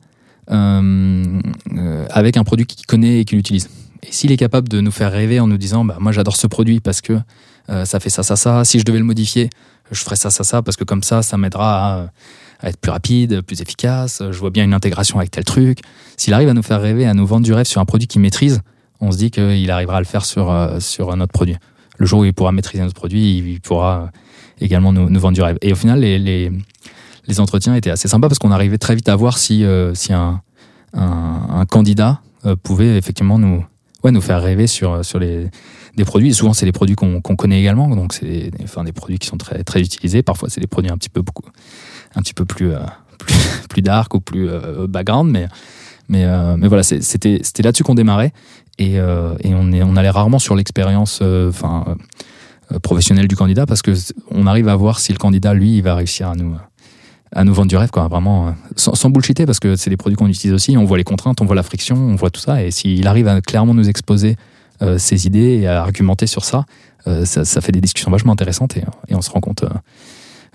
[0.49, 1.39] euh,
[1.75, 3.69] euh, avec un produit qu'il connaît et qu'il utilise.
[4.03, 6.47] Et s'il est capable de nous faire rêver en nous disant bah, Moi j'adore ce
[6.47, 7.19] produit parce que
[7.69, 8.63] euh, ça fait ça, ça, ça.
[8.63, 9.49] Si je devais le modifier,
[9.91, 12.09] je ferais ça, ça, ça, parce que comme ça, ça m'aidera
[12.61, 14.23] à, être plus rapide, plus efficace.
[14.31, 15.79] Je vois bien une intégration avec tel truc.
[16.15, 18.21] S'il arrive à nous faire rêver, à nous vendre du rêve sur un produit qu'il
[18.21, 18.61] maîtrise,
[18.99, 21.55] on se dit qu'il arrivera à le faire sur, sur notre produit.
[21.97, 24.11] Le jour où il pourra maîtriser notre produit, il pourra
[24.59, 25.57] également nous, vendre du rêve.
[25.61, 26.51] Et au final, les,
[27.27, 29.93] les entretiens étaient assez sympas parce qu'on arrivait très vite à voir si, euh,
[30.93, 33.65] un, candidat euh, pouvait effectivement nous,
[34.03, 35.49] ouais, nous faire rêver sur, sur les,
[35.95, 36.33] des produits.
[36.33, 39.37] Souvent, c'est des produits qu'on connaît également, donc c'est des, enfin, des produits qui sont
[39.37, 40.23] très, très utilisés.
[40.23, 41.45] Parfois, c'est des produits un petit peu, beaucoup,
[42.15, 42.79] un petit peu plus, euh,
[43.19, 43.35] plus,
[43.69, 45.47] plus dark ou plus euh, background, mais,
[46.09, 48.31] mais, euh, mais voilà, c'était là-dessus qu'on démarrait.
[48.77, 51.97] Et, euh, et on, est, on allait rarement sur l'expérience euh, enfin,
[52.71, 53.93] euh, professionnelle du candidat parce que
[54.29, 56.55] on arrive à voir si le candidat, lui, il va réussir à nous,
[57.33, 60.15] à nous vendre du rêve, quoi, vraiment, euh, sans, sans parce que c'est des produits
[60.15, 62.63] qu'on utilise aussi, on voit les contraintes, on voit la friction, on voit tout ça,
[62.63, 64.37] et s'il arrive à clairement nous exposer
[64.81, 66.65] euh, ses idées et à argumenter sur ça,
[67.07, 69.65] euh, ça, ça fait des discussions vachement intéressantes, et, on se rend compte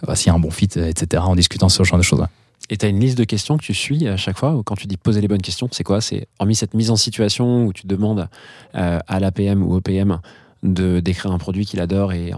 [0.06, 2.24] bah, s'il y a un bon fit, etc., en discutant sur ce genre de choses.
[2.70, 4.76] Et tu as une liste de questions que tu suis à chaque fois, ou quand
[4.76, 6.00] tu dis poser les bonnes questions, c'est quoi?
[6.00, 8.28] C'est hormis cette mise en situation où tu demandes
[8.72, 10.20] à l'APM ou au PM
[10.62, 12.32] de d'écrire un produit qu'il adore et,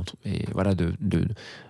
[0.52, 0.94] voilà de,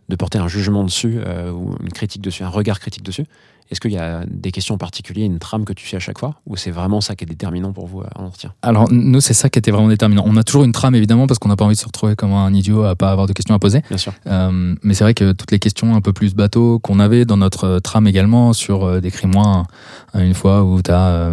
[0.09, 3.25] de porter un jugement dessus euh, ou une critique dessus, un regard critique dessus.
[3.71, 6.19] Est-ce qu'il y a des questions en particulier, une trame que tu suis à chaque
[6.19, 8.53] fois, ou c'est vraiment ça qui est déterminant pour vous euh, en entretien?
[8.61, 10.23] Alors, nous, c'est ça qui était vraiment déterminant.
[10.27, 12.35] On a toujours une trame, évidemment, parce qu'on n'a pas envie de se retrouver comme
[12.35, 13.81] un idiot à pas avoir de questions à poser.
[13.89, 14.13] Bien sûr.
[14.27, 17.39] Euh, mais c'est vrai que toutes les questions un peu plus bateau qu'on avait dans
[17.39, 19.65] notre trame également sur euh, décris-moi
[20.13, 21.31] un- une fois où tu as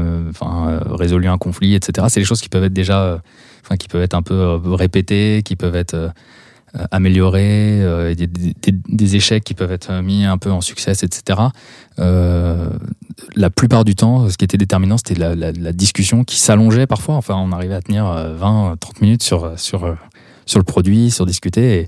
[0.89, 2.07] résolu un conflit, etc.
[2.09, 3.19] C'est des choses qui peuvent être déjà,
[3.65, 6.13] enfin qui peuvent être un peu répétées, qui peuvent être
[6.77, 11.39] euh, améliorées, euh, des, des- échecs qui peuvent être mis un peu en succès, etc.
[11.99, 12.69] Euh,
[13.35, 17.15] la plupart du temps, ce qui était déterminant, c'était la, la- discussion qui s'allongeait parfois.
[17.15, 19.97] Enfin, on arrivait à tenir euh, 20, 30 minutes sur, sur,
[20.45, 21.87] sur le produit, sur discuter.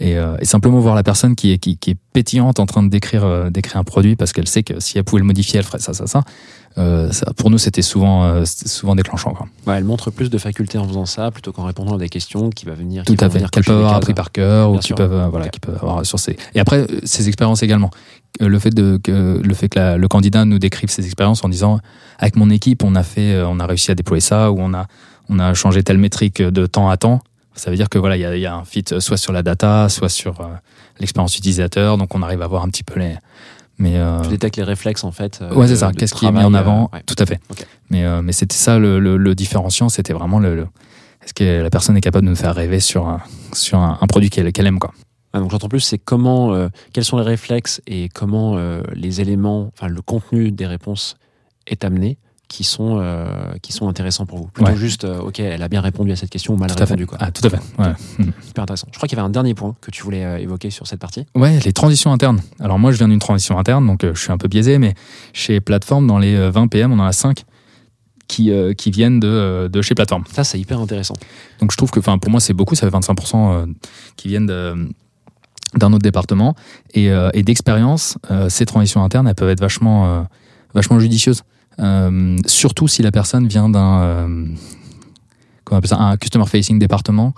[0.00, 3.76] Et, simplement voir la personne qui est, qui, est pétillante en train de décrire, décrire
[3.76, 6.06] un produit parce qu'elle sait que si elle pouvait le modifier, elle ferait ça, ça,
[6.06, 6.22] ça.
[6.78, 9.32] Euh, ça pour nous, c'était souvent, euh, souvent déclenchant.
[9.34, 9.48] Quoi.
[9.66, 12.48] Ouais, elle montre plus de facultés en faisant ça plutôt qu'en répondant à des questions
[12.50, 13.04] qui va venir.
[13.04, 13.44] Tout à fait.
[13.50, 16.18] Qu'elles peuvent avoir appris par cœur ou qui peuvent, euh, voilà, qui peuvent avoir sur
[16.20, 16.36] ces.
[16.54, 17.90] Et après, euh, ces expériences également.
[18.38, 21.48] Le fait, de, que, le fait que la- le candidat nous décrive ses expériences en
[21.48, 21.80] disant
[22.20, 24.86] avec mon équipe, on a, fait, on a réussi à déployer ça ou on a,
[25.28, 27.20] on a changé telle métrique de temps à temps.
[27.56, 29.88] Ça veut dire que voilà, il y y a un fit soit sur la data,
[29.88, 30.44] soit sur euh,
[31.00, 31.98] l'expérience utilisateur.
[31.98, 33.16] Donc on arrive à voir un petit peu les.
[33.80, 35.40] Mais euh, Tu détectes les réflexes en fait.
[35.42, 35.90] euh, ouais, c'est ça.
[35.92, 37.02] Qu'est-ce qui est mis en avant euh, ouais.
[37.06, 37.40] Tout à fait.
[37.90, 39.88] Mais, euh, mais c'était ça le, le- le différenciant.
[39.88, 40.66] C'était vraiment le, le-
[41.24, 43.20] est-ce que la personne est capable de nous faire rêver sur un,
[43.54, 44.92] sur un, un produit qu'elle aime quoi.
[45.32, 49.20] Ah, donc j'entends plus, c'est comment, euh, quels sont les réflexes et comment euh, les
[49.20, 51.16] éléments, enfin le contenu des réponses
[51.68, 52.18] est amené,
[52.50, 53.26] qui sont euh,
[53.62, 54.46] qui sont intéressants pour vous.
[54.48, 54.76] Plutôt Ouais.
[54.76, 57.16] juste, euh, ok, elle a bien répondu à cette question ou mal Tout répondu quoi.
[57.20, 57.60] Ah, tout à fait.
[57.78, 57.92] Ouais.
[58.18, 58.30] Mm.
[58.44, 58.88] Super intéressant.
[58.90, 60.98] Je crois qu'il y avait un dernier point que tu voulais euh, évoquer sur cette
[60.98, 61.24] partie.
[61.36, 62.40] Ouais, les transitions internes.
[62.58, 64.94] Alors moi, je viens d'une transition interne, donc je suis un peu biaisé, mais
[65.32, 67.44] chez Plateforme, dans les euh, 20 PM, on en a 5
[68.26, 70.24] qui, qui viennent de, de chez Plateforme.
[70.32, 71.14] Ça, c'est hyper intéressant.
[71.60, 73.66] Donc je trouve que, enfin, pour moi, c'est beaucoup, ça fait 25% euh,
[74.16, 74.88] qui viennent de-
[75.76, 76.54] d'un autre département.
[76.94, 80.26] Et, et d'expérience, ces transitions internes, elles peuvent être vachement,
[80.74, 81.42] vachement judicieuses.
[81.80, 84.46] Euh, surtout si la personne vient d'un euh,
[85.72, 87.34] un customer facing département.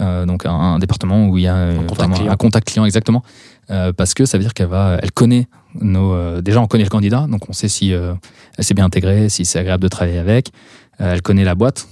[0.00, 2.32] Euh, donc un, un département où il y a contact vraiment client.
[2.32, 3.22] un contact client exactement
[3.96, 5.48] parce que ça veut dire qu'elle va elle connaît
[5.80, 9.46] nos déjà on connaît le candidat donc on sait si elle s'est bien intégrée si
[9.46, 10.50] c'est agréable de travailler avec
[10.98, 11.88] elle connaît la boîte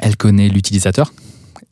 [0.00, 1.12] elle connaît l'utilisateur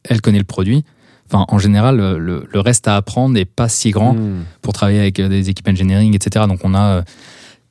[0.04, 0.84] elle connaît le produit
[1.32, 4.42] enfin en général le, reste à apprendre n'est pas si grand Hmm.
[4.60, 6.44] pour travailler avec des équipes engineering, etc.
[6.46, 7.04] Donc on a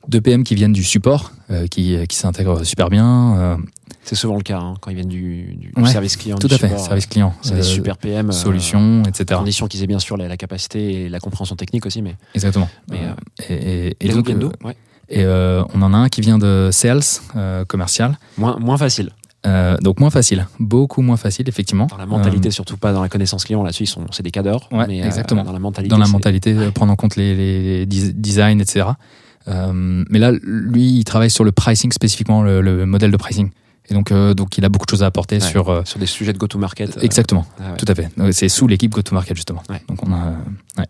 [0.08, 3.36] deux PM qui viennent du support, euh, qui, qui s'intègrent super bien.
[3.38, 3.56] euh,
[4.02, 6.38] C'est souvent le cas hein, quand ils viennent du, du Ouais, service client.
[6.38, 8.28] tout à fait, support, service client, C'est des euh, super PM.
[8.30, 9.38] euh, solutions, etc.
[9.38, 12.68] condition qu'ils aient bien sûr la, la capacité et la compréhension technique aussi, mais, Exactement.
[12.90, 13.10] mais Euh,
[13.50, 14.76] euh, et, et- et donc, euh, Ouais.
[15.08, 17.00] et, euh, on en a un qui vient de sales,
[17.36, 18.18] euh, commercial.
[18.38, 19.10] moins, moins facile.
[19.46, 21.86] Euh, donc moins facile, beaucoup moins facile effectivement.
[21.86, 24.68] Dans la mentalité, surtout pas dans la connaissance client, là-dessus, ils sont, c'est des cadors.
[24.70, 25.44] Ouais, mais euh, exactement.
[25.44, 25.88] dans la mentalité.
[25.90, 28.84] dans la mentalité, euh, prendre en compte les, les- designs, etc.
[29.48, 33.50] Euh, mais là, lui, il travaille sur le pricing spécifiquement, le, le modèle de pricing.
[33.88, 35.68] Et donc, euh, donc, il a beaucoup de choses à apporter Ouais, sur.
[35.68, 36.96] euh, sur des sujets de go-to-market.
[36.98, 37.76] euh, exactement, ah ouais.
[37.76, 38.08] tout à fait.
[38.32, 39.62] C'est sous l'équipe go-to-market justement.
[39.68, 39.80] Ouais.
[39.88, 40.32] Donc on a, euh,
[40.78, 40.86] ouais.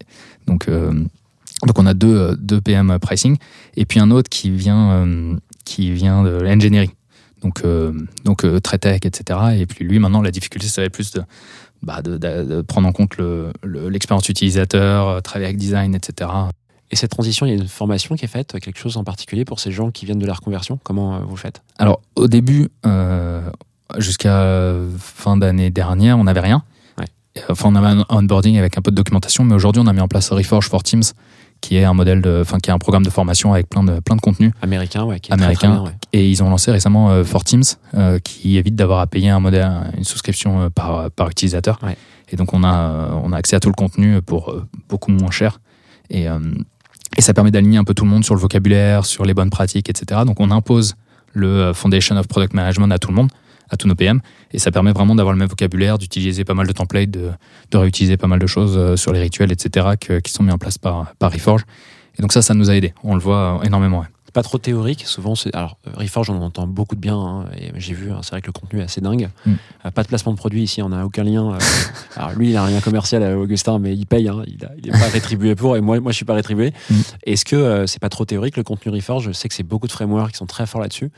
[0.47, 0.93] donc, euh,
[1.67, 3.37] donc on a deux, deux PM pricing
[3.77, 6.91] et puis un autre qui vient, euh, qui vient de l'engineering.
[7.43, 7.93] Donc, euh,
[8.25, 9.39] donc euh, très tech, etc.
[9.57, 11.23] Et puis lui, maintenant, la difficulté, ça va être plus de,
[11.83, 16.29] bah, de, de- de prendre en compte le- le- l'expérience utilisateur, travailler avec design, etc.
[16.91, 19.45] Et cette transition, il y a une formation qui est faite, quelque chose en particulier
[19.45, 21.63] pour ces gens qui viennent de la reconversion Comment euh, vous le faites?
[21.79, 23.49] Alors, au début, euh,
[23.99, 26.63] jusqu'à fin d'année dernière, on n'avait rien.
[26.99, 27.07] Ouais.
[27.49, 30.01] Enfin, on avait un onboarding avec un peu de documentation, mais aujourd'hui, on a mis
[30.01, 31.05] en place Reforge for Teams,
[31.61, 34.01] qui est un modèle de, enfin, qui est un programme de formation avec plein de,
[34.01, 34.53] plein de contenus.
[34.63, 35.59] Américain, ouais, qui est Américain.
[35.59, 35.97] très, très bien, ouais.
[36.13, 37.63] Et ils ont lancé récemment euh, For Teams,
[37.95, 41.79] euh, qui évite d'avoir à payer un modèle, une souscription euh, par, par utilisateur.
[41.83, 41.97] Ouais.
[42.31, 45.11] Et donc, on a, euh, on a accès à tout le contenu pour euh, beaucoup
[45.11, 45.61] moins cher.
[46.09, 46.39] Et, euh,
[47.21, 49.51] et ça permet d'aligner un peu tout le monde sur le vocabulaire, sur les bonnes
[49.51, 50.23] pratiques, etc.
[50.25, 50.95] Donc, on impose
[51.35, 53.29] le euh, Foundation of Product Management à tout le monde,
[53.69, 54.23] à tous nos PM.
[54.53, 57.31] Et ça permet vraiment d'avoir le même vocabulaire, d'utiliser pas mal de templates, de,
[57.75, 60.79] réutiliser pas mal de choses euh, sur les rituels, etc., qui sont mis en place
[60.79, 61.67] par, par Reforge.
[62.19, 62.95] Et donc, ça, ça nous a aidé.
[63.05, 64.03] On le voit euh, énormément.
[64.33, 65.35] Pas trop théorique, souvent.
[65.35, 68.31] c'est- Alors, Reforge, on en entend beaucoup de bien, hein, et j'ai vu, hein, c'est
[68.31, 69.29] vrai que le contenu est assez dingue.
[69.47, 69.53] Mm.
[69.87, 71.53] Euh, pas de placement de produit ici, on n'a aucun lien.
[71.55, 71.59] euh,
[72.17, 74.59] alors, lui, il a un lien commercial, euh, Augustin, mais il paye, hein, il
[74.91, 76.73] n'est pas rétribué pour, et moi, moi je suis pas rétribué.
[76.91, 76.95] Mm.
[77.25, 79.25] Est-ce que euh, c'est pas trop théorique le contenu Reforge?
[79.27, 81.11] Je sais que c'est beaucoup de frameworks qui sont très forts là-dessus.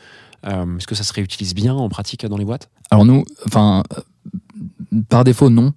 [0.46, 2.68] Euh, Est-ce que ça se réutilise bien en pratique dans les boîtes?
[2.90, 3.82] Alors nous, enfin,
[5.08, 5.72] par défaut, non.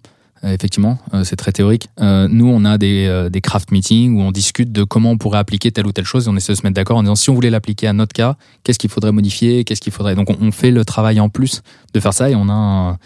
[0.46, 1.90] Euh, Effectivement, euh, c'est très théorique.
[2.00, 5.40] Euh, nous, on a des, des craft meetings où on discute de comment on pourrait
[5.40, 7.30] appliquer telle ou telle chose et on essaie de se mettre d'accord en disant si
[7.30, 10.16] on voulait l'appliquer à notre cas, qu'est-ce qu'il faudrait modifier, qu'est-ce qu'il faudrait?
[10.16, 11.62] Donc on, on fait le travail en plus
[11.94, 12.98] de faire ça et on a un,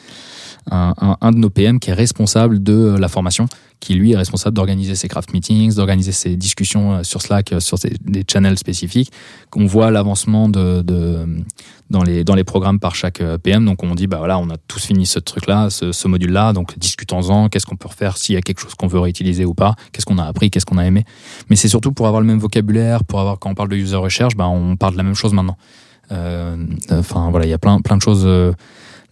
[0.72, 3.48] un, un- de nos PM qui est responsable de la formation,
[3.80, 7.60] qui lui est responsable d'organiser ses craft meetings, d'organiser ses discussions euh, sur Slack, euh,
[7.60, 9.12] sur ses- des channels spécifiques.
[9.56, 10.82] On voit l'avancement de,
[11.90, 13.66] dans, les, dans les programmes par chaque euh, PM.
[13.66, 17.48] Donc on dit, bah voilà, on a tous fini ce truc-là, ce, module-là, donc discutons-en,
[17.50, 20.06] qu'est-ce qu'on peut refaire, s'il y a quelque chose qu'on veut réutiliser ou pas, qu'est-ce
[20.06, 21.06] qu'on a appris, qu'est-ce qu'on a aimé?
[21.50, 23.96] Mais c'est surtout pour avoir le même vocabulaire, pour avoir, quand on parle de user
[23.96, 25.58] recherche, bah, on parle de la même chose maintenant.
[26.12, 26.58] Euh,
[26.92, 28.52] Enfin voilà, il y a plein, plein de choses euh,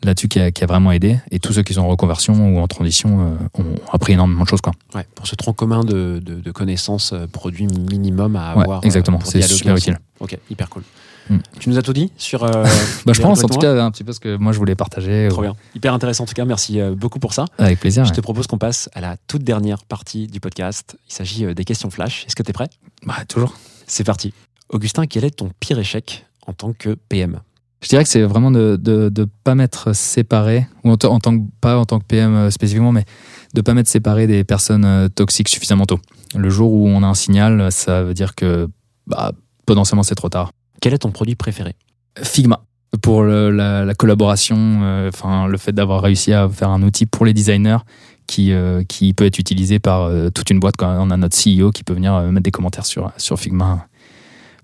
[0.03, 1.19] là-dessus qui a, qui a vraiment aidé.
[1.31, 4.49] Et tous ceux qui sont en reconversion ou en transition euh, ont appris énormément de
[4.49, 4.61] choses.
[4.61, 4.73] Quoi.
[4.95, 8.79] ouais, Pour ce tronc commun de, de, de connaissances, euh, produits minimum à Ouais, avoir.
[8.79, 9.97] euh, exactement, pour c'est super utile.
[10.19, 10.83] Ok, hyper cool.
[11.29, 11.37] Mm.
[11.59, 12.43] Tu nous as tout dit sur.
[12.45, 12.63] euh,
[13.05, 15.27] Bah, je pense en tout cas un petit peu ce que moi je voulais partager.
[15.29, 15.55] Trop euh, bien.
[15.75, 16.45] Hyper intéressant en tout cas.
[16.45, 17.43] Merci euh, beaucoup pour ça.
[17.57, 18.05] Avec plaisir.
[18.05, 18.15] Je ouais.
[18.15, 20.95] te propose qu'on passe à la toute dernière partie du podcast.
[21.09, 22.23] Il s'agit euh, des questions flash.
[22.27, 22.69] Est-ce que tu es prêt?
[23.05, 23.53] Bah, toujours.
[23.87, 24.33] C'est parti.
[24.69, 27.41] Augustin, quel est ton pire échec en tant que PM
[27.81, 31.37] Je dirais que c'est vraiment de ne de, pas mettre séparé, ou en, en tant
[31.37, 33.05] que, pas en tant que PM euh, spécifiquement, mais
[33.53, 35.99] de pas mettre séparé des personnes euh, toxiques suffisamment tôt.
[36.35, 38.67] Le jour où on a un signal, ça veut dire que
[39.05, 39.31] bah,
[39.65, 40.51] potentiellement c'est trop tard.
[40.81, 41.75] Quel est ton produit préféré?
[42.21, 42.63] Figma
[43.01, 47.05] pour le- la, la collaboration, euh, enfin le fait d'avoir réussi à faire un outil
[47.05, 47.77] pour les designers
[48.25, 50.75] qui, euh, qui peut être utilisé par euh, toute une boîte.
[50.77, 53.87] Quand on a notre CEO qui peut venir mettre des commentaires sur, sur Figma.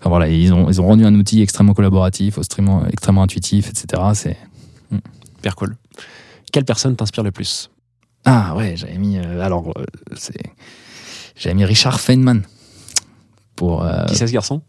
[0.03, 4.03] Enfin voilà, ils ont, ils ont rendu un outil extrêmement collaboratif, extrêmement, extrêmement intuitif, etc.
[4.13, 4.35] C'est
[5.39, 5.77] Hyper cool.
[6.51, 7.69] Quelle personne t'inspire le plus?
[8.25, 9.85] Ah ouais, j'avais mis euh, alors euh,
[10.17, 10.41] c'est
[11.37, 12.41] j'avais mis Richard Feynman
[13.55, 14.61] pour euh, Qui c'est ce garçon?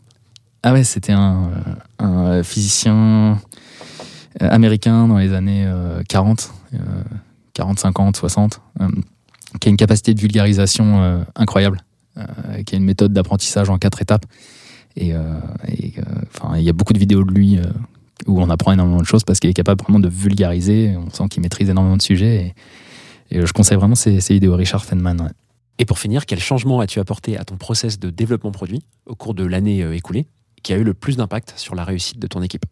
[0.62, 1.50] Ah ouais, c'était un,
[1.98, 3.40] un physicien
[4.38, 6.78] américain dans les années euh, 40, euh,
[7.54, 8.88] 40, 50, 60, euh,
[9.60, 11.84] qui a une capacité de vulgarisation incroyable,
[12.66, 14.26] qui a une méthode d'apprentissage en quatre étapes.
[14.96, 16.02] Et, euh, euh,
[16.34, 17.64] enfin, il y a beaucoup de vidéos de lui euh,
[18.26, 20.96] où on apprend énormément de choses parce qu'il est capable vraiment de vulgariser.
[20.96, 22.54] On sent qu'il maîtrise énormément de sujets.
[23.30, 24.54] Et, et je conseille vraiment ces, ces vidéos.
[24.56, 25.20] Richard Feynman.
[25.20, 25.30] ouais.
[25.78, 29.34] Et pour finir, quel changement as-tu apporté à ton process de développement produit au cours
[29.34, 30.26] de l'année écoulée
[30.62, 32.64] qui a eu le plus d'impact sur la réussite de ton équipe?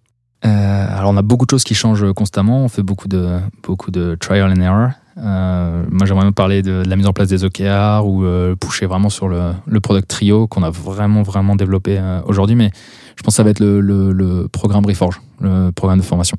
[0.45, 2.65] Euh, alors on a beaucoup de choses qui changent constamment.
[2.65, 4.91] On fait beaucoup de beaucoup de trial and error.
[5.19, 8.55] Euh, moi j'aimerais même parler de, de la mise en place des OKR ou euh,
[8.57, 12.57] pusher vraiment sur le, le product trio qu'on a vraiment vraiment développé euh, aujourd'hui.
[12.57, 12.71] Mais
[13.17, 16.37] je pense que ça va être le, le- le programme Reforge, le programme de formation,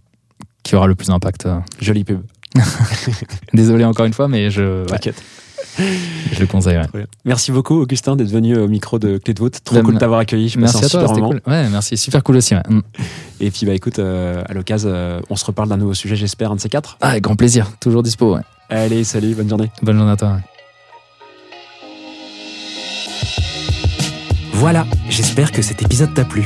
[0.63, 1.45] qui aura le plus d'impact.
[1.45, 1.59] euh.
[1.79, 2.21] Jolie pub.
[3.53, 5.21] Désolé encore une fois, mais je, ouais, T'inquiète.
[5.77, 6.77] je le conseille.
[6.93, 7.05] ouais.
[7.25, 9.59] Merci beaucoup, Augustin, d'être venu au micro de Clé de voûte.
[9.63, 10.49] Trop Ben, cool de t'avoir accueilli.
[10.49, 11.41] Je Merci à toi, c'était cool.
[11.47, 12.53] Ouais, merci, super cool aussi.
[12.55, 12.61] ouais.
[13.39, 16.51] Et puis, bah écoute, euh, à l'occasion, euh, on se reparle d'un nouveau sujet, j'espère,
[16.51, 16.97] un de ces quatre.
[17.01, 18.35] Ah, avec grand plaisir, toujours dispo.
[18.35, 18.41] ouais.
[18.69, 19.71] Allez, salut, bonne journée.
[19.81, 20.37] Bonne journée à toi.
[24.53, 26.45] Voilà, j'espère que cet épisode t'a plu.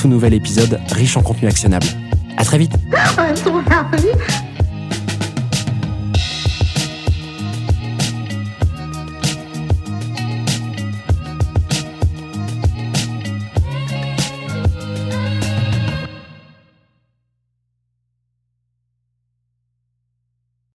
[0.07, 1.87] nouvel épisode riche en contenu actionnable.
[2.37, 2.73] À très vite
[3.69, 4.07] happy.